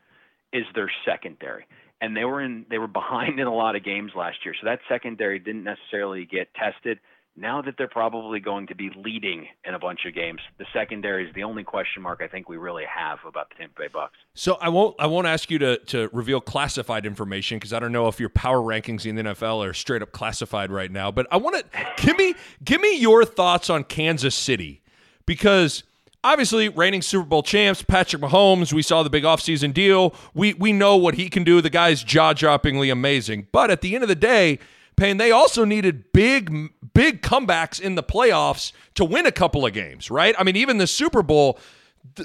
is 0.57 0.65
their 0.75 0.91
secondary. 1.05 1.67
And 2.01 2.17
they 2.17 2.25
were 2.25 2.43
in 2.43 2.67
they 2.71 2.79
were 2.79 2.89
behind 2.89 3.39
in 3.41 3.47
a 3.47 3.55
lot 3.55 3.77
of 3.77 3.85
games 3.85 4.13
last 4.17 4.39
year. 4.45 4.55
So 4.61 4.67
that 4.67 4.81
secondary 4.89 5.39
didn't 5.39 5.65
necessarily 5.65 6.25
get 6.25 6.49
tested. 6.55 6.99
Now 7.39 7.61
that 7.61 7.75
they're 7.77 7.87
probably 7.87 8.41
going 8.41 8.67
to 8.69 8.75
be 8.75 8.91
leading 8.97 9.49
in 9.67 9.75
a 9.75 9.79
bunch 9.79 10.07
of 10.07 10.15
games, 10.15 10.41
the 10.57 10.65
secondary 10.73 11.29
is 11.29 11.35
the 11.35 11.43
only 11.43 11.65
question 11.65 12.01
mark 12.01 12.23
I 12.25 12.29
think 12.29 12.49
we 12.49 12.57
really 12.57 12.85
have 12.87 13.19
about 13.29 13.51
the 13.51 13.57
Tampa 13.57 13.83
Bay 13.83 13.89
Bucks. 13.93 14.15
So 14.33 14.57
I 14.59 14.71
won't 14.71 14.97
I 14.99 15.07
won't 15.07 15.27
ask 15.27 15.51
you 15.51 15.59
to 15.59 15.77
to 15.77 16.09
reveal 16.13 16.41
classified 16.41 17.05
information 17.05 17.59
because 17.59 17.75
I 17.75 17.79
don't 17.79 17.93
know 17.93 18.09
if 18.09 18.19
your 18.19 18.31
power 18.31 18.61
rankings 18.61 19.05
in 19.05 19.17
the 19.17 19.23
NFL 19.23 19.67
are 19.67 19.75
straight 19.75 20.01
up 20.01 20.13
classified 20.13 20.71
right 20.71 20.91
now. 20.91 21.11
But 21.11 21.27
I 21.31 21.37
want 21.37 21.57
to 21.57 21.87
give 22.03 22.17
me 22.17 22.35
give 22.65 22.81
me 22.81 22.99
your 22.99 23.25
thoughts 23.27 23.69
on 23.69 23.85
Kansas 23.85 24.35
City 24.35 24.83
because– 25.27 25.83
obviously 26.27 26.69
reigning 26.69 27.03
Super 27.03 27.25
Bowl 27.27 27.43
champs, 27.43 27.83
Patrick 27.83 28.21
Mahomes. 28.21 28.73
We 28.73 28.83
saw 28.83 29.03
the 29.03 29.11
big 29.11 29.23
offseason 29.25 29.73
deal. 29.73 30.15
We 30.35 30.55
we 30.55 30.73
know 30.73 30.97
what 30.97 31.15
he 31.15 31.29
can 31.29 31.45
do. 31.45 31.61
The 31.61 31.71
guy's 31.71 32.03
jaw 32.03 32.35
droppingly 32.35 32.91
amazing. 32.91 33.47
But 33.53 33.71
at 33.71 33.81
the 33.81 33.95
end 33.95 34.03
of 34.03 34.09
the 34.09 34.17
day, 34.17 34.59
Payne, 34.97 35.19
they 35.19 35.31
also 35.31 35.65
needed 35.65 36.13
big 36.13 36.51
big 36.93 37.23
comebacks 37.23 37.81
in 37.81 37.95
the 37.95 38.03
playoffs 38.03 38.73
to 38.95 39.05
win 39.05 39.27
a 39.27 39.33
couple 39.33 39.65
of 39.65 39.73
games, 39.73 40.11
right? 40.11 40.35
I 40.39 40.43
mean, 40.43 40.57
even 40.57 40.79
the 40.79 40.87
Super 40.87 41.23
Bowl, 41.23 41.59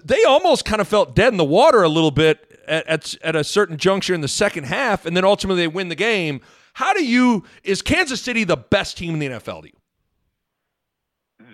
they 0.03 0.23
almost 0.23 0.65
kind 0.65 0.81
of 0.81 0.87
felt 0.87 1.15
dead 1.15 1.31
in 1.31 1.37
the 1.37 1.45
water 1.45 1.83
a 1.83 1.89
little 1.89 2.11
bit 2.11 2.59
at, 2.67 2.87
at, 2.87 3.15
at 3.23 3.35
a 3.35 3.43
certain 3.43 3.77
juncture 3.77 4.13
in 4.13 4.21
the 4.21 4.27
second 4.27 4.65
half, 4.65 5.05
and 5.05 5.15
then 5.15 5.25
ultimately 5.25 5.63
they 5.63 5.67
win 5.67 5.89
the 5.89 5.95
game. 5.95 6.41
How 6.73 6.93
do 6.93 7.03
you 7.03 7.43
is 7.63 7.81
Kansas 7.81 8.21
City 8.21 8.45
the 8.45 8.57
best 8.57 8.97
team 8.97 9.13
in 9.13 9.19
the 9.19 9.27
NFL 9.27 9.63
to 9.63 9.67
you? 9.67 9.73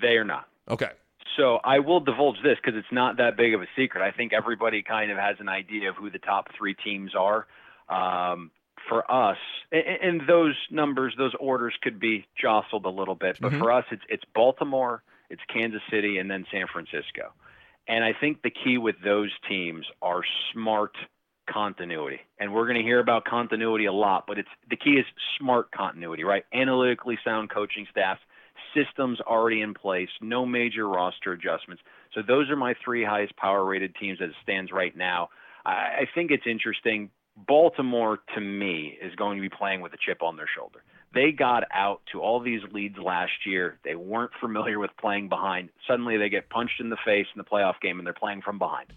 They 0.01 0.15
are 0.15 0.23
not. 0.23 0.47
Okay. 0.69 0.91
So 1.37 1.59
I 1.63 1.79
will 1.79 1.99
divulge 1.99 2.37
this 2.43 2.57
because 2.61 2.77
it's 2.77 2.91
not 2.91 3.17
that 3.17 3.37
big 3.37 3.53
of 3.53 3.61
a 3.61 3.67
secret. 3.77 4.03
I 4.03 4.11
think 4.11 4.33
everybody 4.33 4.81
kind 4.81 5.11
of 5.11 5.17
has 5.17 5.37
an 5.39 5.47
idea 5.47 5.89
of 5.89 5.95
who 5.95 6.09
the 6.09 6.19
top 6.19 6.47
three 6.57 6.73
teams 6.73 7.11
are. 7.15 7.47
Um, 7.87 8.51
for 8.89 9.09
us, 9.11 9.37
and, 9.71 10.19
and 10.19 10.27
those 10.27 10.55
numbers, 10.71 11.13
those 11.17 11.33
orders 11.39 11.73
could 11.81 11.99
be 11.99 12.25
jostled 12.39 12.85
a 12.85 12.89
little 12.89 13.15
bit, 13.15 13.37
but 13.39 13.51
mm-hmm. 13.51 13.59
for 13.59 13.71
us, 13.71 13.85
it's 13.91 14.03
it's 14.09 14.23
Baltimore, 14.33 15.03
it's 15.29 15.41
Kansas 15.53 15.81
City, 15.91 16.17
and 16.17 16.29
then 16.29 16.45
San 16.51 16.65
Francisco. 16.71 17.33
And 17.87 18.03
I 18.03 18.13
think 18.19 18.41
the 18.41 18.49
key 18.49 18.77
with 18.77 18.95
those 19.03 19.31
teams 19.47 19.85
are 20.01 20.21
smart 20.53 20.95
continuity. 21.49 22.19
And 22.39 22.53
we're 22.53 22.65
going 22.65 22.77
to 22.77 22.83
hear 22.83 22.99
about 22.99 23.25
continuity 23.25 23.85
a 23.85 23.93
lot, 23.93 24.25
but 24.27 24.37
it's 24.37 24.49
the 24.69 24.75
key 24.75 24.91
is 24.91 25.05
smart 25.39 25.71
continuity, 25.71 26.23
right? 26.23 26.43
Analytically 26.53 27.17
sound 27.23 27.49
coaching 27.49 27.87
staffs 27.89 28.21
systems 28.73 29.19
already 29.21 29.61
in 29.61 29.73
place, 29.73 30.09
no 30.21 30.45
major 30.45 30.87
roster 30.87 31.33
adjustments. 31.33 31.83
So 32.13 32.21
those 32.25 32.49
are 32.49 32.55
my 32.55 32.75
three 32.83 33.03
highest 33.03 33.35
power 33.37 33.63
rated 33.65 33.95
teams 33.95 34.19
as 34.21 34.29
it 34.29 34.35
stands 34.43 34.71
right 34.71 34.95
now. 34.95 35.29
I, 35.65 36.07
think 36.15 36.31
it's 36.31 36.47
interesting. 36.47 37.09
Baltimore, 37.35 38.19
to 38.35 38.41
me, 38.41 38.97
is 39.01 39.13
going 39.15 39.37
to 39.37 39.41
be 39.41 39.49
playing 39.49 39.81
with 39.81 39.93
a 39.93 39.97
chip 39.97 40.23
on 40.23 40.37
their 40.37 40.47
shoulder. 40.55 40.79
They 41.13 41.31
got 41.31 41.63
out 41.73 42.01
to 42.11 42.21
all 42.21 42.39
these 42.39 42.61
leads 42.71 42.97
last 42.97 43.45
year. 43.45 43.77
They 43.83 43.95
weren't 43.95 44.31
familiar 44.39 44.79
with 44.79 44.91
playing 44.99 45.29
behind. 45.29 45.69
Suddenly, 45.87 46.17
they 46.17 46.29
get 46.29 46.49
punched 46.49 46.79
in 46.79 46.89
the 46.89 46.97
face 47.05 47.27
in 47.35 47.37
the 47.37 47.43
playoff 47.43 47.81
game, 47.81 47.99
and 47.99 48.05
they're 48.05 48.13
playing 48.13 48.41
from 48.41 48.57
behind. 48.57 48.93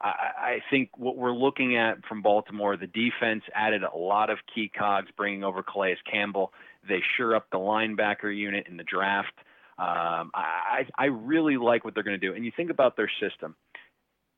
I, 0.00 0.08
I 0.08 0.58
think 0.70 0.90
what 0.96 1.16
we're 1.16 1.32
looking 1.32 1.76
at 1.76 2.04
from 2.06 2.22
Baltimore, 2.22 2.76
the 2.76 2.86
defense 2.86 3.42
added 3.54 3.82
a 3.82 3.96
lot 3.96 4.30
of 4.30 4.38
key 4.52 4.70
cogs, 4.76 5.08
bringing 5.16 5.44
over 5.44 5.62
Calais 5.62 5.98
Campbell. 6.10 6.52
They 6.88 7.00
sure 7.16 7.34
up 7.34 7.46
the 7.50 7.58
linebacker 7.58 8.34
unit 8.34 8.66
in 8.68 8.76
the 8.76 8.84
draft. 8.84 9.34
Um, 9.78 10.30
I, 10.34 10.86
I 10.98 11.06
really 11.06 11.56
like 11.56 11.84
what 11.84 11.94
they're 11.94 12.02
going 12.02 12.20
to 12.20 12.26
do. 12.26 12.34
And 12.34 12.44
you 12.44 12.52
think 12.54 12.70
about 12.70 12.96
their 12.96 13.10
system, 13.20 13.56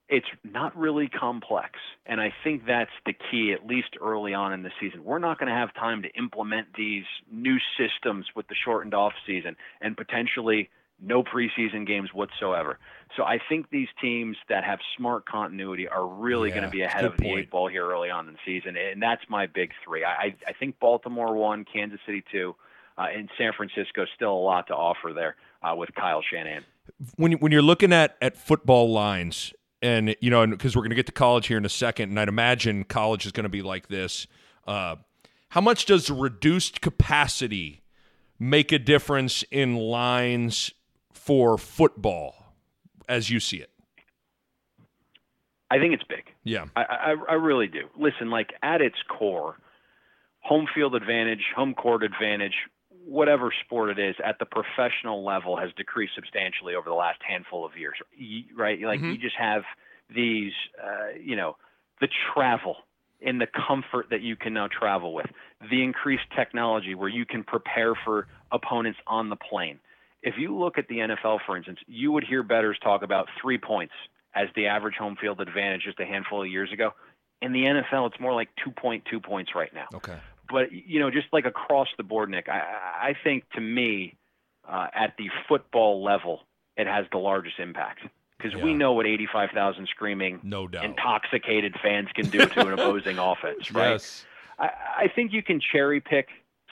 it's 0.08 0.26
not 0.44 0.76
really 0.76 1.08
complex. 1.08 1.70
And 2.06 2.20
I 2.20 2.32
think 2.44 2.66
that's 2.66 2.90
the 3.06 3.14
key, 3.30 3.52
at 3.52 3.66
least 3.66 3.96
early 4.00 4.34
on 4.34 4.52
in 4.52 4.62
the 4.62 4.70
season. 4.80 5.02
We're 5.02 5.18
not 5.18 5.38
going 5.38 5.48
to 5.48 5.54
have 5.54 5.74
time 5.74 6.02
to 6.02 6.08
implement 6.10 6.68
these 6.76 7.04
new 7.30 7.56
systems 7.78 8.26
with 8.36 8.46
the 8.48 8.54
shortened 8.64 8.94
off 8.94 9.14
season 9.26 9.56
and 9.80 9.96
potentially 9.96 10.68
no 11.02 11.22
preseason 11.22 11.86
games 11.86 12.10
whatsoever. 12.14 12.78
So 13.16 13.24
I 13.24 13.38
think 13.48 13.70
these 13.70 13.88
teams 14.00 14.36
that 14.48 14.64
have 14.64 14.78
smart 14.96 15.26
continuity 15.26 15.88
are 15.88 16.06
really 16.06 16.48
Yeah, 16.48 16.54
going 16.54 16.64
to 16.64 16.70
be 16.70 16.82
ahead 16.82 17.04
of 17.04 17.16
the 17.16 17.24
point. 17.24 17.38
eight 17.40 17.50
ball 17.50 17.68
here 17.68 17.90
early 17.90 18.08
on 18.08 18.28
in 18.28 18.34
the 18.34 18.38
season, 18.46 18.76
and 18.76 19.02
that's 19.02 19.22
my 19.28 19.46
big 19.46 19.72
three. 19.84 20.04
I, 20.04 20.34
I 20.46 20.52
think 20.52 20.78
Baltimore 20.78 21.34
one, 21.34 21.64
Kansas 21.70 22.00
City 22.06 22.22
two, 22.30 22.54
uh, 22.96 23.06
and 23.14 23.28
San 23.36 23.52
Francisco 23.56 24.06
still 24.14 24.32
a 24.32 24.44
lot 24.44 24.68
to 24.68 24.74
offer 24.74 25.12
there 25.14 25.36
uh, 25.62 25.74
with 25.74 25.94
Kyle 25.94 26.22
Shanahan. 26.22 26.64
when 27.16 27.32
when 27.32 27.52
you're 27.52 27.62
looking 27.62 27.92
at 27.92 28.16
at 28.22 28.36
football 28.36 28.90
lines, 28.92 29.52
and 29.82 30.14
you 30.20 30.30
know, 30.30 30.46
because 30.46 30.76
we're 30.76 30.82
going 30.82 30.90
to 30.90 30.96
get 30.96 31.06
to 31.06 31.12
college 31.12 31.48
here 31.48 31.58
in 31.58 31.66
a 31.66 31.70
second, 31.70 32.10
and 32.10 32.20
I'd 32.20 32.28
imagine 32.28 32.84
college 32.84 33.26
is 33.26 33.32
going 33.32 33.44
to 33.44 33.50
be 33.50 33.62
like 33.62 33.88
this. 33.88 34.26
Uh, 34.66 34.96
how 35.50 35.60
much 35.60 35.84
does 35.84 36.08
reduced 36.08 36.80
capacity 36.80 37.82
make 38.38 38.72
a 38.72 38.78
difference 38.78 39.44
in 39.50 39.76
lines 39.76 40.72
for 41.24 41.56
football, 41.56 42.34
as 43.08 43.30
you 43.30 43.38
see 43.38 43.58
it? 43.58 43.70
I 45.70 45.78
think 45.78 45.94
it's 45.94 46.02
big. 46.02 46.24
Yeah, 46.42 46.66
I, 46.74 46.82
I, 46.82 47.14
I 47.30 47.34
really 47.34 47.68
do. 47.68 47.82
Listen, 47.96 48.28
like 48.28 48.52
at 48.62 48.80
its 48.80 48.96
core, 49.08 49.56
home 50.40 50.66
field 50.74 50.94
advantage, 50.96 51.44
home 51.54 51.74
court 51.74 52.02
advantage, 52.02 52.54
whatever 53.06 53.52
sport 53.64 53.90
it 53.90 53.98
is, 53.98 54.16
at 54.24 54.38
the 54.40 54.46
professional 54.46 55.24
level 55.24 55.56
has 55.56 55.70
decreased 55.76 56.14
substantially 56.16 56.74
over 56.74 56.90
the 56.90 56.96
last 56.96 57.20
handful 57.26 57.64
of 57.64 57.76
years. 57.76 57.96
Right? 58.54 58.80
Like 58.80 59.00
Mhm. 59.00 59.12
you 59.12 59.18
just 59.18 59.36
have 59.36 59.62
these, 60.10 60.52
uh, 60.82 61.18
you 61.20 61.36
know, 61.36 61.56
the 62.00 62.08
travel 62.34 62.76
and 63.24 63.40
the 63.40 63.46
comfort 63.46 64.10
that 64.10 64.20
you 64.22 64.34
can 64.34 64.52
now 64.52 64.66
travel 64.66 65.14
with, 65.14 65.30
the 65.70 65.82
increased 65.84 66.28
technology 66.34 66.96
where 66.96 67.08
you 67.08 67.24
can 67.24 67.44
prepare 67.44 67.94
for 67.94 68.26
opponents 68.50 68.98
on 69.06 69.30
the 69.30 69.36
plane. 69.36 69.78
If 70.22 70.34
you 70.38 70.56
look 70.56 70.78
at 70.78 70.88
the 70.88 70.98
NFL, 70.98 71.40
for 71.46 71.56
instance, 71.56 71.78
you 71.86 72.12
would 72.12 72.24
hear 72.24 72.42
bettors 72.42 72.78
talk 72.82 73.02
about 73.02 73.28
three 73.40 73.58
points 73.58 73.94
as 74.34 74.48
the 74.54 74.66
average 74.66 74.94
home 74.96 75.16
field 75.20 75.40
advantage 75.40 75.82
just 75.84 75.98
a 76.00 76.06
handful 76.06 76.42
of 76.42 76.48
years 76.48 76.72
ago. 76.72 76.92
In 77.40 77.52
the 77.52 77.64
NFL, 77.64 78.10
it's 78.12 78.20
more 78.20 78.32
like 78.32 78.48
2.2 78.64 79.22
points 79.22 79.52
right 79.54 79.72
now. 79.74 79.86
okay. 79.94 80.16
But 80.48 80.70
you 80.72 81.00
know, 81.00 81.10
just 81.10 81.26
like 81.32 81.44
across 81.46 81.88
the 81.96 82.02
board, 82.02 82.30
Nick, 82.30 82.48
I, 82.48 82.60
I 83.10 83.14
think 83.24 83.48
to 83.54 83.60
me, 83.60 84.16
uh, 84.68 84.86
at 84.94 85.14
the 85.16 85.28
football 85.48 86.04
level, 86.04 86.40
it 86.76 86.86
has 86.86 87.06
the 87.10 87.18
largest 87.18 87.58
impact 87.58 88.00
because 88.38 88.54
we 88.60 88.74
know 88.74 88.92
what 88.92 89.06
85,000 89.06 89.86
screaming, 89.88 90.40
No 90.42 90.66
doubt. 90.66 90.84
intoxicated 90.84 91.74
fans 91.82 92.08
can 92.14 92.28
do 92.28 92.44
to 92.44 92.60
an 92.66 92.72
opposing 92.72 93.18
offense, 93.18 93.72
right? 93.72 93.92
Yes. 93.92 94.24
I, 94.58 94.70
I 94.98 95.08
think 95.14 95.32
you 95.32 95.42
can 95.42 95.60
cherry 95.60 96.00
pick 96.00 96.28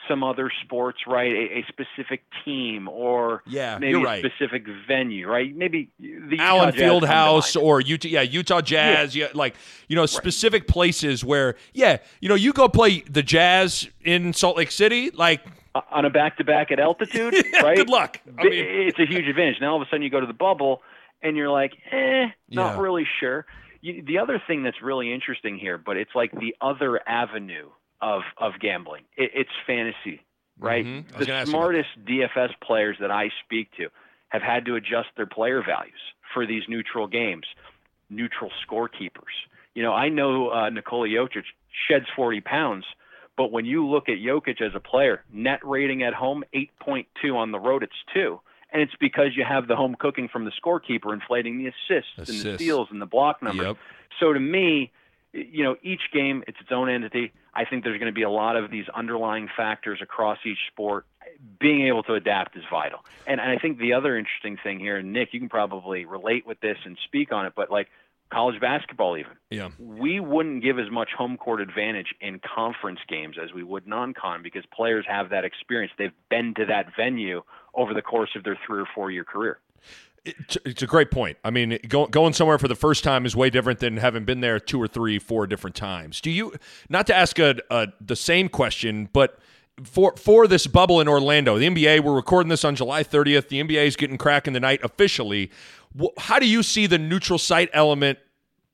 some 0.07 0.23
other 0.23 0.51
sports, 0.63 0.99
right? 1.07 1.31
A, 1.31 1.59
a 1.59 1.65
specific 1.67 2.23
team 2.43 2.87
or 2.89 3.43
Yeah, 3.47 3.77
maybe 3.77 3.99
a 3.99 4.03
right. 4.03 4.23
specific 4.25 4.65
venue, 4.87 5.27
right? 5.27 5.55
Maybe 5.55 5.89
the 5.99 6.05
Utah 6.31 6.43
Allen 6.43 6.73
Fieldhouse 6.73 7.61
or 7.61 7.81
Utah, 7.81 8.07
yeah, 8.07 8.21
Utah 8.21 8.61
Jazz, 8.61 9.15
yeah. 9.15 9.27
like 9.33 9.55
you 9.87 9.95
know, 9.95 10.05
specific 10.05 10.67
places 10.67 11.23
where, 11.23 11.55
yeah, 11.73 11.97
you 12.19 12.29
know, 12.29 12.35
you 12.35 12.53
go 12.53 12.67
play 12.69 13.01
the 13.01 13.23
Jazz 13.23 13.87
in 14.03 14.33
Salt 14.33 14.57
Lake 14.57 14.71
City, 14.71 15.11
like, 15.11 15.41
Uh, 15.75 15.81
on 15.91 16.03
a 16.05 16.09
back-to-back 16.09 16.71
at 16.71 16.79
altitude, 16.79 17.33
right? 17.63 17.77
good 17.77 17.89
luck. 17.89 18.19
I 18.39 18.43
mean, 18.43 18.53
it's 18.87 18.99
a 18.99 19.05
huge 19.05 19.27
advantage. 19.27 19.61
Now 19.61 19.71
all 19.73 19.81
of 19.81 19.87
a 19.87 19.89
sudden 19.89 20.01
you 20.01 20.09
go 20.09 20.19
to 20.19 20.25
the 20.27 20.33
bubble 20.33 20.81
and 21.21 21.37
you're 21.37 21.49
like, 21.49 21.73
eh, 21.91 22.25
not 22.49 22.75
Yeah. 22.75 22.81
really 22.81 23.07
sure. 23.19 23.45
You, 23.81 24.03
the 24.05 24.19
other 24.19 24.41
thing 24.47 24.63
that's 24.63 24.81
really 24.81 25.11
interesting 25.13 25.57
here, 25.57 25.77
but 25.77 25.97
it's 25.97 26.11
like 26.15 26.31
the 26.31 26.55
other 26.61 26.99
avenue 27.07 27.69
of 28.01 28.23
of 28.37 28.53
gambling. 28.59 29.03
It, 29.15 29.31
it's 29.33 29.49
fantasy, 29.65 30.23
right? 30.59 30.85
Mhm. 30.85 31.11
Gonna 31.11 31.25
The 31.25 31.33
ask 31.33 31.47
you 31.47 31.53
about 31.53 31.59
smartest 31.61 31.89
DFS 32.05 32.51
players 32.61 32.97
that 32.99 33.11
I 33.11 33.31
speak 33.45 33.71
to 33.77 33.89
have 34.29 34.41
had 34.41 34.65
to 34.65 34.75
adjust 34.75 35.09
their 35.15 35.25
player 35.25 35.61
values 35.61 35.99
for 36.33 36.45
these 36.45 36.63
neutral 36.67 37.07
games, 37.07 37.45
neutral 38.09 38.51
scorekeepers. 38.65 39.35
You 39.75 39.83
know, 39.83 39.93
I 39.93 40.09
know 40.09 40.49
uh, 40.49 40.69
Nikola 40.69 41.07
Jokic 41.07 41.43
sheds 41.87 42.05
40 42.15 42.41
pounds, 42.41 42.85
but 43.37 43.51
when 43.51 43.65
you 43.65 43.87
look 43.87 44.09
at 44.09 44.17
Jokic 44.17 44.61
as 44.61 44.73
a 44.75 44.79
player, 44.79 45.23
net 45.31 45.59
rating 45.63 46.03
at 46.03 46.13
home 46.13 46.43
8.2 46.53 47.35
on 47.35 47.51
the 47.51 47.59
road, 47.59 47.83
it's 47.83 47.93
two. 48.13 48.39
And 48.73 48.81
it's 48.81 48.95
because 48.99 49.35
you 49.35 49.43
have 49.43 49.67
the 49.67 49.75
home 49.75 49.95
cooking 49.99 50.29
from 50.29 50.45
the 50.45 50.51
scorekeeper 50.51 51.13
inflating 51.13 51.57
the 51.57 51.67
assists, 51.67 52.17
and 52.17 52.27
the 52.27 52.55
steals 52.57 52.87
and 52.89 53.01
the 53.01 53.05
block 53.05 53.41
numbers. 53.43 53.67
Yep. 53.67 53.77
So 54.19 54.31
to 54.31 54.39
me, 54.39 54.91
you 55.33 55.63
know, 55.63 55.75
each 55.81 56.01
game 56.13 56.43
it's 56.47 56.59
its 56.59 56.71
own 56.71 56.89
entity. 56.89 57.31
I 57.53 57.65
think 57.65 57.83
there's 57.83 57.99
going 57.99 58.11
to 58.11 58.15
be 58.15 58.23
a 58.23 58.29
lot 58.29 58.55
of 58.55 58.71
these 58.71 58.85
underlying 58.89 59.49
factors 59.55 59.99
across 60.01 60.37
each 60.45 60.57
sport. 60.71 61.05
Being 61.59 61.87
able 61.87 62.03
to 62.03 62.13
adapt 62.13 62.55
is 62.57 62.63
vital. 62.69 62.99
And, 63.25 63.39
and 63.39 63.49
I 63.49 63.57
think 63.57 63.77
the 63.77 63.93
other 63.93 64.17
interesting 64.17 64.57
thing 64.61 64.79
here, 64.79 64.97
and 64.97 65.13
Nick, 65.13 65.33
you 65.33 65.39
can 65.39 65.49
probably 65.49 66.05
relate 66.05 66.45
with 66.45 66.59
this 66.59 66.77
and 66.85 66.97
speak 67.05 67.31
on 67.31 67.45
it, 67.45 67.53
but 67.55 67.71
like 67.71 67.87
college 68.31 68.59
basketball, 68.59 69.17
even 69.17 69.33
yeah. 69.49 69.69
we 69.79 70.19
wouldn't 70.19 70.63
give 70.63 70.79
as 70.79 70.89
much 70.89 71.09
home 71.17 71.37
court 71.37 71.61
advantage 71.61 72.15
in 72.21 72.39
conference 72.39 72.99
games 73.07 73.35
as 73.41 73.53
we 73.53 73.63
would 73.63 73.85
non-con 73.85 74.41
because 74.41 74.63
players 74.73 75.05
have 75.07 75.29
that 75.29 75.45
experience. 75.45 75.91
They've 75.97 76.11
been 76.29 76.53
to 76.55 76.65
that 76.65 76.87
venue 76.95 77.43
over 77.73 77.93
the 77.93 78.01
course 78.01 78.31
of 78.35 78.43
their 78.43 78.57
three 78.65 78.81
or 78.81 78.87
four 78.95 79.11
year 79.11 79.23
career. 79.25 79.59
It's, 80.23 80.83
a 80.83 80.87
great 80.87 81.09
point. 81.09 81.37
I 81.43 81.49
mean, 81.49 81.79
go, 81.87 82.05
going 82.05 82.33
somewhere 82.33 82.59
for 82.59 82.67
the 82.67 82.75
first 82.75 83.03
time 83.03 83.25
is 83.25 83.35
way 83.35 83.49
different 83.49 83.79
than 83.79 83.97
having 83.97 84.23
been 84.23 84.39
there 84.39 84.59
two 84.59 84.79
or 84.79 84.87
three, 84.87 85.17
four 85.17 85.47
different 85.47 85.75
times. 85.75 86.21
Do 86.21 86.29
you 86.29 86.53
not 86.89 87.07
to 87.07 87.15
ask 87.15 87.39
a, 87.39 87.55
a 87.71 87.87
the 87.99 88.15
same 88.15 88.47
question, 88.47 89.09
but 89.13 89.39
for 89.83 90.15
for 90.17 90.47
this 90.47 90.67
bubble 90.67 91.01
in 91.01 91.07
Orlando, 91.07 91.57
the 91.57 91.67
NBA 91.67 92.01
we're 92.01 92.13
recording 92.13 92.49
this 92.49 92.63
on 92.63 92.75
July 92.75 93.03
30th. 93.03 93.47
The 93.47 93.63
NBA 93.63 93.87
is 93.87 93.95
getting 93.95 94.19
cracking 94.19 94.53
tonight 94.53 94.81
officially. 94.83 95.49
How 96.17 96.37
do 96.37 96.47
you 96.47 96.61
see 96.61 96.85
the 96.85 96.99
neutral 96.99 97.39
site 97.39 97.69
element 97.73 98.19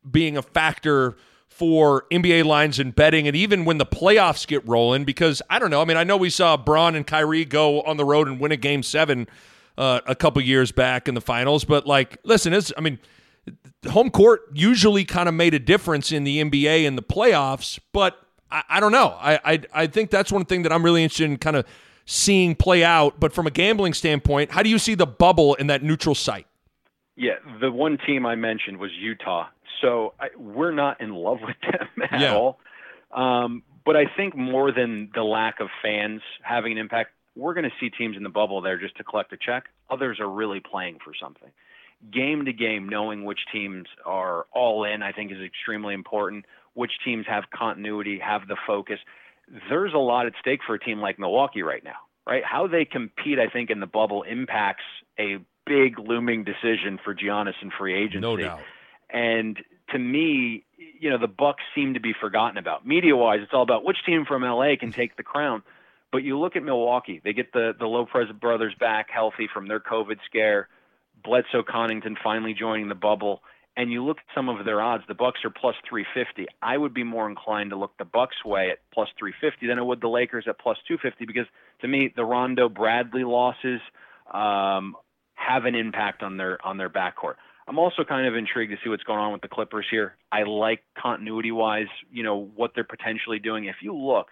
being 0.09 0.35
a 0.35 0.41
factor 0.41 1.15
for 1.47 2.05
NBA 2.11 2.43
lines 2.43 2.77
and 2.77 2.93
betting, 2.93 3.25
and 3.25 3.37
even 3.37 3.63
when 3.63 3.77
the 3.77 3.85
playoffs 3.85 4.45
get 4.45 4.67
rolling? 4.67 5.05
Because 5.05 5.41
I 5.49 5.59
don't 5.59 5.71
know. 5.71 5.81
I 5.81 5.85
mean, 5.85 5.97
I 5.97 6.03
know 6.03 6.17
we 6.17 6.29
saw 6.29 6.57
Bron 6.57 6.93
and 6.93 7.07
Kyrie 7.07 7.45
go 7.45 7.81
on 7.83 7.95
the 7.95 8.05
road 8.05 8.27
and 8.27 8.37
win 8.37 8.51
a 8.51 8.57
game 8.57 8.83
seven 8.83 9.27
uh, 9.77 10.01
a 10.05 10.15
couple 10.15 10.41
years 10.41 10.71
back 10.71 11.07
in 11.07 11.15
the 11.15 11.21
finals, 11.21 11.63
but 11.65 11.85
like, 11.85 12.17
listen, 12.23 12.53
it's 12.53 12.71
I 12.77 12.81
mean, 12.81 12.99
home 13.89 14.09
court 14.09 14.41
usually 14.53 15.05
kind 15.05 15.29
of 15.29 15.35
made 15.35 15.53
a 15.53 15.59
difference 15.59 16.11
in 16.11 16.23
the 16.23 16.41
NBA 16.41 16.85
in 16.85 16.95
the 16.95 17.03
playoffs, 17.03 17.79
but 17.93 18.17
I, 18.51 18.63
I 18.69 18.79
don't 18.79 18.91
know. 18.91 19.15
I, 19.19 19.39
I 19.53 19.61
I 19.73 19.87
think 19.87 20.09
that's 20.09 20.31
one 20.31 20.45
thing 20.45 20.63
that 20.63 20.71
I'm 20.71 20.83
really 20.83 21.03
interested 21.03 21.25
in 21.29 21.37
kind 21.37 21.55
of 21.55 21.65
seeing 22.05 22.55
play 22.55 22.83
out. 22.83 23.19
But 23.19 23.33
from 23.33 23.47
a 23.47 23.51
gambling 23.51 23.93
standpoint, 23.93 24.51
how 24.51 24.63
do 24.63 24.69
you 24.69 24.79
see 24.79 24.95
the 24.95 25.07
bubble 25.07 25.55
in 25.55 25.67
that 25.67 25.83
neutral 25.83 26.15
site? 26.15 26.47
Yeah, 27.15 27.33
the 27.61 27.71
one 27.71 27.97
team 28.05 28.25
I 28.25 28.35
mentioned 28.35 28.77
was 28.77 28.91
Utah. 28.99 29.47
So 29.81 30.13
I, 30.19 30.29
we're 30.37 30.71
not 30.71 31.01
in 31.01 31.13
love 31.13 31.39
with 31.41 31.55
them 31.61 31.87
at 32.11 32.19
Yeah. 32.21 32.35
all. 32.35 32.59
Um, 33.11 33.63
but 33.85 33.95
I 33.95 34.05
think 34.17 34.35
more 34.35 34.71
than 34.71 35.09
the 35.15 35.23
lack 35.23 35.59
of 35.59 35.69
fans 35.81 36.21
having 36.41 36.73
an 36.73 36.77
impact, 36.77 37.11
we're 37.37 37.53
going 37.53 37.65
to 37.65 37.75
see 37.79 37.89
teams 37.89 38.17
in 38.17 38.23
the 38.23 38.29
bubble 38.29 38.61
there 38.61 38.77
just 38.77 38.97
to 38.97 39.03
collect 39.03 39.31
a 39.31 39.37
check. 39.37 39.65
Others 39.89 40.19
are 40.19 40.29
really 40.29 40.59
playing 40.59 40.97
for 41.03 41.13
something. 41.19 41.49
Game 42.11 42.45
to 42.45 42.53
game, 42.53 42.89
knowing 42.89 43.25
which 43.25 43.39
teams 43.51 43.87
are 44.05 44.45
all 44.53 44.83
in, 44.83 45.01
I 45.03 45.11
think 45.11 45.31
is 45.31 45.39
extremely 45.39 45.93
important. 45.93 46.45
Which 46.73 46.91
teams 47.03 47.25
have 47.27 47.45
continuity, 47.55 48.19
have 48.19 48.47
the 48.47 48.57
focus. 48.67 48.99
There's 49.69 49.93
a 49.93 49.99
lot 49.99 50.25
at 50.25 50.33
stake 50.39 50.59
for 50.65 50.75
a 50.75 50.79
team 50.79 50.99
like 50.99 51.17
Milwaukee 51.17 51.63
right 51.63 51.83
now, 51.83 51.97
right? 52.27 52.43
How 52.43 52.67
they 52.67 52.85
compete, 52.85 53.39
I 53.39 53.47
think, 53.47 53.69
in 53.69 53.79
the 53.79 53.87
bubble 53.87 54.23
impacts 54.23 54.83
a 55.19 55.37
big 55.65 55.99
looming 55.99 56.43
decision 56.43 56.99
for 57.03 57.15
Giannis 57.15 57.55
and 57.61 57.71
free 57.73 57.95
agency. 57.95 58.19
No 58.19 58.37
doubt. 58.37 58.59
And 59.09 59.57
to 59.89 59.97
me, 59.97 60.65
you 60.99 61.09
know, 61.09 61.17
the 61.17 61.27
Bucks 61.27 61.63
seem 61.73 61.93
to 61.93 61.99
be 61.99 62.13
forgotten 62.13 62.57
about. 62.57 62.85
Media-wise, 62.85 63.39
it's 63.41 63.53
all 63.53 63.63
about 63.63 63.83
which 63.83 63.97
team 64.05 64.25
from 64.25 64.43
LA 64.43 64.75
can 64.79 64.91
take 64.93 65.15
the 65.15 65.23
crown. 65.23 65.63
But 66.11 66.23
you 66.23 66.39
look 66.39 66.55
at 66.55 66.63
Milwaukee; 66.63 67.21
they 67.23 67.33
get 67.33 67.51
the 67.53 67.73
the 67.77 67.85
Lopez 67.85 68.27
brothers 68.39 68.73
back 68.79 69.07
healthy 69.09 69.47
from 69.53 69.67
their 69.67 69.79
COVID 69.79 70.17
scare. 70.25 70.69
Bledsoe 71.23 71.63
Connaughton 71.63 72.15
finally 72.23 72.53
joining 72.53 72.89
the 72.89 72.95
bubble, 72.95 73.41
and 73.75 73.91
you 73.91 74.03
look 74.03 74.17
at 74.17 74.35
some 74.35 74.49
of 74.49 74.65
their 74.65 74.81
odds. 74.81 75.03
The 75.07 75.15
Bucks 75.15 75.39
are 75.43 75.49
plus 75.49 75.75
350. 75.89 76.47
I 76.61 76.77
would 76.77 76.93
be 76.93 77.03
more 77.03 77.29
inclined 77.29 77.71
to 77.71 77.75
look 77.75 77.97
the 77.97 78.05
Bucks 78.05 78.43
way 78.45 78.69
at 78.71 78.79
plus 78.93 79.09
350 79.19 79.67
than 79.67 79.79
I 79.79 79.81
would 79.81 80.01
the 80.01 80.07
Lakers 80.07 80.45
at 80.47 80.59
plus 80.59 80.77
250 80.87 81.25
because 81.25 81.47
to 81.81 81.87
me, 81.87 82.11
the 82.15 82.25
Rondo 82.25 82.69
Bradley 82.69 83.23
losses 83.23 83.81
um, 84.33 84.95
have 85.35 85.65
an 85.65 85.75
impact 85.75 86.23
on 86.23 86.37
their 86.37 86.65
on 86.65 86.77
their 86.77 86.89
backcourt. 86.89 87.35
I'm 87.67 87.77
also 87.77 88.03
kind 88.03 88.25
of 88.25 88.35
intrigued 88.35 88.71
to 88.71 88.77
see 88.83 88.89
what's 88.89 89.03
going 89.03 89.19
on 89.19 89.33
with 89.33 89.41
the 89.41 89.49
Clippers 89.49 89.85
here. 89.91 90.15
I 90.31 90.43
like 90.43 90.83
continuity 90.97 91.51
wise, 91.51 91.87
you 92.11 92.23
know, 92.23 92.49
what 92.55 92.71
they're 92.73 92.85
potentially 92.85 93.39
doing. 93.39 93.65
If 93.65 93.77
you 93.81 93.93
look, 93.93 94.27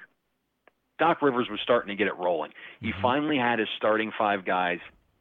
Doc 0.98 1.22
Rivers 1.22 1.48
was 1.50 1.60
starting 1.62 1.90
to 1.90 1.96
get 1.96 2.08
it 2.08 2.18
rolling. 2.18 2.52
He 2.82 2.92
finally 3.02 3.38
had 3.38 3.60
his 3.60 3.68
starting 3.78 4.12
five 4.18 4.46
guys 4.46 4.80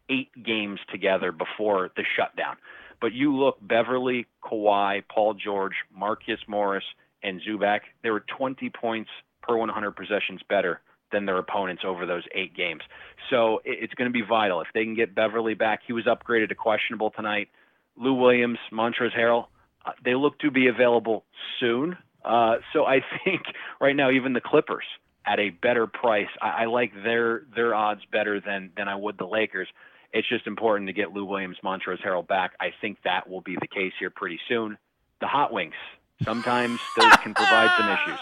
eight 0.09 0.31
games 0.45 0.81
together 0.91 1.33
before 1.33 1.91
the 1.97 2.05
shutdown. 2.16 2.57
But 3.01 3.12
you 3.12 3.37
look, 3.37 3.59
Beverley, 3.61 4.27
Kawhi, 4.43 5.03
Paul 5.12 5.35
George, 5.35 5.75
Marcus 5.95 6.41
Morris, 6.47 6.85
and 7.22 7.41
Zubac, 7.41 7.81
they 8.03 8.11
were 8.11 8.25
20 8.39 8.70
points 8.70 9.11
per 9.43 9.57
100 9.57 9.93
possessions 9.93 10.41
better 10.49 10.81
than 11.12 11.27
their 11.27 11.39
opponents 11.39 11.83
over 11.87 12.07
those 12.07 12.22
eight 12.35 12.57
games. 12.57 12.83
So 13.31 13.61
it's 13.64 13.95
going 13.95 14.09
to 14.09 14.12
be 14.12 14.25
vital. 14.27 14.61
If 14.61 14.68
they 14.75 14.85
can 14.85 14.95
get 14.95 15.14
Beverley 15.14 15.55
back, 15.55 15.81
he 15.87 15.93
was 15.93 16.05
upgraded 16.05 16.49
to 16.51 16.55
questionable 16.55 17.11
tonight. 17.11 17.49
Lou 17.97 18.14
Williams, 18.14 18.59
Montrezl 18.72 19.16
Harrell, 19.16 19.47
uh, 19.87 19.93
they 20.05 20.14
look 20.14 20.39
to 20.41 20.51
be 20.51 20.66
available 20.66 21.25
soon. 21.61 21.97
Uh, 22.25 22.57
so 22.72 22.85
I 22.85 23.01
think 23.25 23.43
right 23.81 23.95
now, 23.95 24.11
even 24.11 24.33
the 24.33 24.41
Clippers 24.41 24.85
at 25.27 25.39
a 25.39 25.51
better 25.51 25.87
price, 25.87 26.29
I, 26.41 26.62
I 26.62 26.64
like 26.66 26.93
their 27.03 27.43
their 27.55 27.75
odds 27.75 28.03
better 28.11 28.41
than 28.41 28.70
than 28.77 28.89
I 28.89 28.95
would 28.95 29.18
the 29.18 29.27
Lakers. 29.27 29.68
It's 30.12 30.29
just 30.29 30.47
important 30.47 30.87
to 30.89 30.93
get 30.93 31.12
Lou 31.12 31.25
Williams, 31.25 31.57
Montrezl 31.64 32.01
Harrell 32.05 32.27
back. 32.27 32.53
I 32.61 32.72
think 32.81 32.99
that 33.05 33.29
will 33.29 33.41
be 33.41 33.57
the 33.61 33.66
case 33.66 33.93
here 33.99 34.11
pretty 34.11 34.39
soon. 34.49 34.79
The 35.20 35.27
hot 35.27 35.53
wings. 35.53 35.75
Sometimes 36.22 36.79
those 36.97 37.16
can 37.16 37.35
provide 37.35 37.70
some 37.77 37.89
issues. 37.91 38.20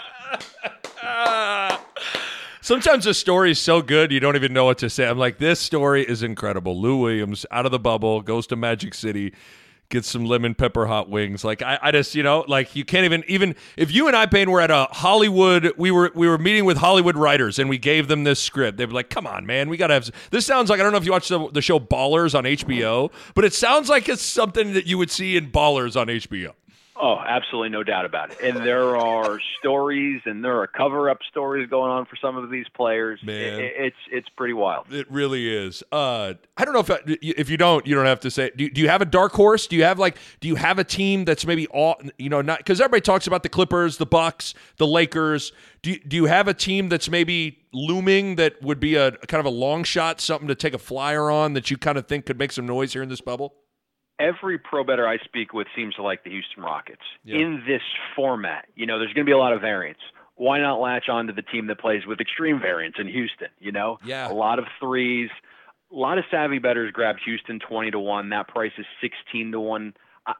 Sometimes 2.61 3.03
the 3.03 3.13
story 3.13 3.51
is 3.51 3.59
so 3.59 3.81
good 3.81 4.11
you 4.11 4.21
don't 4.21 4.35
even 4.37 4.53
know 4.53 4.65
what 4.65 4.77
to 4.79 4.89
say. 4.89 5.05
I'm 5.05 5.17
like, 5.17 5.37
this 5.37 5.59
story 5.59 6.03
is 6.03 6.23
incredible. 6.23 6.79
Lou 6.79 6.97
Williams 6.97 7.45
out 7.51 7.65
of 7.65 7.71
the 7.71 7.79
bubble 7.79 8.21
goes 8.21 8.47
to 8.47 8.55
Magic 8.55 8.93
City 8.93 9.33
get 9.89 10.05
some 10.05 10.25
lemon 10.25 10.55
pepper 10.55 10.85
hot 10.85 11.09
wings. 11.09 11.43
Like 11.43 11.61
I, 11.61 11.77
I 11.81 11.91
just, 11.91 12.15
you 12.15 12.23
know, 12.23 12.45
like 12.47 12.75
you 12.75 12.83
can't 12.83 13.05
even 13.05 13.23
even 13.27 13.55
if 13.77 13.91
you 13.91 14.07
and 14.07 14.15
I 14.15 14.25
Payne 14.25 14.49
were 14.49 14.61
at 14.61 14.71
a 14.71 14.87
Hollywood, 14.91 15.73
we 15.77 15.91
were 15.91 16.11
we 16.15 16.27
were 16.27 16.37
meeting 16.37 16.65
with 16.65 16.77
Hollywood 16.77 17.15
writers 17.15 17.59
and 17.59 17.69
we 17.69 17.77
gave 17.77 18.07
them 18.07 18.23
this 18.23 18.39
script. 18.39 18.77
They'd 18.77 18.87
be 18.87 18.93
like, 18.93 19.09
"Come 19.09 19.27
on, 19.27 19.45
man, 19.45 19.69
we 19.69 19.77
gotta 19.77 19.93
have." 19.93 20.09
This 20.31 20.45
sounds 20.45 20.69
like 20.69 20.79
I 20.79 20.83
don't 20.83 20.91
know 20.91 20.97
if 20.97 21.05
you 21.05 21.11
watch 21.11 21.29
the, 21.29 21.49
the 21.51 21.61
show 21.61 21.79
Ballers 21.79 22.35
on 22.37 22.43
HBO, 22.43 23.11
but 23.35 23.45
it 23.45 23.53
sounds 23.53 23.89
like 23.89 24.09
it's 24.09 24.23
something 24.23 24.73
that 24.73 24.85
you 24.85 24.97
would 24.97 25.11
see 25.11 25.37
in 25.37 25.51
Ballers 25.51 25.99
on 25.99 26.07
HBO. 26.07 26.53
Oh, 26.95 27.17
absolutely, 27.17 27.69
no 27.69 27.81
doubt 27.83 28.05
about 28.05 28.31
it. 28.31 28.39
And 28.41 28.57
there 28.57 28.95
are 28.95 29.39
stories, 29.57 30.21
and 30.25 30.45
there 30.45 30.61
are 30.61 30.67
cover-up 30.67 31.19
stories 31.29 31.67
going 31.67 31.89
on 31.89 32.05
for 32.05 32.15
some 32.17 32.37
of 32.37 32.51
these 32.51 32.67
players. 32.69 33.19
Man, 33.23 33.59
it, 33.59 33.73
it's 33.75 33.95
it's 34.11 34.29
pretty 34.29 34.53
wild. 34.53 34.93
It 34.93 35.09
really 35.11 35.51
is. 35.51 35.83
Uh, 35.91 36.35
I 36.55 36.65
don't 36.65 36.73
know 36.73 36.81
if 36.81 36.91
I, 36.91 36.99
if 37.05 37.49
you 37.49 37.57
don't, 37.57 37.87
you 37.87 37.95
don't 37.95 38.05
have 38.05 38.19
to 38.21 38.31
say. 38.31 38.51
Do, 38.55 38.69
do 38.69 38.79
you 38.79 38.89
have 38.89 39.01
a 39.01 39.05
dark 39.05 39.31
horse? 39.31 39.65
Do 39.65 39.75
you 39.75 39.83
have 39.83 39.97
like? 39.97 40.17
Do 40.39 40.47
you 40.47 40.55
have 40.55 40.77
a 40.77 40.83
team 40.83 41.25
that's 41.25 41.47
maybe 41.47 41.65
all 41.67 41.99
you 42.19 42.29
know? 42.29 42.41
Not 42.41 42.59
because 42.59 42.79
everybody 42.79 43.01
talks 43.01 43.25
about 43.25 43.41
the 43.41 43.49
Clippers, 43.49 43.97
the 43.97 44.05
Bucks, 44.05 44.53
the 44.77 44.87
Lakers. 44.87 45.51
Do 45.81 45.91
you, 45.91 45.99
do 45.99 46.15
you 46.15 46.25
have 46.25 46.47
a 46.47 46.53
team 46.53 46.89
that's 46.89 47.09
maybe 47.09 47.57
looming 47.73 48.35
that 48.35 48.61
would 48.61 48.79
be 48.79 48.95
a 48.95 49.11
kind 49.11 49.39
of 49.39 49.45
a 49.45 49.55
long 49.55 49.83
shot, 49.83 50.21
something 50.21 50.47
to 50.47 50.55
take 50.55 50.73
a 50.75 50.77
flyer 50.77 51.31
on 51.31 51.53
that 51.53 51.71
you 51.71 51.77
kind 51.77 51.97
of 51.97 52.07
think 52.07 52.27
could 52.27 52.37
make 52.37 52.51
some 52.51 52.67
noise 52.67 52.93
here 52.93 53.01
in 53.01 53.09
this 53.09 53.19
bubble? 53.19 53.55
Every 54.19 54.57
pro 54.57 54.83
better 54.83 55.07
I 55.07 55.17
speak 55.19 55.53
with 55.53 55.67
seems 55.75 55.95
to 55.95 56.03
like 56.03 56.23
the 56.23 56.29
Houston 56.29 56.63
Rockets 56.63 57.01
yeah. 57.23 57.37
in 57.37 57.63
this 57.67 57.81
format. 58.15 58.65
You 58.75 58.85
know, 58.85 58.99
there's 58.99 59.13
going 59.13 59.25
to 59.25 59.29
be 59.29 59.33
a 59.33 59.37
lot 59.37 59.53
of 59.53 59.61
variance. 59.61 59.99
Why 60.35 60.59
not 60.59 60.79
latch 60.79 61.09
on 61.09 61.27
to 61.27 61.33
the 61.33 61.41
team 61.41 61.67
that 61.67 61.79
plays 61.79 62.05
with 62.07 62.19
extreme 62.19 62.59
variance 62.59 62.95
in 62.99 63.07
Houston? 63.07 63.49
You 63.59 63.71
know, 63.71 63.99
yeah, 64.03 64.31
a 64.31 64.33
lot 64.33 64.59
of 64.59 64.65
threes. 64.79 65.29
A 65.91 65.95
lot 65.95 66.17
of 66.17 66.25
savvy 66.31 66.57
bettors 66.57 66.91
grabbed 66.91 67.21
Houston 67.25 67.59
20 67.59 67.91
to 67.91 67.99
1. 67.99 68.29
That 68.29 68.47
price 68.47 68.71
is 68.79 68.85
16 68.99 69.51
to 69.51 69.59
1. 69.59 69.93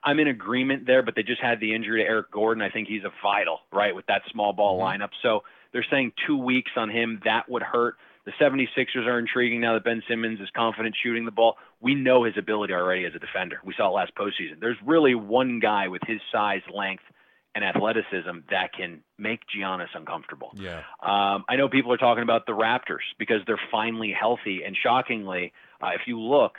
I'm 0.03 0.19
in 0.19 0.27
agreement 0.27 0.87
there, 0.87 1.03
but 1.03 1.15
they 1.15 1.23
just 1.23 1.41
had 1.41 1.59
the 1.59 1.75
injury 1.75 2.01
to 2.01 2.09
Eric 2.09 2.31
Gordon. 2.31 2.63
I 2.63 2.69
think 2.69 2.87
he's 2.87 3.03
a 3.03 3.11
vital, 3.21 3.59
right, 3.71 3.93
with 3.93 4.05
that 4.07 4.21
small 4.31 4.53
ball 4.53 4.79
mm-hmm. 4.79 5.03
lineup. 5.03 5.09
So 5.21 5.43
they're 5.73 5.85
saying 5.89 6.13
two 6.25 6.37
weeks 6.37 6.71
on 6.75 6.89
him, 6.89 7.21
that 7.25 7.49
would 7.49 7.61
hurt. 7.61 7.97
The 8.25 8.31
76ers 8.39 9.05
are 9.05 9.19
intriguing 9.19 9.59
now 9.59 9.73
that 9.73 9.83
Ben 9.83 10.01
Simmons 10.07 10.39
is 10.39 10.49
confident 10.55 10.95
shooting 11.01 11.25
the 11.25 11.31
ball. 11.31 11.57
We 11.81 11.93
know 11.93 12.23
his 12.23 12.35
ability 12.37 12.73
already 12.73 13.05
as 13.05 13.13
a 13.15 13.19
defender. 13.19 13.59
We 13.65 13.73
saw 13.75 13.89
it 13.89 13.91
last 13.91 14.15
postseason. 14.15 14.61
There's 14.61 14.77
really 14.85 15.13
one 15.13 15.59
guy 15.59 15.89
with 15.89 16.01
his 16.07 16.21
size, 16.31 16.61
length, 16.73 17.03
and 17.55 17.63
athleticism 17.63 18.39
that 18.49 18.73
can 18.73 19.01
make 19.17 19.41
Giannis 19.55 19.89
uncomfortable. 19.93 20.51
Yeah. 20.55 20.79
Um, 21.01 21.43
I 21.49 21.55
know 21.57 21.69
people 21.69 21.91
are 21.93 21.97
talking 21.97 22.23
about 22.23 22.45
the 22.45 22.53
Raptors 22.53 23.03
because 23.19 23.41
they're 23.45 23.61
finally 23.71 24.15
healthy, 24.17 24.63
and 24.65 24.75
shockingly, 24.81 25.53
uh, 25.81 25.89
if 25.93 26.01
you 26.07 26.19
look, 26.19 26.55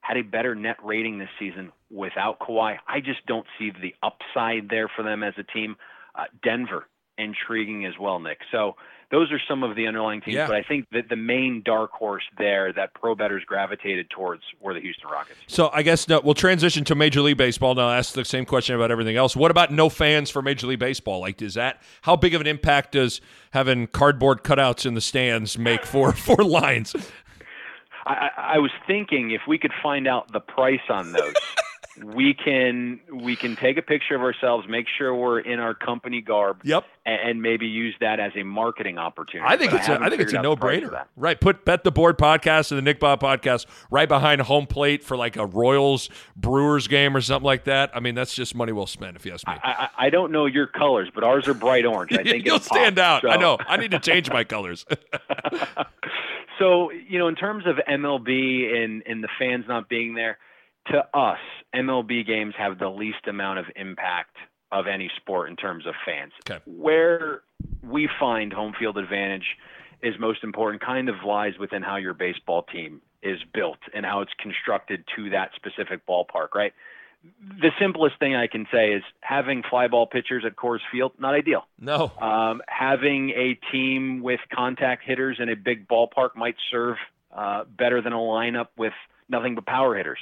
had 0.00 0.16
a 0.16 0.22
better 0.22 0.54
net 0.54 0.78
rating 0.82 1.18
this 1.18 1.28
season 1.38 1.70
without 1.90 2.40
Kawhi. 2.40 2.76
I 2.88 3.00
just 3.00 3.24
don't 3.26 3.46
see 3.58 3.70
the 3.70 3.94
upside 4.02 4.68
there 4.68 4.88
for 4.88 5.02
them 5.04 5.22
as 5.22 5.34
a 5.38 5.44
team. 5.44 5.76
Uh, 6.14 6.24
Denver, 6.42 6.88
intriguing 7.16 7.86
as 7.86 7.94
well, 8.00 8.18
Nick. 8.18 8.38
So 8.50 8.74
those 9.12 9.30
are 9.30 9.40
some 9.46 9.62
of 9.62 9.76
the 9.76 9.86
underlying 9.86 10.22
teams. 10.22 10.36
Yeah. 10.36 10.46
But 10.46 10.56
I 10.56 10.62
think 10.62 10.88
that 10.92 11.10
the 11.10 11.16
main 11.16 11.60
dark 11.62 11.92
horse 11.92 12.24
there 12.38 12.72
that 12.72 12.94
pro 12.94 13.14
bettors 13.14 13.44
gravitated 13.44 14.08
towards 14.08 14.42
were 14.58 14.72
the 14.72 14.80
Houston 14.80 15.08
Rockets. 15.08 15.38
So 15.46 15.70
I 15.72 15.82
guess 15.82 16.08
no, 16.08 16.22
we'll 16.24 16.32
transition 16.32 16.82
to 16.84 16.94
Major 16.94 17.20
League 17.20 17.36
Baseball. 17.36 17.74
Now, 17.74 17.88
I'll 17.88 17.98
ask 17.98 18.14
the 18.14 18.24
same 18.24 18.46
question 18.46 18.74
about 18.74 18.90
everything 18.90 19.16
else. 19.16 19.36
What 19.36 19.50
about 19.50 19.70
no 19.70 19.90
fans 19.90 20.30
for 20.30 20.40
Major 20.40 20.66
League 20.66 20.78
Baseball? 20.78 21.20
Like, 21.20 21.42
is 21.42 21.54
that 21.54 21.82
how 22.00 22.16
big 22.16 22.32
of 22.34 22.40
an 22.40 22.46
impact 22.46 22.92
does 22.92 23.20
having 23.50 23.86
cardboard 23.86 24.42
cutouts 24.42 24.86
in 24.86 24.94
the 24.94 25.02
stands 25.02 25.58
make 25.58 25.84
for 25.84 26.12
for 26.14 26.42
lines? 26.42 26.96
I, 28.06 28.30
I 28.36 28.58
was 28.58 28.70
thinking 28.86 29.32
if 29.32 29.42
we 29.46 29.58
could 29.58 29.72
find 29.82 30.08
out 30.08 30.32
the 30.32 30.40
price 30.40 30.80
on 30.88 31.12
those. 31.12 31.34
We 32.00 32.32
can 32.32 33.00
we 33.12 33.36
can 33.36 33.54
take 33.56 33.76
a 33.76 33.82
picture 33.82 34.14
of 34.14 34.22
ourselves, 34.22 34.66
make 34.66 34.86
sure 34.96 35.14
we're 35.14 35.40
in 35.40 35.60
our 35.60 35.74
company 35.74 36.22
garb. 36.22 36.62
Yep. 36.64 36.84
And, 37.04 37.42
maybe 37.42 37.66
use 37.66 37.96
that 38.00 38.20
as 38.20 38.30
a 38.36 38.44
marketing 38.44 38.96
opportunity. 38.96 39.52
I 39.52 39.56
think 39.56 39.72
but 39.72 39.80
it's 39.80 39.88
I, 39.88 39.94
a, 39.94 40.00
I 40.00 40.08
think 40.08 40.22
it's 40.22 40.32
a 40.32 40.40
no 40.40 40.54
brainer. 40.54 41.04
Right. 41.16 41.40
Put 41.40 41.64
Bet 41.64 41.82
the 41.82 41.90
Board 41.90 42.16
podcast 42.16 42.70
and 42.70 42.78
the 42.78 42.82
Nick 42.82 43.00
Bahe 43.00 43.18
podcast 43.18 43.66
right 43.90 44.08
behind 44.08 44.40
home 44.42 44.66
plate 44.66 45.02
for 45.02 45.16
like 45.16 45.36
a 45.36 45.44
Royals 45.44 46.08
Brewers 46.36 46.86
game 46.86 47.16
or 47.16 47.20
something 47.20 47.44
like 47.44 47.64
that. 47.64 47.90
I 47.92 47.98
mean, 47.98 48.14
that's 48.14 48.34
just 48.34 48.54
money 48.54 48.70
well 48.70 48.86
spent 48.86 49.16
if 49.16 49.26
you 49.26 49.32
ask 49.32 49.46
me. 49.48 49.54
I, 49.54 49.72
I, 49.72 50.06
I 50.06 50.10
don't 50.10 50.30
know 50.30 50.46
your 50.46 50.68
colors, 50.68 51.08
but 51.12 51.24
ours 51.24 51.48
are 51.48 51.54
bright 51.54 51.84
orange. 51.84 52.12
I 52.12 52.22
think 52.22 52.46
you'll 52.46 52.60
stand 52.60 52.96
pop, 52.96 53.04
out. 53.04 53.22
So. 53.22 53.30
I 53.30 53.36
know. 53.36 53.58
I 53.66 53.76
need 53.76 53.90
to 53.90 53.98
change 53.98 54.30
my 54.30 54.44
colors. 54.44 54.86
so 56.58 56.90
you 56.92 57.18
know, 57.18 57.28
in 57.28 57.34
terms 57.34 57.64
of 57.66 57.76
MLB 57.88 58.72
and 58.72 59.02
and 59.06 59.24
the 59.24 59.28
fans 59.38 59.64
not 59.66 59.88
being 59.88 60.14
there 60.14 60.38
to 60.86 61.06
us, 61.14 61.38
MLB 61.74 62.26
games 62.26 62.54
have 62.58 62.78
the 62.78 62.88
least 62.88 63.26
amount 63.28 63.58
of 63.58 63.66
impact 63.76 64.36
of 64.70 64.86
any 64.86 65.10
sport 65.16 65.50
in 65.50 65.56
terms 65.56 65.86
of 65.86 65.94
fans. 66.04 66.32
Okay. 66.48 66.62
Where 66.66 67.42
we 67.82 68.08
find 68.18 68.52
home 68.52 68.74
field 68.78 68.96
advantage 68.96 69.56
is 70.02 70.14
most 70.18 70.42
important 70.42 70.82
kind 70.82 71.08
of 71.08 71.16
lies 71.24 71.52
within 71.58 71.82
how 71.82 71.96
your 71.96 72.14
baseball 72.14 72.62
team 72.62 73.00
is 73.22 73.38
built 73.54 73.78
and 73.94 74.04
how 74.04 74.20
it's 74.20 74.32
constructed 74.40 75.04
to 75.14 75.30
that 75.30 75.50
specific 75.54 76.06
ballpark, 76.06 76.54
right? 76.54 76.72
The 77.60 77.70
simplest 77.78 78.18
thing 78.18 78.34
I 78.34 78.48
can 78.48 78.66
say 78.72 78.94
is 78.94 79.04
having 79.20 79.62
fly 79.62 79.86
ball 79.86 80.08
pitchers 80.08 80.42
at 80.44 80.56
Coors 80.56 80.80
Field, 80.90 81.12
not 81.20 81.34
ideal. 81.34 81.66
No. 81.78 82.10
Um, 82.20 82.62
having 82.66 83.30
a 83.30 83.56
team 83.70 84.22
with 84.22 84.40
contact 84.52 85.04
hitters 85.04 85.36
in 85.38 85.48
a 85.48 85.54
big 85.54 85.86
ballpark 85.86 86.34
might 86.34 86.56
serve 86.68 86.96
uh, 87.32 87.62
better 87.64 88.02
than 88.02 88.12
a 88.12 88.18
lineup 88.18 88.68
with 88.76 88.92
nothing 89.28 89.54
but 89.54 89.66
power 89.66 89.96
hitters. 89.96 90.18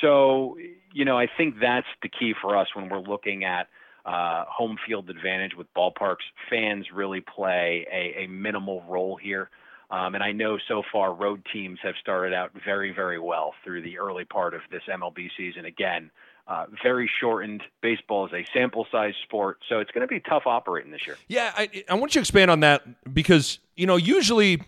So, 0.00 0.56
you 0.92 1.04
know, 1.04 1.18
I 1.18 1.26
think 1.36 1.56
that's 1.60 1.86
the 2.02 2.08
key 2.08 2.34
for 2.40 2.56
us 2.56 2.68
when 2.74 2.88
we're 2.88 3.00
looking 3.00 3.44
at 3.44 3.68
uh, 4.04 4.44
home 4.48 4.76
field 4.86 5.10
advantage 5.10 5.54
with 5.56 5.66
ballparks. 5.74 6.24
Fans 6.48 6.86
really 6.92 7.20
play 7.20 7.86
a, 7.92 8.24
a 8.24 8.26
minimal 8.26 8.82
role 8.88 9.16
here. 9.16 9.50
Um, 9.90 10.14
and 10.14 10.22
I 10.22 10.32
know 10.32 10.58
so 10.68 10.82
far 10.92 11.12
road 11.12 11.44
teams 11.52 11.78
have 11.82 11.94
started 12.00 12.32
out 12.32 12.52
very, 12.64 12.92
very 12.92 13.18
well 13.18 13.54
through 13.64 13.82
the 13.82 13.98
early 13.98 14.24
part 14.24 14.54
of 14.54 14.60
this 14.70 14.82
MLB 14.88 15.30
season. 15.36 15.64
Again, 15.64 16.10
uh, 16.46 16.66
very 16.82 17.10
shortened. 17.20 17.62
Baseball 17.80 18.26
is 18.26 18.32
a 18.32 18.44
sample 18.52 18.86
size 18.90 19.14
sport, 19.24 19.58
so 19.68 19.80
it's 19.80 19.90
going 19.90 20.02
to 20.02 20.08
be 20.08 20.20
tough 20.20 20.44
operating 20.46 20.92
this 20.92 21.06
year. 21.06 21.16
Yeah, 21.28 21.52
I, 21.56 21.84
I 21.88 21.94
want 21.94 22.14
you 22.14 22.20
to 22.20 22.22
expand 22.22 22.50
on 22.50 22.60
that 22.60 23.12
because, 23.12 23.58
you 23.76 23.86
know, 23.86 23.96
usually, 23.96 24.62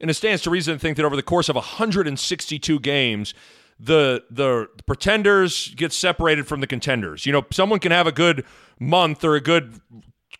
and 0.00 0.10
it 0.10 0.14
stands 0.14 0.42
to 0.42 0.50
reason 0.50 0.74
to 0.74 0.80
think 0.80 0.96
that 0.96 1.04
over 1.04 1.16
the 1.16 1.22
course 1.22 1.48
of 1.50 1.56
162 1.56 2.80
games, 2.80 3.34
the 3.78 4.24
the 4.30 4.68
pretenders 4.86 5.74
get 5.76 5.92
separated 5.92 6.46
from 6.46 6.60
the 6.60 6.66
contenders. 6.66 7.26
You 7.26 7.32
know, 7.32 7.44
someone 7.52 7.78
can 7.78 7.92
have 7.92 8.06
a 8.06 8.12
good 8.12 8.44
month 8.78 9.24
or 9.24 9.34
a 9.34 9.40
good 9.40 9.80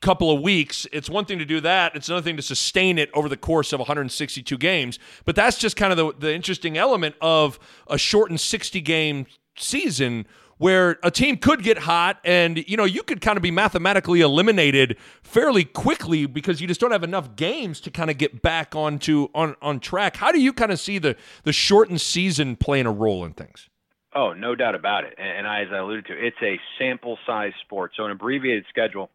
couple 0.01 0.31
of 0.31 0.41
weeks. 0.41 0.87
It's 0.93 1.09
one 1.09 1.25
thing 1.25 1.39
to 1.39 1.45
do 1.45 1.61
that. 1.61 1.95
It's 1.95 2.09
another 2.09 2.25
thing 2.25 2.37
to 2.37 2.43
sustain 2.43 2.99
it 2.99 3.11
over 3.15 3.29
the 3.29 3.37
course 3.37 3.73
of 3.73 3.81
162 3.81 4.57
games. 4.59 4.99
But 5.25 5.37
that's 5.37 5.59
just 5.59 5.77
kind 5.77 5.93
of 5.93 5.97
the, 5.97 6.27
the 6.27 6.35
interesting 6.35 6.77
element 6.77 7.17
of 7.21 7.59
a 7.87 7.99
shortened 7.99 8.41
60 8.41 8.81
game 8.81 9.27
season 9.57 10.27
where 10.59 10.99
a 11.03 11.11
team 11.11 11.37
could 11.37 11.63
get 11.63 11.79
hot 11.79 12.19
and 12.25 12.69
you 12.69 12.77
know 12.77 12.85
you 12.85 13.03
could 13.03 13.21
kind 13.21 13.37
of 13.37 13.43
be 13.43 13.51
mathematically 13.51 14.21
eliminated 14.21 14.97
fairly 15.23 15.65
quickly 15.65 16.27
because 16.27 16.61
you 16.61 16.67
just 16.67 16.81
don't 16.81 16.93
have 16.93 17.05
enough 17.05 17.37
games 17.37 17.81
to 17.81 17.91
kind 17.91 18.11
of 18.11 18.19
get 18.19 18.43
back 18.43 18.75
onto 18.75 19.29
on 19.35 19.55
on 19.61 19.81
track. 19.81 20.17
How 20.17 20.33
do 20.33 20.41
you 20.41 20.53
kind 20.53 20.73
of 20.73 20.81
see 20.81 20.99
the 20.99 21.17
the 21.45 21.53
shortened 21.53 22.01
season 22.01 22.57
playing 22.57 22.87
a 22.87 22.93
role 22.93 23.25
in 23.25 23.33
things? 23.33 23.69
Oh, 24.15 24.33
no 24.33 24.55
doubt 24.55 24.75
about 24.75 25.05
it. 25.05 25.13
And 25.19 25.47
I, 25.47 25.61
as 25.61 25.69
I 25.71 25.77
alluded 25.77 26.07
to, 26.07 26.15
it's 26.15 26.39
a 26.43 26.59
sample 26.79 27.19
size 27.27 27.53
sport. 27.61 27.93
So 27.95 28.07
an 28.07 28.13
abbreviated 28.13 28.65
schedule, 28.71 29.11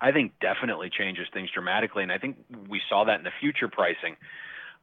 I 0.00 0.10
think 0.10 0.32
definitely 0.40 0.90
changes 0.90 1.28
things 1.32 1.50
dramatically. 1.54 2.02
And 2.02 2.10
I 2.10 2.18
think 2.18 2.36
we 2.68 2.80
saw 2.88 3.04
that 3.04 3.18
in 3.18 3.22
the 3.22 3.30
future 3.38 3.68
pricing 3.68 4.16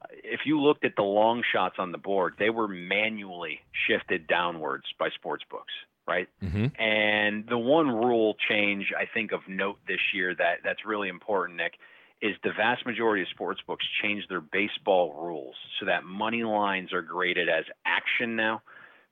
if 0.09 0.41
you 0.45 0.59
looked 0.59 0.85
at 0.85 0.95
the 0.95 1.03
long 1.03 1.43
shots 1.51 1.75
on 1.77 1.91
the 1.91 1.97
board, 1.97 2.35
they 2.39 2.49
were 2.49 2.67
manually 2.67 3.59
shifted 3.87 4.27
downwards 4.27 4.85
by 4.99 5.09
sports 5.09 5.43
books, 5.49 5.73
right? 6.07 6.27
Mm-hmm. 6.43 6.81
And 6.81 7.45
the 7.47 7.57
one 7.57 7.87
rule 7.87 8.35
change 8.49 8.91
I 8.97 9.05
think 9.11 9.31
of 9.31 9.41
note 9.47 9.77
this 9.87 9.99
year 10.13 10.35
that 10.35 10.59
that's 10.63 10.85
really 10.85 11.09
important, 11.09 11.57
Nick, 11.57 11.73
is 12.21 12.35
the 12.43 12.51
vast 12.55 12.85
majority 12.85 13.23
of 13.23 13.29
sports 13.29 13.61
books 13.65 13.85
changed 14.01 14.29
their 14.29 14.41
baseball 14.41 15.13
rules 15.13 15.55
so 15.79 15.87
that 15.87 16.03
money 16.03 16.43
lines 16.43 16.93
are 16.93 17.01
graded 17.01 17.49
as 17.49 17.65
action 17.85 18.35
now, 18.35 18.61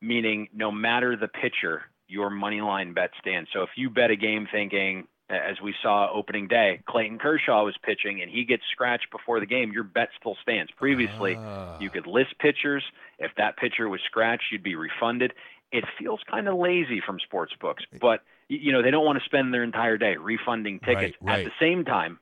meaning 0.01 0.47
no 0.53 0.71
matter 0.71 1.15
the 1.15 1.27
pitcher, 1.27 1.83
your 2.07 2.29
money 2.29 2.61
line 2.61 2.93
bet 2.93 3.11
stands. 3.19 3.49
So 3.53 3.63
if 3.63 3.69
you 3.75 3.89
bet 3.89 4.11
a 4.11 4.15
game 4.15 4.47
thinking, 4.51 5.07
as 5.30 5.61
we 5.61 5.75
saw 5.82 6.09
opening 6.11 6.47
day, 6.47 6.82
Clayton 6.88 7.19
Kershaw 7.19 7.63
was 7.63 7.75
pitching 7.84 8.21
and 8.21 8.32
he 8.32 8.45
gets 8.45 8.63
scratched 8.71 9.11
before 9.11 9.39
the 9.39 9.45
game, 9.45 9.71
your 9.71 9.84
bet 9.84 10.09
still 10.19 10.36
stands. 10.41 10.71
Previously, 10.71 11.36
uh. 11.36 11.77
you 11.80 11.89
could 11.89 12.07
list 12.07 12.38
pitchers. 12.39 12.84
If 13.19 13.32
that 13.38 13.57
pitcher 13.57 13.88
was 13.88 14.01
scratched, 14.05 14.45
you'd 14.51 14.63
be 14.63 14.75
refunded. 14.75 15.34
It 15.71 15.86
feels 15.99 16.19
kind 16.30 16.47
of 16.47 16.57
lazy 16.57 17.01
from 17.05 17.19
sports 17.19 17.53
books, 17.61 17.84
but 18.01 18.21
you 18.47 18.71
know 18.71 18.82
they 18.82 18.89
don't 18.89 19.05
want 19.05 19.19
to 19.19 19.25
spend 19.25 19.53
their 19.53 19.63
entire 19.63 19.97
day 19.97 20.15
refunding 20.17 20.80
tickets. 20.80 21.15
Right, 21.21 21.30
right. 21.30 21.39
At 21.39 21.45
the 21.45 21.51
same 21.59 21.86
time, 21.86 22.17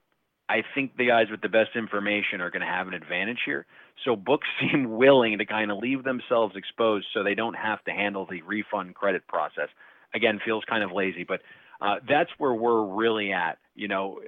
I 0.50 0.64
think 0.76 0.98
the 0.98 1.08
guys 1.08 1.28
with 1.30 1.42
the 1.42 1.50
best 1.50 1.72
information 1.76 2.42
are 2.42 2.50
going 2.50 2.62
to 2.62 2.68
have 2.68 2.88
an 2.88 2.94
advantage 2.94 3.40
here. 3.46 3.66
So 4.04 4.16
books 4.16 4.48
seem 4.60 4.98
willing 4.98 5.38
to 5.38 5.46
kind 5.46 5.72
of 5.72 5.78
leave 5.78 6.04
themselves 6.04 6.56
exposed 6.56 7.08
so 7.14 7.24
they 7.24 7.36
don't 7.36 7.56
have 7.56 7.84
to 7.86 7.92
handle 7.92 8.28
the 8.30 8.42
refund 8.42 8.96
credit 8.96 9.28
process. 9.28 9.70
Again, 10.14 10.40
feels 10.44 10.64
kind 10.66 10.84
of 10.84 10.92
lazy, 10.92 11.24
but 11.24 11.42
uh, 11.82 11.96
that's 12.08 12.30
where 12.38 12.54
we're 12.54 12.86
really 12.86 13.32
at. 13.32 13.58
You 13.76 13.88
know, 13.88 14.20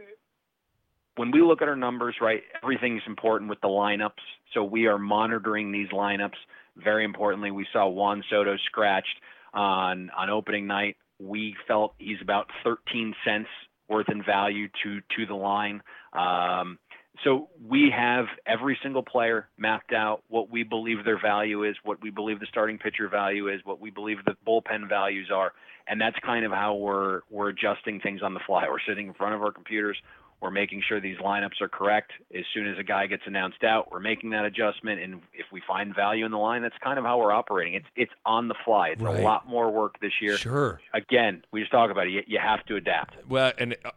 when 1.15 1.31
we 1.31 1.41
look 1.41 1.61
at 1.61 1.67
our 1.67 1.75
numbers, 1.75 2.15
right, 2.21 2.43
everything's 2.63 3.01
important 3.07 3.49
with 3.49 3.59
the 3.61 3.67
lineups. 3.67 4.11
So 4.53 4.63
we 4.63 4.87
are 4.87 4.97
monitoring 4.97 5.71
these 5.71 5.89
lineups. 5.89 6.37
Very 6.77 7.03
importantly, 7.03 7.51
we 7.51 7.67
saw 7.73 7.87
Juan 7.87 8.23
Soto 8.29 8.55
scratched 8.65 9.19
on 9.53 10.11
on 10.17 10.29
opening 10.29 10.67
night. 10.67 10.97
We 11.19 11.55
felt 11.67 11.93
he's 11.97 12.21
about 12.21 12.49
13 12.63 13.13
cents 13.25 13.49
worth 13.89 14.07
in 14.09 14.23
value 14.23 14.69
to 14.83 15.01
to 15.17 15.25
the 15.25 15.35
line. 15.35 15.81
Um, 16.13 16.79
so 17.23 17.49
we 17.67 17.91
have 17.95 18.25
every 18.45 18.77
single 18.81 19.03
player 19.03 19.49
mapped 19.57 19.91
out 19.91 20.23
what 20.29 20.49
we 20.49 20.63
believe 20.63 21.03
their 21.03 21.19
value 21.19 21.65
is, 21.65 21.75
what 21.83 22.01
we 22.01 22.11
believe 22.11 22.39
the 22.39 22.47
starting 22.49 22.77
pitcher 22.77 23.09
value 23.09 23.49
is, 23.49 23.59
what 23.65 23.81
we 23.81 23.89
believe 23.89 24.17
the 24.25 24.37
bullpen 24.47 24.87
values 24.87 25.29
are, 25.33 25.51
and 25.89 25.99
that's 25.99 26.17
kind 26.19 26.45
of 26.45 26.51
how 26.51 26.75
we're 26.75 27.21
we're 27.29 27.49
adjusting 27.49 27.99
things 27.99 28.21
on 28.21 28.33
the 28.33 28.39
fly. 28.45 28.65
We're 28.69 28.79
sitting 28.87 29.07
in 29.07 29.13
front 29.13 29.35
of 29.35 29.41
our 29.41 29.51
computers. 29.51 29.97
We're 30.41 30.51
making 30.51 30.83
sure 30.87 31.01
these 31.01 31.17
lineups 31.17 31.59
are 31.59 31.67
correct. 31.67 32.13
As 32.33 32.45
soon 32.53 32.65
as 32.65 32.77
a 32.77 32.83
guy 32.83 33.07
gets 33.07 33.23
announced 33.25 33.61
out, 33.65 33.91
we're 33.91 33.99
making 33.99 34.29
that 34.29 34.45
adjustment. 34.45 35.01
And 35.01 35.15
if 35.33 35.47
we 35.51 35.61
find 35.67 35.93
value 35.93 36.23
in 36.25 36.31
the 36.31 36.37
line, 36.37 36.61
that's 36.61 36.77
kind 36.81 36.97
of 36.97 37.03
how 37.03 37.17
we're 37.19 37.33
operating. 37.33 37.73
It's 37.73 37.87
it's 37.95 38.11
on 38.25 38.47
the 38.47 38.55
fly. 38.63 38.89
It's 38.89 39.01
right. 39.01 39.19
a 39.19 39.23
lot 39.23 39.47
more 39.47 39.69
work 39.69 39.99
this 39.99 40.13
year. 40.21 40.37
Sure. 40.37 40.79
Again, 40.93 41.43
we 41.51 41.59
just 41.59 41.71
talk 41.71 41.91
about 41.91 42.07
it. 42.07 42.11
You, 42.11 42.23
you 42.25 42.39
have 42.39 42.65
to 42.67 42.77
adapt. 42.77 43.17
Well, 43.27 43.51
and 43.57 43.75
uh, 43.83 43.91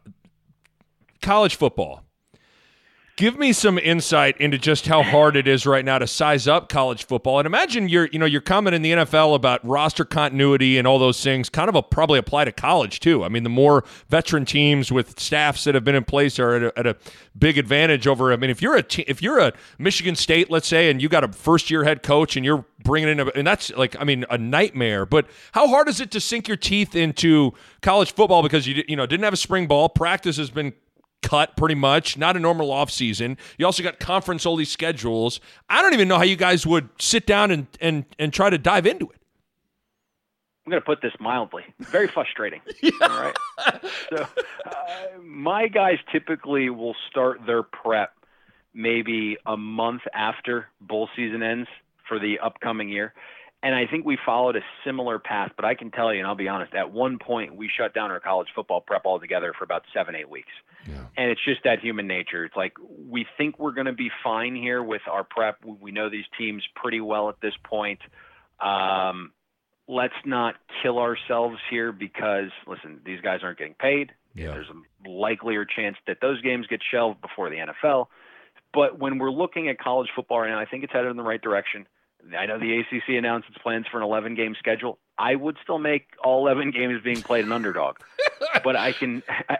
college 1.20 1.54
football 1.54 2.02
Give 3.22 3.38
me 3.38 3.52
some 3.52 3.78
insight 3.78 4.36
into 4.40 4.58
just 4.58 4.88
how 4.88 5.04
hard 5.04 5.36
it 5.36 5.46
is 5.46 5.64
right 5.64 5.84
now 5.84 5.96
to 5.96 6.08
size 6.08 6.48
up 6.48 6.68
college 6.68 7.06
football. 7.06 7.38
And 7.38 7.46
imagine 7.46 7.88
you're, 7.88 8.08
you 8.08 8.18
know, 8.18 8.26
you're 8.26 8.40
comment 8.40 8.74
in 8.74 8.82
the 8.82 8.90
NFL 8.90 9.36
about 9.36 9.64
roster 9.64 10.04
continuity 10.04 10.76
and 10.76 10.88
all 10.88 10.98
those 10.98 11.22
things 11.22 11.48
kind 11.48 11.68
of 11.68 11.76
a, 11.76 11.84
probably 11.84 12.18
apply 12.18 12.46
to 12.46 12.50
college 12.50 12.98
too. 12.98 13.22
I 13.22 13.28
mean, 13.28 13.44
the 13.44 13.48
more 13.48 13.84
veteran 14.08 14.44
teams 14.44 14.90
with 14.90 15.20
staffs 15.20 15.62
that 15.62 15.76
have 15.76 15.84
been 15.84 15.94
in 15.94 16.02
place 16.02 16.40
are 16.40 16.56
at 16.56 16.62
a, 16.64 16.76
at 16.80 16.86
a 16.88 16.96
big 17.38 17.58
advantage 17.58 18.08
over. 18.08 18.32
I 18.32 18.36
mean, 18.36 18.50
if 18.50 18.60
you're 18.60 18.74
a 18.74 18.82
te- 18.82 19.04
if 19.06 19.22
you're 19.22 19.38
a 19.38 19.52
Michigan 19.78 20.16
State, 20.16 20.50
let's 20.50 20.66
say, 20.66 20.90
and 20.90 21.00
you 21.00 21.08
got 21.08 21.22
a 21.22 21.28
first 21.28 21.70
year 21.70 21.84
head 21.84 22.02
coach 22.02 22.34
and 22.34 22.44
you're 22.44 22.64
bringing 22.82 23.08
in, 23.08 23.20
a, 23.20 23.26
and 23.36 23.46
that's 23.46 23.70
like, 23.76 23.94
I 24.00 24.02
mean, 24.02 24.24
a 24.30 24.36
nightmare. 24.36 25.06
But 25.06 25.28
how 25.52 25.68
hard 25.68 25.88
is 25.88 26.00
it 26.00 26.10
to 26.10 26.20
sink 26.20 26.48
your 26.48 26.56
teeth 26.56 26.96
into 26.96 27.52
college 27.82 28.14
football 28.14 28.42
because 28.42 28.66
you 28.66 28.82
you 28.88 28.96
know 28.96 29.06
didn't 29.06 29.22
have 29.22 29.32
a 29.32 29.36
spring 29.36 29.68
ball, 29.68 29.88
practice 29.88 30.38
has 30.38 30.50
been 30.50 30.72
cut 31.22 31.56
pretty 31.56 31.74
much, 31.74 32.16
not 32.18 32.36
a 32.36 32.40
normal 32.40 32.70
off 32.70 32.90
season. 32.90 33.38
You 33.58 33.66
also 33.66 33.82
got 33.82 33.98
conference 34.00 34.44
only 34.46 34.64
schedules. 34.64 35.40
I 35.68 35.82
don't 35.82 35.94
even 35.94 36.08
know 36.08 36.18
how 36.18 36.24
you 36.24 36.36
guys 36.36 36.66
would 36.66 36.88
sit 36.98 37.26
down 37.26 37.50
and 37.50 37.66
and 37.80 38.04
and 38.18 38.32
try 38.32 38.50
to 38.50 38.58
dive 38.58 38.86
into 38.86 39.06
it. 39.06 39.22
I'm 40.64 40.70
going 40.70 40.80
to 40.80 40.86
put 40.86 41.02
this 41.02 41.12
mildly. 41.18 41.64
Very 41.80 42.06
frustrating. 42.06 42.60
yeah. 42.80 42.90
All 43.02 43.08
right. 43.08 43.36
So, 44.10 44.26
uh, 44.64 44.72
my 45.20 45.66
guys 45.66 45.98
typically 46.12 46.70
will 46.70 46.94
start 47.10 47.40
their 47.46 47.64
prep 47.64 48.12
maybe 48.72 49.36
a 49.44 49.56
month 49.56 50.02
after 50.14 50.68
bowl 50.80 51.08
season 51.16 51.42
ends 51.42 51.68
for 52.08 52.20
the 52.20 52.38
upcoming 52.38 52.88
year. 52.88 53.12
And 53.64 53.76
I 53.76 53.86
think 53.86 54.04
we 54.04 54.18
followed 54.26 54.56
a 54.56 54.62
similar 54.84 55.20
path, 55.20 55.52
but 55.54 55.64
I 55.64 55.74
can 55.74 55.92
tell 55.92 56.12
you, 56.12 56.18
and 56.18 56.26
I'll 56.26 56.34
be 56.34 56.48
honest, 56.48 56.74
at 56.74 56.90
one 56.90 57.18
point 57.18 57.54
we 57.54 57.68
shut 57.68 57.94
down 57.94 58.10
our 58.10 58.18
college 58.18 58.48
football 58.54 58.80
prep 58.80 59.06
altogether 59.06 59.52
for 59.56 59.62
about 59.64 59.84
seven, 59.94 60.16
eight 60.16 60.28
weeks. 60.28 60.50
Yeah. 60.88 61.04
And 61.16 61.30
it's 61.30 61.40
just 61.44 61.62
that 61.62 61.78
human 61.78 62.08
nature. 62.08 62.44
It's 62.44 62.56
like 62.56 62.72
we 63.08 63.24
think 63.38 63.60
we're 63.60 63.72
going 63.72 63.86
to 63.86 63.92
be 63.92 64.10
fine 64.24 64.56
here 64.56 64.82
with 64.82 65.02
our 65.08 65.22
prep. 65.22 65.64
We 65.64 65.92
know 65.92 66.10
these 66.10 66.24
teams 66.36 66.64
pretty 66.74 67.00
well 67.00 67.28
at 67.28 67.40
this 67.40 67.54
point. 67.62 68.00
Um, 68.60 69.30
let's 69.86 70.14
not 70.24 70.56
kill 70.82 70.98
ourselves 70.98 71.58
here 71.70 71.92
because, 71.92 72.50
listen, 72.66 73.00
these 73.04 73.20
guys 73.20 73.40
aren't 73.44 73.58
getting 73.58 73.74
paid. 73.74 74.10
Yeah. 74.34 74.52
There's 74.52 74.68
a 74.68 75.08
likelier 75.08 75.64
chance 75.64 75.96
that 76.08 76.18
those 76.20 76.40
games 76.40 76.66
get 76.68 76.80
shelved 76.90 77.20
before 77.20 77.48
the 77.48 77.56
NFL. 77.56 78.06
But 78.74 78.98
when 78.98 79.18
we're 79.18 79.30
looking 79.30 79.68
at 79.68 79.78
college 79.78 80.08
football 80.16 80.40
right 80.40 80.50
now, 80.50 80.58
I 80.58 80.64
think 80.64 80.82
it's 80.82 80.92
headed 80.92 81.10
in 81.10 81.16
the 81.16 81.22
right 81.22 81.40
direction. 81.40 81.86
I 82.36 82.46
know 82.46 82.58
the 82.58 82.78
ACC 82.80 83.10
announced 83.10 83.48
its 83.48 83.58
plans 83.58 83.86
for 83.90 83.98
an 83.98 84.04
11 84.04 84.34
game 84.34 84.54
schedule. 84.58 84.98
I 85.18 85.34
would 85.34 85.56
still 85.62 85.78
make 85.78 86.08
all 86.22 86.46
11 86.46 86.70
games 86.70 87.00
being 87.02 87.22
played 87.22 87.44
an 87.44 87.52
underdog, 87.52 87.96
but 88.64 88.76
I 88.76 88.92
can 88.92 89.22
I, 89.48 89.56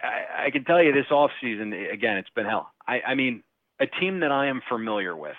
I, 0.47 0.51
can 0.51 0.65
tell 0.65 0.83
you 0.83 0.93
this 0.93 1.11
off 1.11 1.31
season 1.41 1.73
again 1.73 2.17
it's 2.19 2.31
been 2.31 2.47
hell. 2.47 2.71
I, 2.87 3.01
I 3.09 3.15
mean 3.15 3.43
a 3.81 3.87
team 3.87 4.21
that 4.21 4.33
I 4.33 4.47
am 4.47 4.63
familiar 4.69 5.17
with 5.17 5.37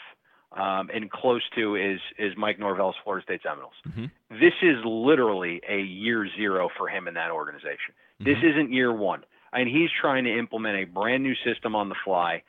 um, 0.51 0.89
and 0.93 1.09
close 1.09 1.41
to 1.55 1.75
is 1.75 1.99
is 2.17 2.33
Mike 2.37 2.59
Norvell's 2.59 2.95
Florida 3.03 3.23
State 3.23 3.41
Seminoles. 3.43 3.73
Mm-hmm. 3.87 4.05
This 4.39 4.53
is 4.61 4.77
literally 4.85 5.61
a 5.67 5.79
year 5.79 6.27
zero 6.37 6.69
for 6.77 6.87
him 6.87 7.07
in 7.07 7.15
that 7.15 7.31
organization. 7.31 7.95
Mm-hmm. 8.21 8.25
This 8.25 8.37
isn't 8.43 8.71
year 8.71 8.93
one. 8.93 9.23
I 9.51 9.63
mean, 9.63 9.73
he's 9.73 9.89
trying 9.99 10.23
to 10.25 10.37
implement 10.37 10.77
a 10.77 10.85
brand 10.85 11.23
new 11.23 11.35
system 11.45 11.75
on 11.75 11.89
the 11.89 11.95
fly 12.03 12.43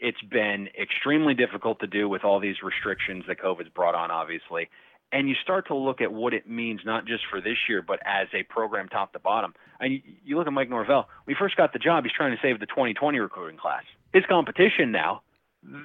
it's 0.00 0.20
been 0.22 0.68
extremely 0.80 1.34
difficult 1.34 1.80
to 1.80 1.86
do 1.86 2.08
with 2.08 2.24
all 2.24 2.40
these 2.40 2.62
restrictions 2.62 3.24
that 3.28 3.38
COVID's 3.38 3.68
brought 3.68 3.94
on, 3.94 4.10
obviously. 4.10 4.68
And 5.12 5.28
you 5.28 5.36
start 5.40 5.68
to 5.68 5.74
look 5.74 6.00
at 6.00 6.12
what 6.12 6.34
it 6.34 6.48
means, 6.48 6.80
not 6.84 7.06
just 7.06 7.24
for 7.30 7.40
this 7.40 7.56
year, 7.68 7.80
but 7.80 8.00
as 8.04 8.26
a 8.34 8.42
program 8.42 8.88
top 8.88 9.12
to 9.12 9.20
bottom. 9.20 9.54
And 9.78 10.02
you, 10.24 10.36
look 10.36 10.48
at 10.48 10.52
Mike 10.52 10.68
Norvell. 10.68 11.08
When 11.24 11.36
he 11.36 11.38
first 11.38 11.56
got 11.56 11.72
the 11.72 11.78
job, 11.78 12.04
he's 12.04 12.12
trying 12.12 12.34
to 12.34 12.42
save 12.42 12.58
the 12.58 12.66
2020 12.66 13.18
recruiting 13.20 13.56
class. 13.56 13.84
His 14.12 14.24
competition 14.28 14.90
now, 14.90 15.22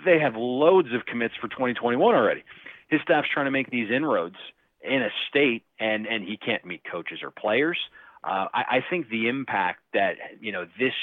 they 0.05 0.19
have 0.19 0.35
loads 0.35 0.89
of 0.93 1.05
commits 1.05 1.35
for 1.39 1.47
2021 1.47 2.15
already. 2.15 2.43
His 2.87 2.99
staff's 3.01 3.29
trying 3.31 3.45
to 3.45 3.51
make 3.51 3.69
these 3.69 3.91
inroads 3.91 4.37
in 4.81 5.01
a 5.01 5.09
state, 5.29 5.63
and 5.79 6.07
and 6.07 6.27
he 6.27 6.37
can't 6.37 6.65
meet 6.65 6.81
coaches 6.83 7.19
or 7.21 7.31
players. 7.31 7.77
Uh, 8.23 8.47
I, 8.53 8.63
I 8.69 8.85
think 8.89 9.09
the 9.09 9.27
impact 9.27 9.81
that 9.93 10.15
you 10.39 10.51
know 10.51 10.65
this 10.79 10.93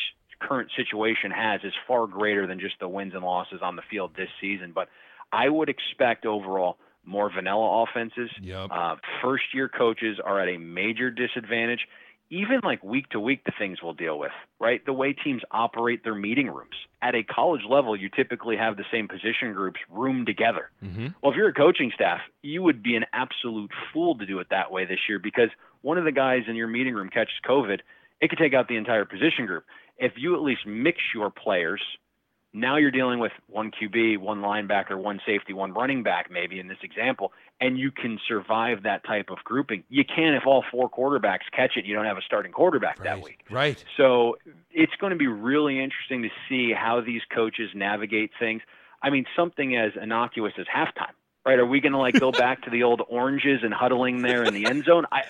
current 0.41 0.71
situation 0.77 1.31
has 1.31 1.61
is 1.65 1.73
far 1.87 2.07
greater 2.07 2.47
than 2.47 2.61
just 2.61 2.77
the 2.81 2.89
wins 2.89 3.15
and 3.15 3.25
losses 3.25 3.61
on 3.63 3.77
the 3.77 3.83
field 3.91 4.13
this 4.17 4.29
season. 4.41 4.73
But 4.75 4.89
I 5.33 5.49
would 5.49 5.69
expect 5.69 6.27
overall 6.27 6.79
more 7.05 7.31
vanilla 7.33 7.85
offenses. 7.85 8.31
Yep. 8.41 8.69
Uh, 8.71 8.97
first 9.23 9.45
year 9.55 9.69
coaches 9.69 10.19
are 10.23 10.41
at 10.41 10.49
a 10.49 10.59
major 10.59 11.11
disadvantage. 11.11 11.81
Even 12.31 12.61
like 12.63 12.85
week 12.85 13.09
to 13.11 13.21
week, 13.21 13.45
the 13.45 13.53
things 13.59 13.79
we'll 13.83 13.95
deal 13.95 14.19
with, 14.19 14.33
right? 14.61 14.85
The 14.85 14.93
way 14.93 15.15
teams 15.15 15.41
operate 15.51 16.05
their 16.05 16.15
meeting 16.15 16.49
rooms. 16.49 16.75
At 17.01 17.15
a 17.15 17.23
college 17.23 17.63
level, 17.67 17.97
you 17.97 18.11
typically 18.15 18.59
have 18.59 18.77
the 18.77 18.85
same 18.93 19.09
position 19.09 19.55
groups 19.55 19.81
room 19.89 20.27
together. 20.27 20.71
Mm-hmm. 20.85 21.09
Well, 21.23 21.33
if 21.33 21.39
you're 21.39 21.49
a 21.49 21.55
coaching 21.55 21.91
staff, 21.95 22.21
you 22.43 22.63
would 22.63 22.83
be 22.83 22.97
an 22.97 23.07
absolute 23.15 23.71
fool 23.95 24.19
to 24.19 24.27
do 24.27 24.41
it 24.41 24.49
that 24.51 24.71
way 24.71 24.85
this 24.85 24.99
year 25.09 25.19
because 25.19 25.49
one 25.81 25.97
of 25.97 26.05
the 26.05 26.13
guys 26.13 26.43
in 26.49 26.55
your 26.55 26.69
meeting 26.69 26.93
room 26.93 27.09
catches 27.09 27.33
COVID, 27.49 27.81
it 28.21 28.29
could 28.29 28.39
take 28.39 28.53
out 28.53 28.69
the 28.69 28.77
entire 28.77 29.07
position 29.07 29.47
group 29.47 29.65
if 29.99 30.13
you 30.17 30.35
at 30.35 30.43
least 30.43 30.67
mix 30.67 30.99
your 31.15 31.31
players, 31.31 31.83
now 32.53 32.77
you're 32.77 32.91
dealing 32.91 33.19
with 33.19 33.33
one 33.47 33.71
QB, 33.71 34.19
one 34.19 34.41
linebacker, 34.41 34.97
one 34.97 35.21
safety, 35.27 35.53
one 35.53 35.73
running 35.75 36.03
back, 36.03 36.31
maybe 36.31 36.59
in 36.59 36.67
this 36.67 36.79
example, 36.83 37.33
and 37.61 37.79
you 37.79 37.91
can 37.91 38.19
survive 38.27 38.85
that 38.85 39.05
type 39.05 39.29
of 39.31 39.39
grouping. 39.45 39.85
You 39.89 40.05
can 40.05 40.35
if 40.35 40.47
all 40.47 40.65
four 40.71 40.89
quarterbacks 40.89 41.51
catch 41.55 41.77
it, 41.77 41.85
you 41.85 41.95
don't 41.95 42.07
have 42.07 42.17
a 42.17 42.23
starting 42.23 42.53
quarterback 42.53 42.99
right. 43.01 43.05
that 43.05 43.23
week. 43.23 43.41
Right. 43.51 43.83
So 43.97 44.39
it's 44.71 44.95
going 44.99 45.11
to 45.11 45.19
be 45.19 45.27
really 45.27 45.83
interesting 45.83 46.23
to 46.23 46.31
see 46.49 46.73
how 46.73 47.01
these 47.01 47.23
coaches 47.35 47.71
navigate 47.75 48.31
things. 48.39 48.63
I 49.03 49.11
mean, 49.11 49.27
something 49.37 49.77
as 49.77 49.93
innocuous 50.01 50.55
as 50.59 50.67
halftime, 50.67 51.15
right? 51.45 51.59
Are 51.59 51.67
we 51.67 51.81
going 51.81 51.93
to 51.93 51.99
like 51.99 52.19
go 52.19 52.33
back 52.33 52.63
to 52.63 52.71
the 52.71 52.83
old 52.83 53.03
oranges 53.09 53.61
and 53.63 53.75
huddling 53.75 54.23
there 54.23 54.43
in 54.45 54.55
the 54.55 54.67
end 54.67 54.85
zone? 54.85 55.05
I 55.13 55.25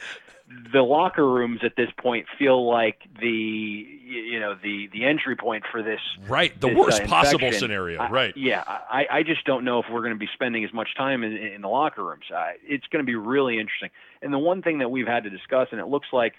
the 0.73 0.83
locker 0.83 1.27
rooms 1.27 1.61
at 1.63 1.77
this 1.77 1.91
point 1.99 2.27
feel 2.39 2.69
like 2.69 3.01
the 3.21 3.29
you 3.29 4.41
know 4.41 4.57
the 4.63 4.89
the 4.93 5.05
entry 5.05 5.37
point 5.37 5.65
for 5.71 5.83
this 5.83 6.01
right 6.27 6.59
the 6.61 6.69
this, 6.69 6.77
worst 6.77 7.03
uh, 7.03 7.07
possible 7.07 7.53
scenario 7.53 8.01
I, 8.01 8.11
right 8.11 8.37
yeah 8.37 8.65
I, 8.67 9.07
I 9.11 9.23
just 9.23 9.45
don't 9.45 9.65
know 9.65 9.79
if 9.79 9.87
we're 9.91 10.01
going 10.01 10.15
to 10.15 10.19
be 10.19 10.29
spending 10.33 10.65
as 10.65 10.73
much 10.73 10.89
time 10.97 11.23
in, 11.23 11.37
in 11.37 11.61
the 11.61 11.69
locker 11.69 12.03
rooms 12.03 12.25
uh, 12.35 12.53
it's 12.67 12.87
going 12.87 13.05
to 13.05 13.07
be 13.07 13.15
really 13.15 13.59
interesting 13.59 13.91
and 14.23 14.33
the 14.33 14.39
one 14.39 14.63
thing 14.63 14.79
that 14.79 14.91
we've 14.91 15.07
had 15.07 15.25
to 15.25 15.31
discuss 15.31 15.69
and 15.71 15.81
it 15.81 15.87
looks 15.87 16.09
like 16.13 16.35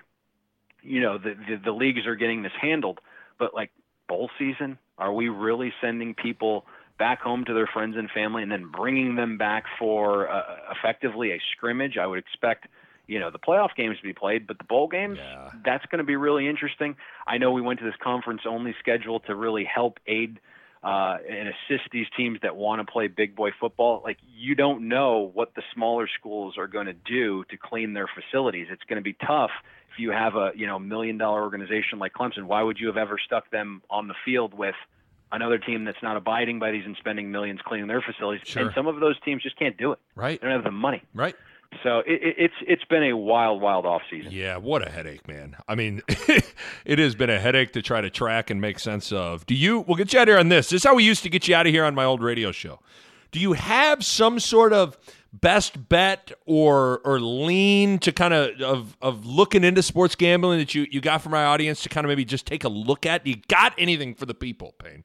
you 0.82 1.02
know 1.02 1.18
the, 1.18 1.36
the 1.48 1.62
the 1.66 1.72
leagues 1.72 2.08
are 2.08 2.16
getting 2.16 2.42
this 2.42 2.54
handled 2.60 3.00
but 3.38 3.54
like 3.54 3.72
bowl 4.10 4.30
season? 4.38 4.78
Are 4.98 5.14
we 5.14 5.30
really 5.30 5.72
sending 5.80 6.14
people 6.14 6.66
back 6.98 7.22
home 7.22 7.46
to 7.46 7.54
their 7.54 7.68
friends 7.68 7.96
and 7.98 8.10
family 8.12 8.44
and 8.44 8.52
then 8.52 8.70
bringing 8.70 9.16
them 9.16 9.38
back 9.38 9.64
for 9.78 10.30
uh, 10.30 10.58
effectively 10.78 11.32
a 11.32 11.40
scrimmage? 11.56 11.98
I 11.98 12.06
would 12.06 12.20
expect 12.20 12.68
you 13.10 13.20
know 13.20 13.32
the 13.32 13.40
playoff 13.40 13.76
games 13.76 13.98
to 13.98 14.04
be 14.04 14.14
played, 14.14 14.46
but 14.46 14.60
the 14.60 14.64
bowl 14.64 14.88
games 14.88 15.18
yeah. 15.18 15.50
that's 15.66 15.86
going 15.88 15.98
to 15.98 16.06
be 16.06 16.16
really 16.16 16.48
interesting. 16.48 16.96
I 17.26 17.40
know 17.40 17.52
we 17.52 17.62
went 17.62 17.80
to 17.80 17.86
this 17.86 17.96
conference 18.02 18.42
only 18.46 18.76
schedule 18.80 19.20
to 19.22 19.36
really 19.36 19.66
help 19.66 20.00
aid 20.06 20.40
uh, 20.84 21.18
and 21.28 21.50
assist 21.50 21.90
these 21.92 22.06
teams 22.16 22.40
that 22.44 22.56
want 22.56 22.86
to 22.86 22.90
play 22.90 23.08
big 23.08 23.36
boy 23.36 23.50
football. 23.60 24.02
Like 24.04 24.18
you 24.38 24.54
don't 24.54 24.88
know 24.88 25.32
what 25.34 25.56
the 25.56 25.64
smaller 25.74 26.08
schools 26.20 26.56
are 26.58 26.68
going 26.68 26.86
to 26.86 26.94
do 26.94 27.44
to 27.50 27.58
clean 27.58 27.94
their 27.94 28.08
facilities. 28.08 28.68
It's 28.70 28.84
going 28.84 28.98
to 28.98 29.04
be 29.04 29.14
tough 29.14 29.52
if 29.92 29.98
you 29.98 30.12
have 30.12 30.36
a 30.36 30.52
you 30.56 30.68
know 30.68 30.78
million 30.78 31.18
dollar 31.18 31.42
organization 31.42 31.98
like 31.98 32.14
Clemson. 32.14 32.44
Why 32.44 32.62
would 32.62 32.80
you 32.80 32.88
have 32.88 32.98
ever 32.98 33.18
stuck 33.18 33.50
them 33.50 33.82
on 33.90 34.08
the 34.08 34.16
field 34.24 34.54
with? 34.54 34.76
Another 35.32 35.60
team 35.60 35.86
that's 35.86 36.02
not 36.02 36.18
abiding 36.18 36.58
by 36.58 36.72
these 36.72 36.86
and 36.88 36.98
spending 36.98 37.30
millions 37.30 37.60
cleaning 37.64 37.86
their 37.86 38.02
facilities, 38.02 38.42
sure. 38.48 38.64
and 38.64 38.74
some 38.74 38.88
of 38.88 39.00
those 39.00 39.14
teams 39.22 39.44
just 39.44 39.60
can't 39.60 39.78
do 39.78 39.92
it. 39.92 40.00
Right, 40.16 40.42
they 40.42 40.48
don't 40.48 40.56
have 40.56 40.64
the 40.64 40.72
money. 40.72 41.04
Right. 41.14 41.36
So 41.84 42.00
it, 42.00 42.36
it's 42.38 42.54
it's 42.68 42.84
been 42.86 43.04
a 43.04 43.16
wild, 43.16 43.62
wild 43.62 43.86
off 43.86 44.02
season. 44.10 44.32
Yeah, 44.32 44.58
what 44.58 44.86
a 44.86 44.92
headache, 44.92 45.28
man. 45.28 45.56
I 45.68 45.76
mean, 45.76 46.02
it 46.86 47.00
has 47.00 47.16
been 47.16 47.30
a 47.30 47.40
headache 47.40 47.74
to 47.74 47.82
try 47.82 48.02
to 48.02 48.10
track 48.10 48.50
and 48.50 48.60
make 48.60 48.80
sense 48.80 49.12
of. 49.12 49.46
Do 49.46 49.54
you? 49.54 49.82
We'll 49.82 49.96
get 49.96 50.12
you 50.12 50.20
out 50.20 50.28
here 50.28 50.40
on 50.40 50.50
this. 50.50 50.70
This 50.70 50.82
is 50.82 50.84
how 50.84 50.96
we 50.96 51.04
used 51.04 51.24
to 51.24 51.30
get 51.30 51.48
you 51.48 51.56
out 51.56 51.68
of 51.68 51.72
here 51.72 51.86
on 51.86 51.96
my 51.96 52.04
old 52.04 52.22
radio 52.22 52.52
show. 52.52 52.80
Do 53.32 53.40
you 53.40 53.54
have 53.54 54.04
some 54.04 54.40
sort 54.40 54.74
of 54.74 54.98
best 55.32 55.88
bet 55.90 56.32
or 56.46 57.02
or 57.06 57.20
lean 57.20 58.00
to 58.00 58.12
kind 58.12 58.34
of 58.34 58.60
of, 58.62 58.98
of 59.02 59.26
looking 59.26 59.64
into 59.64 59.84
sports 59.84 60.16
gambling 60.16 60.58
that 60.60 60.74
you 60.74 60.88
you 60.90 61.00
got 61.02 61.22
from 61.22 61.32
my 61.32 61.46
audience 61.46 61.84
to 61.84 61.90
kind 61.90 62.04
of 62.04 62.10
maybe 62.10 62.26
just 62.26 62.46
take 62.46 62.64
a 62.64 62.70
look 62.70 63.06
at? 63.06 63.26
You 63.26 63.36
got 63.48 63.74
anything 63.78 64.16
for 64.16 64.26
the 64.26 64.34
people, 64.34 64.74
Payne? 64.80 65.04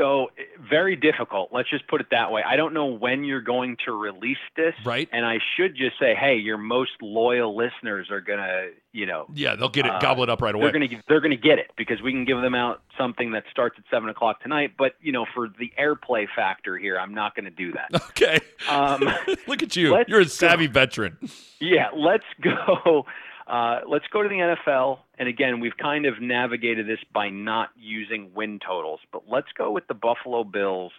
So 0.00 0.30
very 0.58 0.96
difficult. 0.96 1.50
Let's 1.52 1.68
just 1.68 1.86
put 1.86 2.00
it 2.00 2.06
that 2.10 2.32
way. 2.32 2.42
I 2.42 2.56
don't 2.56 2.72
know 2.72 2.86
when 2.86 3.22
you're 3.22 3.42
going 3.42 3.76
to 3.84 3.92
release 3.92 4.38
this. 4.56 4.72
Right. 4.82 5.06
And 5.12 5.26
I 5.26 5.40
should 5.56 5.76
just 5.76 5.98
say, 6.00 6.14
hey, 6.14 6.36
your 6.36 6.56
most 6.56 6.92
loyal 7.02 7.54
listeners 7.54 8.10
are 8.10 8.22
gonna, 8.22 8.68
you 8.92 9.04
know. 9.04 9.26
Yeah, 9.34 9.56
they'll 9.56 9.68
get 9.68 9.84
it, 9.84 9.92
uh, 9.92 9.98
gobble 9.98 10.22
it 10.22 10.30
up 10.30 10.40
right 10.40 10.54
away. 10.54 10.70
They're 10.70 10.72
gonna 10.72 11.02
they're 11.06 11.20
gonna 11.20 11.36
get 11.36 11.58
it 11.58 11.72
because 11.76 12.00
we 12.00 12.12
can 12.12 12.24
give 12.24 12.40
them 12.40 12.54
out 12.54 12.80
something 12.96 13.32
that 13.32 13.44
starts 13.50 13.76
at 13.78 13.84
seven 13.90 14.08
o'clock 14.08 14.42
tonight. 14.42 14.72
But 14.78 14.94
you 15.02 15.12
know, 15.12 15.26
for 15.34 15.48
the 15.58 15.70
airplay 15.78 16.26
factor 16.34 16.78
here, 16.78 16.98
I'm 16.98 17.12
not 17.12 17.34
gonna 17.36 17.50
do 17.50 17.72
that. 17.72 18.02
Okay. 18.10 18.40
Um, 18.68 19.02
Look 19.46 19.62
at 19.62 19.76
you. 19.76 20.02
You're 20.08 20.20
a 20.20 20.24
savvy 20.26 20.66
go. 20.66 20.72
veteran. 20.72 21.18
Yeah. 21.58 21.88
Let's 21.94 22.24
go. 22.42 23.06
Uh, 23.50 23.80
let's 23.88 24.06
go 24.12 24.22
to 24.22 24.28
the 24.28 24.36
NFL. 24.36 25.00
And 25.18 25.28
again, 25.28 25.58
we've 25.58 25.76
kind 25.76 26.06
of 26.06 26.22
navigated 26.22 26.86
this 26.86 27.00
by 27.12 27.30
not 27.30 27.70
using 27.76 28.30
win 28.32 28.60
totals, 28.64 29.00
but 29.10 29.24
let's 29.28 29.48
go 29.58 29.72
with 29.72 29.88
the 29.88 29.94
Buffalo 29.94 30.44
Bills 30.44 30.92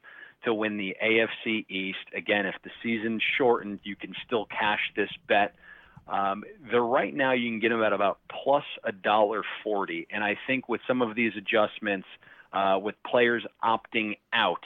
to 0.43 0.53
win 0.53 0.75
the 0.75 0.97
AFC 1.01 1.65
East. 1.69 2.05
Again, 2.13 2.45
if 2.45 2.55
the 2.63 2.71
season's 2.83 3.23
shortened, 3.37 3.79
you 3.83 3.95
can 3.95 4.13
still 4.25 4.45
cash 4.47 4.81
this 4.97 5.09
bet. 5.29 5.55
Um, 6.09 6.43
the 6.69 6.81
right 6.81 7.15
now 7.15 7.31
you 7.31 7.49
can 7.49 7.61
get 7.61 7.69
them 7.69 7.83
at 7.83 7.93
about 7.93 8.19
plus 8.29 8.65
a 8.83 8.91
dollar 8.91 9.43
forty, 9.63 10.07
and 10.09 10.21
I 10.21 10.37
think 10.45 10.67
with 10.67 10.81
some 10.85 11.01
of 11.01 11.15
these 11.15 11.31
adjustments, 11.37 12.07
uh, 12.51 12.79
with 12.81 12.95
players 13.03 13.45
opting 13.63 14.17
out 14.33 14.65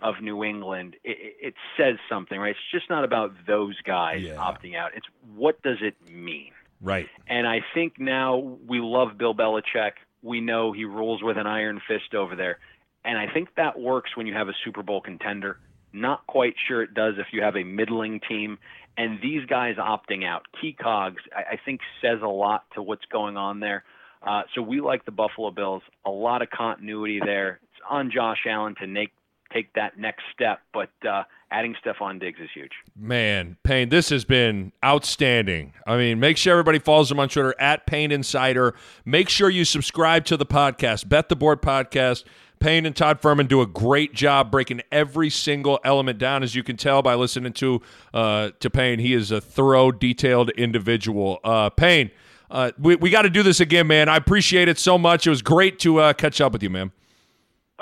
of 0.00 0.20
New 0.20 0.44
England, 0.44 0.96
it, 1.02 1.36
it, 1.40 1.54
says 1.78 1.96
something, 2.10 2.38
right? 2.38 2.50
It's 2.50 2.58
just 2.72 2.90
not 2.90 3.04
about 3.04 3.32
those 3.46 3.80
guys 3.82 4.22
yeah. 4.22 4.34
opting 4.34 4.76
out. 4.76 4.90
It's 4.94 5.06
what 5.34 5.62
does 5.62 5.78
it 5.80 5.94
mean? 6.10 6.50
Right. 6.82 7.06
And 7.28 7.46
I 7.46 7.60
think 7.74 7.98
now 7.98 8.36
we 8.36 8.80
love 8.80 9.16
Bill 9.16 9.34
Belichick. 9.34 9.92
We 10.22 10.40
know 10.40 10.72
he 10.72 10.84
rules 10.84 11.22
with 11.22 11.38
an 11.38 11.46
iron 11.46 11.80
fist 11.86 12.14
over 12.14 12.36
there. 12.36 12.58
And 13.04 13.16
I 13.16 13.32
think 13.32 13.50
that 13.56 13.78
works 13.78 14.16
when 14.16 14.26
you 14.26 14.34
have 14.34 14.48
a 14.48 14.54
Super 14.64 14.82
Bowl 14.82 15.00
contender. 15.00 15.58
Not 15.92 16.26
quite 16.26 16.54
sure 16.68 16.82
it 16.82 16.94
does 16.94 17.14
if 17.18 17.26
you 17.32 17.42
have 17.42 17.56
a 17.56 17.64
middling 17.64 18.20
team. 18.28 18.58
And 18.96 19.20
these 19.22 19.46
guys 19.46 19.76
opting 19.76 20.24
out, 20.26 20.42
key 20.60 20.72
cogs, 20.72 21.22
I, 21.34 21.54
I 21.54 21.60
think 21.64 21.80
says 22.00 22.18
a 22.22 22.28
lot 22.28 22.64
to 22.74 22.82
what's 22.82 23.04
going 23.06 23.36
on 23.36 23.60
there. 23.60 23.84
Uh, 24.22 24.42
so 24.54 24.62
we 24.62 24.80
like 24.80 25.04
the 25.04 25.10
Buffalo 25.10 25.50
Bills. 25.50 25.82
A 26.04 26.10
lot 26.10 26.42
of 26.42 26.50
continuity 26.50 27.20
there. 27.24 27.60
It's 27.62 27.82
on 27.88 28.10
Josh 28.12 28.44
Allen 28.46 28.74
to 28.80 28.86
make 28.86 29.10
take 29.52 29.72
that 29.74 29.98
next 29.98 30.22
step. 30.32 30.60
But 30.72 30.90
uh, 31.08 31.24
adding 31.50 31.74
Stefon 31.84 32.18
Diggs 32.20 32.40
is 32.40 32.48
huge. 32.54 32.72
Man, 32.96 33.56
Payne, 33.62 33.88
this 33.90 34.08
has 34.08 34.24
been 34.24 34.72
outstanding. 34.84 35.74
I 35.86 35.96
mean, 35.96 36.18
make 36.18 36.36
sure 36.36 36.52
everybody 36.52 36.78
follows 36.78 37.10
him 37.10 37.20
on 37.20 37.28
Twitter 37.28 37.54
at 37.60 37.86
Payne 37.86 38.10
Insider. 38.10 38.74
Make 39.04 39.28
sure 39.28 39.50
you 39.50 39.64
subscribe 39.64 40.24
to 40.26 40.36
the 40.36 40.46
podcast, 40.46 41.08
Bet 41.08 41.28
the 41.28 41.36
Board 41.36 41.62
Podcast. 41.62 42.24
Payne 42.58 42.86
and 42.86 42.94
Todd 42.94 43.20
Fuhrman 43.20 43.48
do 43.48 43.60
a 43.60 43.66
great 43.66 44.14
job 44.14 44.52
breaking 44.52 44.82
every 44.92 45.28
single 45.30 45.80
element 45.84 46.18
down. 46.18 46.44
As 46.44 46.54
you 46.54 46.62
can 46.62 46.76
tell 46.76 47.02
by 47.02 47.16
listening 47.16 47.52
to 47.54 47.82
uh, 48.14 48.50
to 48.60 48.70
Payne, 48.70 49.00
he 49.00 49.14
is 49.14 49.32
a 49.32 49.40
thorough, 49.40 49.90
detailed 49.90 50.50
individual. 50.50 51.40
Uh, 51.42 51.70
Payne, 51.70 52.12
uh, 52.52 52.70
we, 52.78 52.94
we 52.94 53.10
got 53.10 53.22
to 53.22 53.30
do 53.30 53.42
this 53.42 53.58
again, 53.58 53.88
man. 53.88 54.08
I 54.08 54.16
appreciate 54.16 54.68
it 54.68 54.78
so 54.78 54.96
much. 54.96 55.26
It 55.26 55.30
was 55.30 55.42
great 55.42 55.80
to 55.80 55.98
uh, 55.98 56.12
catch 56.12 56.40
up 56.40 56.52
with 56.52 56.62
you, 56.62 56.70
man 56.70 56.92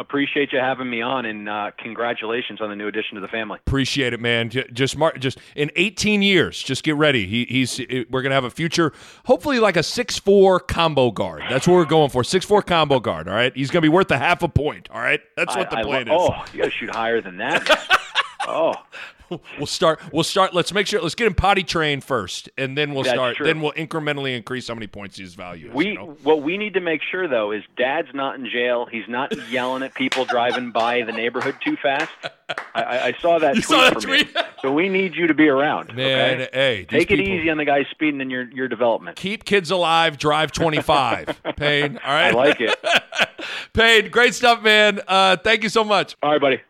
appreciate 0.00 0.52
you 0.52 0.58
having 0.58 0.88
me 0.88 1.02
on 1.02 1.26
and 1.26 1.48
uh, 1.48 1.70
congratulations 1.78 2.60
on 2.60 2.70
the 2.70 2.76
new 2.76 2.88
addition 2.88 3.14
to 3.16 3.20
the 3.20 3.28
family. 3.28 3.58
Appreciate 3.66 4.12
it 4.12 4.20
man. 4.20 4.48
Just 4.50 4.96
mark 4.96 5.20
just 5.20 5.38
in 5.54 5.70
18 5.76 6.22
years 6.22 6.60
just 6.62 6.82
get 6.82 6.96
ready. 6.96 7.26
He, 7.26 7.44
he's 7.44 7.80
we're 8.10 8.22
gonna 8.22 8.34
have 8.34 8.44
a 8.44 8.50
future 8.50 8.92
hopefully 9.26 9.60
like 9.60 9.76
a 9.76 9.80
6-4 9.80 10.66
combo 10.66 11.10
guard. 11.10 11.42
That's 11.48 11.68
what 11.68 11.74
we're 11.74 11.84
going 11.84 12.10
for 12.10 12.22
6-4 12.22 12.66
combo 12.66 12.98
guard 13.00 13.28
all 13.28 13.34
right? 13.34 13.54
He's 13.54 13.70
gonna 13.70 13.82
be 13.82 13.88
worth 13.88 14.10
a 14.10 14.18
half 14.18 14.42
a 14.42 14.48
point 14.48 14.88
all 14.90 15.00
right? 15.00 15.20
That's 15.36 15.54
what 15.54 15.72
I, 15.72 15.82
the 15.82 15.86
plan 15.86 16.06
lo- 16.08 16.26
is. 16.26 16.30
oh 16.32 16.44
you 16.52 16.58
gotta 16.60 16.70
shoot 16.70 16.90
higher 16.90 17.20
than 17.20 17.36
that 17.36 18.00
oh 18.48 18.74
we'll 19.58 19.66
start. 19.66 20.00
We'll 20.12 20.24
start. 20.24 20.54
Let's 20.54 20.72
make 20.72 20.86
sure. 20.86 21.00
Let's 21.00 21.14
get 21.14 21.26
him 21.26 21.34
potty 21.34 21.62
trained 21.62 22.04
first, 22.04 22.48
and 22.56 22.76
then 22.76 22.94
we'll 22.94 23.04
That's 23.04 23.14
start. 23.14 23.36
True. 23.36 23.46
Then 23.46 23.60
we'll 23.60 23.72
incrementally 23.72 24.36
increase 24.36 24.68
how 24.68 24.74
many 24.74 24.86
points 24.86 25.18
his 25.18 25.34
value. 25.34 25.70
We 25.72 25.88
you 25.88 25.94
know? 25.94 26.16
what 26.22 26.42
we 26.42 26.58
need 26.58 26.74
to 26.74 26.80
make 26.80 27.02
sure 27.02 27.28
though 27.28 27.52
is 27.52 27.62
Dad's 27.76 28.12
not 28.14 28.36
in 28.36 28.48
jail. 28.48 28.86
He's 28.86 29.08
not 29.08 29.32
yelling 29.50 29.82
at 29.82 29.94
people 29.94 30.24
driving 30.24 30.70
by 30.70 31.02
the 31.02 31.12
neighborhood 31.12 31.56
too 31.64 31.76
fast. 31.76 32.10
I, 32.74 33.00
I 33.08 33.12
saw 33.20 33.38
that 33.38 33.54
you 33.56 33.62
tweet 33.62 33.64
saw 33.64 33.80
that 33.82 33.92
from 33.94 34.02
tweet? 34.02 34.28
you. 34.34 34.42
So 34.62 34.72
we 34.72 34.88
need 34.88 35.14
you 35.14 35.26
to 35.26 35.34
be 35.34 35.48
around. 35.48 35.94
Man, 35.94 36.42
okay? 36.42 36.48
hey, 36.52 36.84
take 36.84 37.10
it 37.10 37.18
people, 37.18 37.32
easy 37.32 37.50
on 37.50 37.58
the 37.58 37.64
guys 37.64 37.86
speeding 37.90 38.20
in 38.20 38.30
your 38.30 38.50
your 38.50 38.68
development. 38.68 39.16
Keep 39.16 39.44
kids 39.44 39.70
alive. 39.70 40.18
Drive 40.18 40.52
twenty 40.52 40.82
five. 40.82 41.40
Payne. 41.56 41.98
All 42.04 42.12
right. 42.12 42.32
I 42.34 42.36
like 42.36 42.60
it. 42.60 42.76
Payne, 43.72 44.10
great 44.10 44.34
stuff, 44.34 44.62
man. 44.62 45.00
Uh, 45.06 45.36
thank 45.36 45.62
you 45.62 45.68
so 45.68 45.84
much. 45.84 46.16
All 46.22 46.32
right, 46.32 46.40
buddy. 46.40 46.60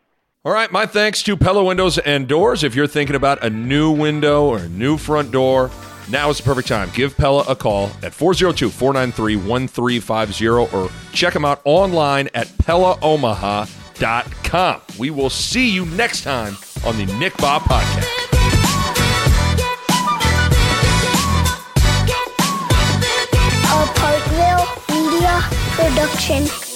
All 0.43 0.51
right, 0.51 0.71
my 0.71 0.87
thanks 0.87 1.21
to 1.23 1.37
Pella 1.37 1.63
Windows 1.63 1.99
and 1.99 2.27
Doors. 2.27 2.63
If 2.63 2.73
you're 2.73 2.87
thinking 2.87 3.15
about 3.15 3.43
a 3.43 3.49
new 3.51 3.91
window 3.91 4.45
or 4.45 4.57
a 4.57 4.67
new 4.69 4.97
front 4.97 5.31
door, 5.31 5.69
now 6.09 6.31
is 6.31 6.37
the 6.37 6.43
perfect 6.43 6.67
time. 6.67 6.89
Give 6.95 7.15
Pella 7.15 7.45
a 7.47 7.55
call 7.55 7.91
at 8.01 8.11
402 8.11 8.71
493 8.71 9.35
1350 9.35 10.47
or 10.75 10.89
check 11.13 11.35
them 11.35 11.45
out 11.45 11.61
online 11.63 12.27
at 12.33 12.47
PellaOmaha.com. 12.47 14.81
We 14.97 15.11
will 15.11 15.29
see 15.29 15.69
you 15.69 15.85
next 15.85 16.23
time 16.23 16.57
on 16.87 16.97
the 16.97 17.05
Nick 17.19 17.33
Bahe 17.33 17.59
Podcast. 17.59 18.07
A 23.69 23.85
Parkville 23.93 24.65
Media 24.89 25.45
Production. 25.75 26.70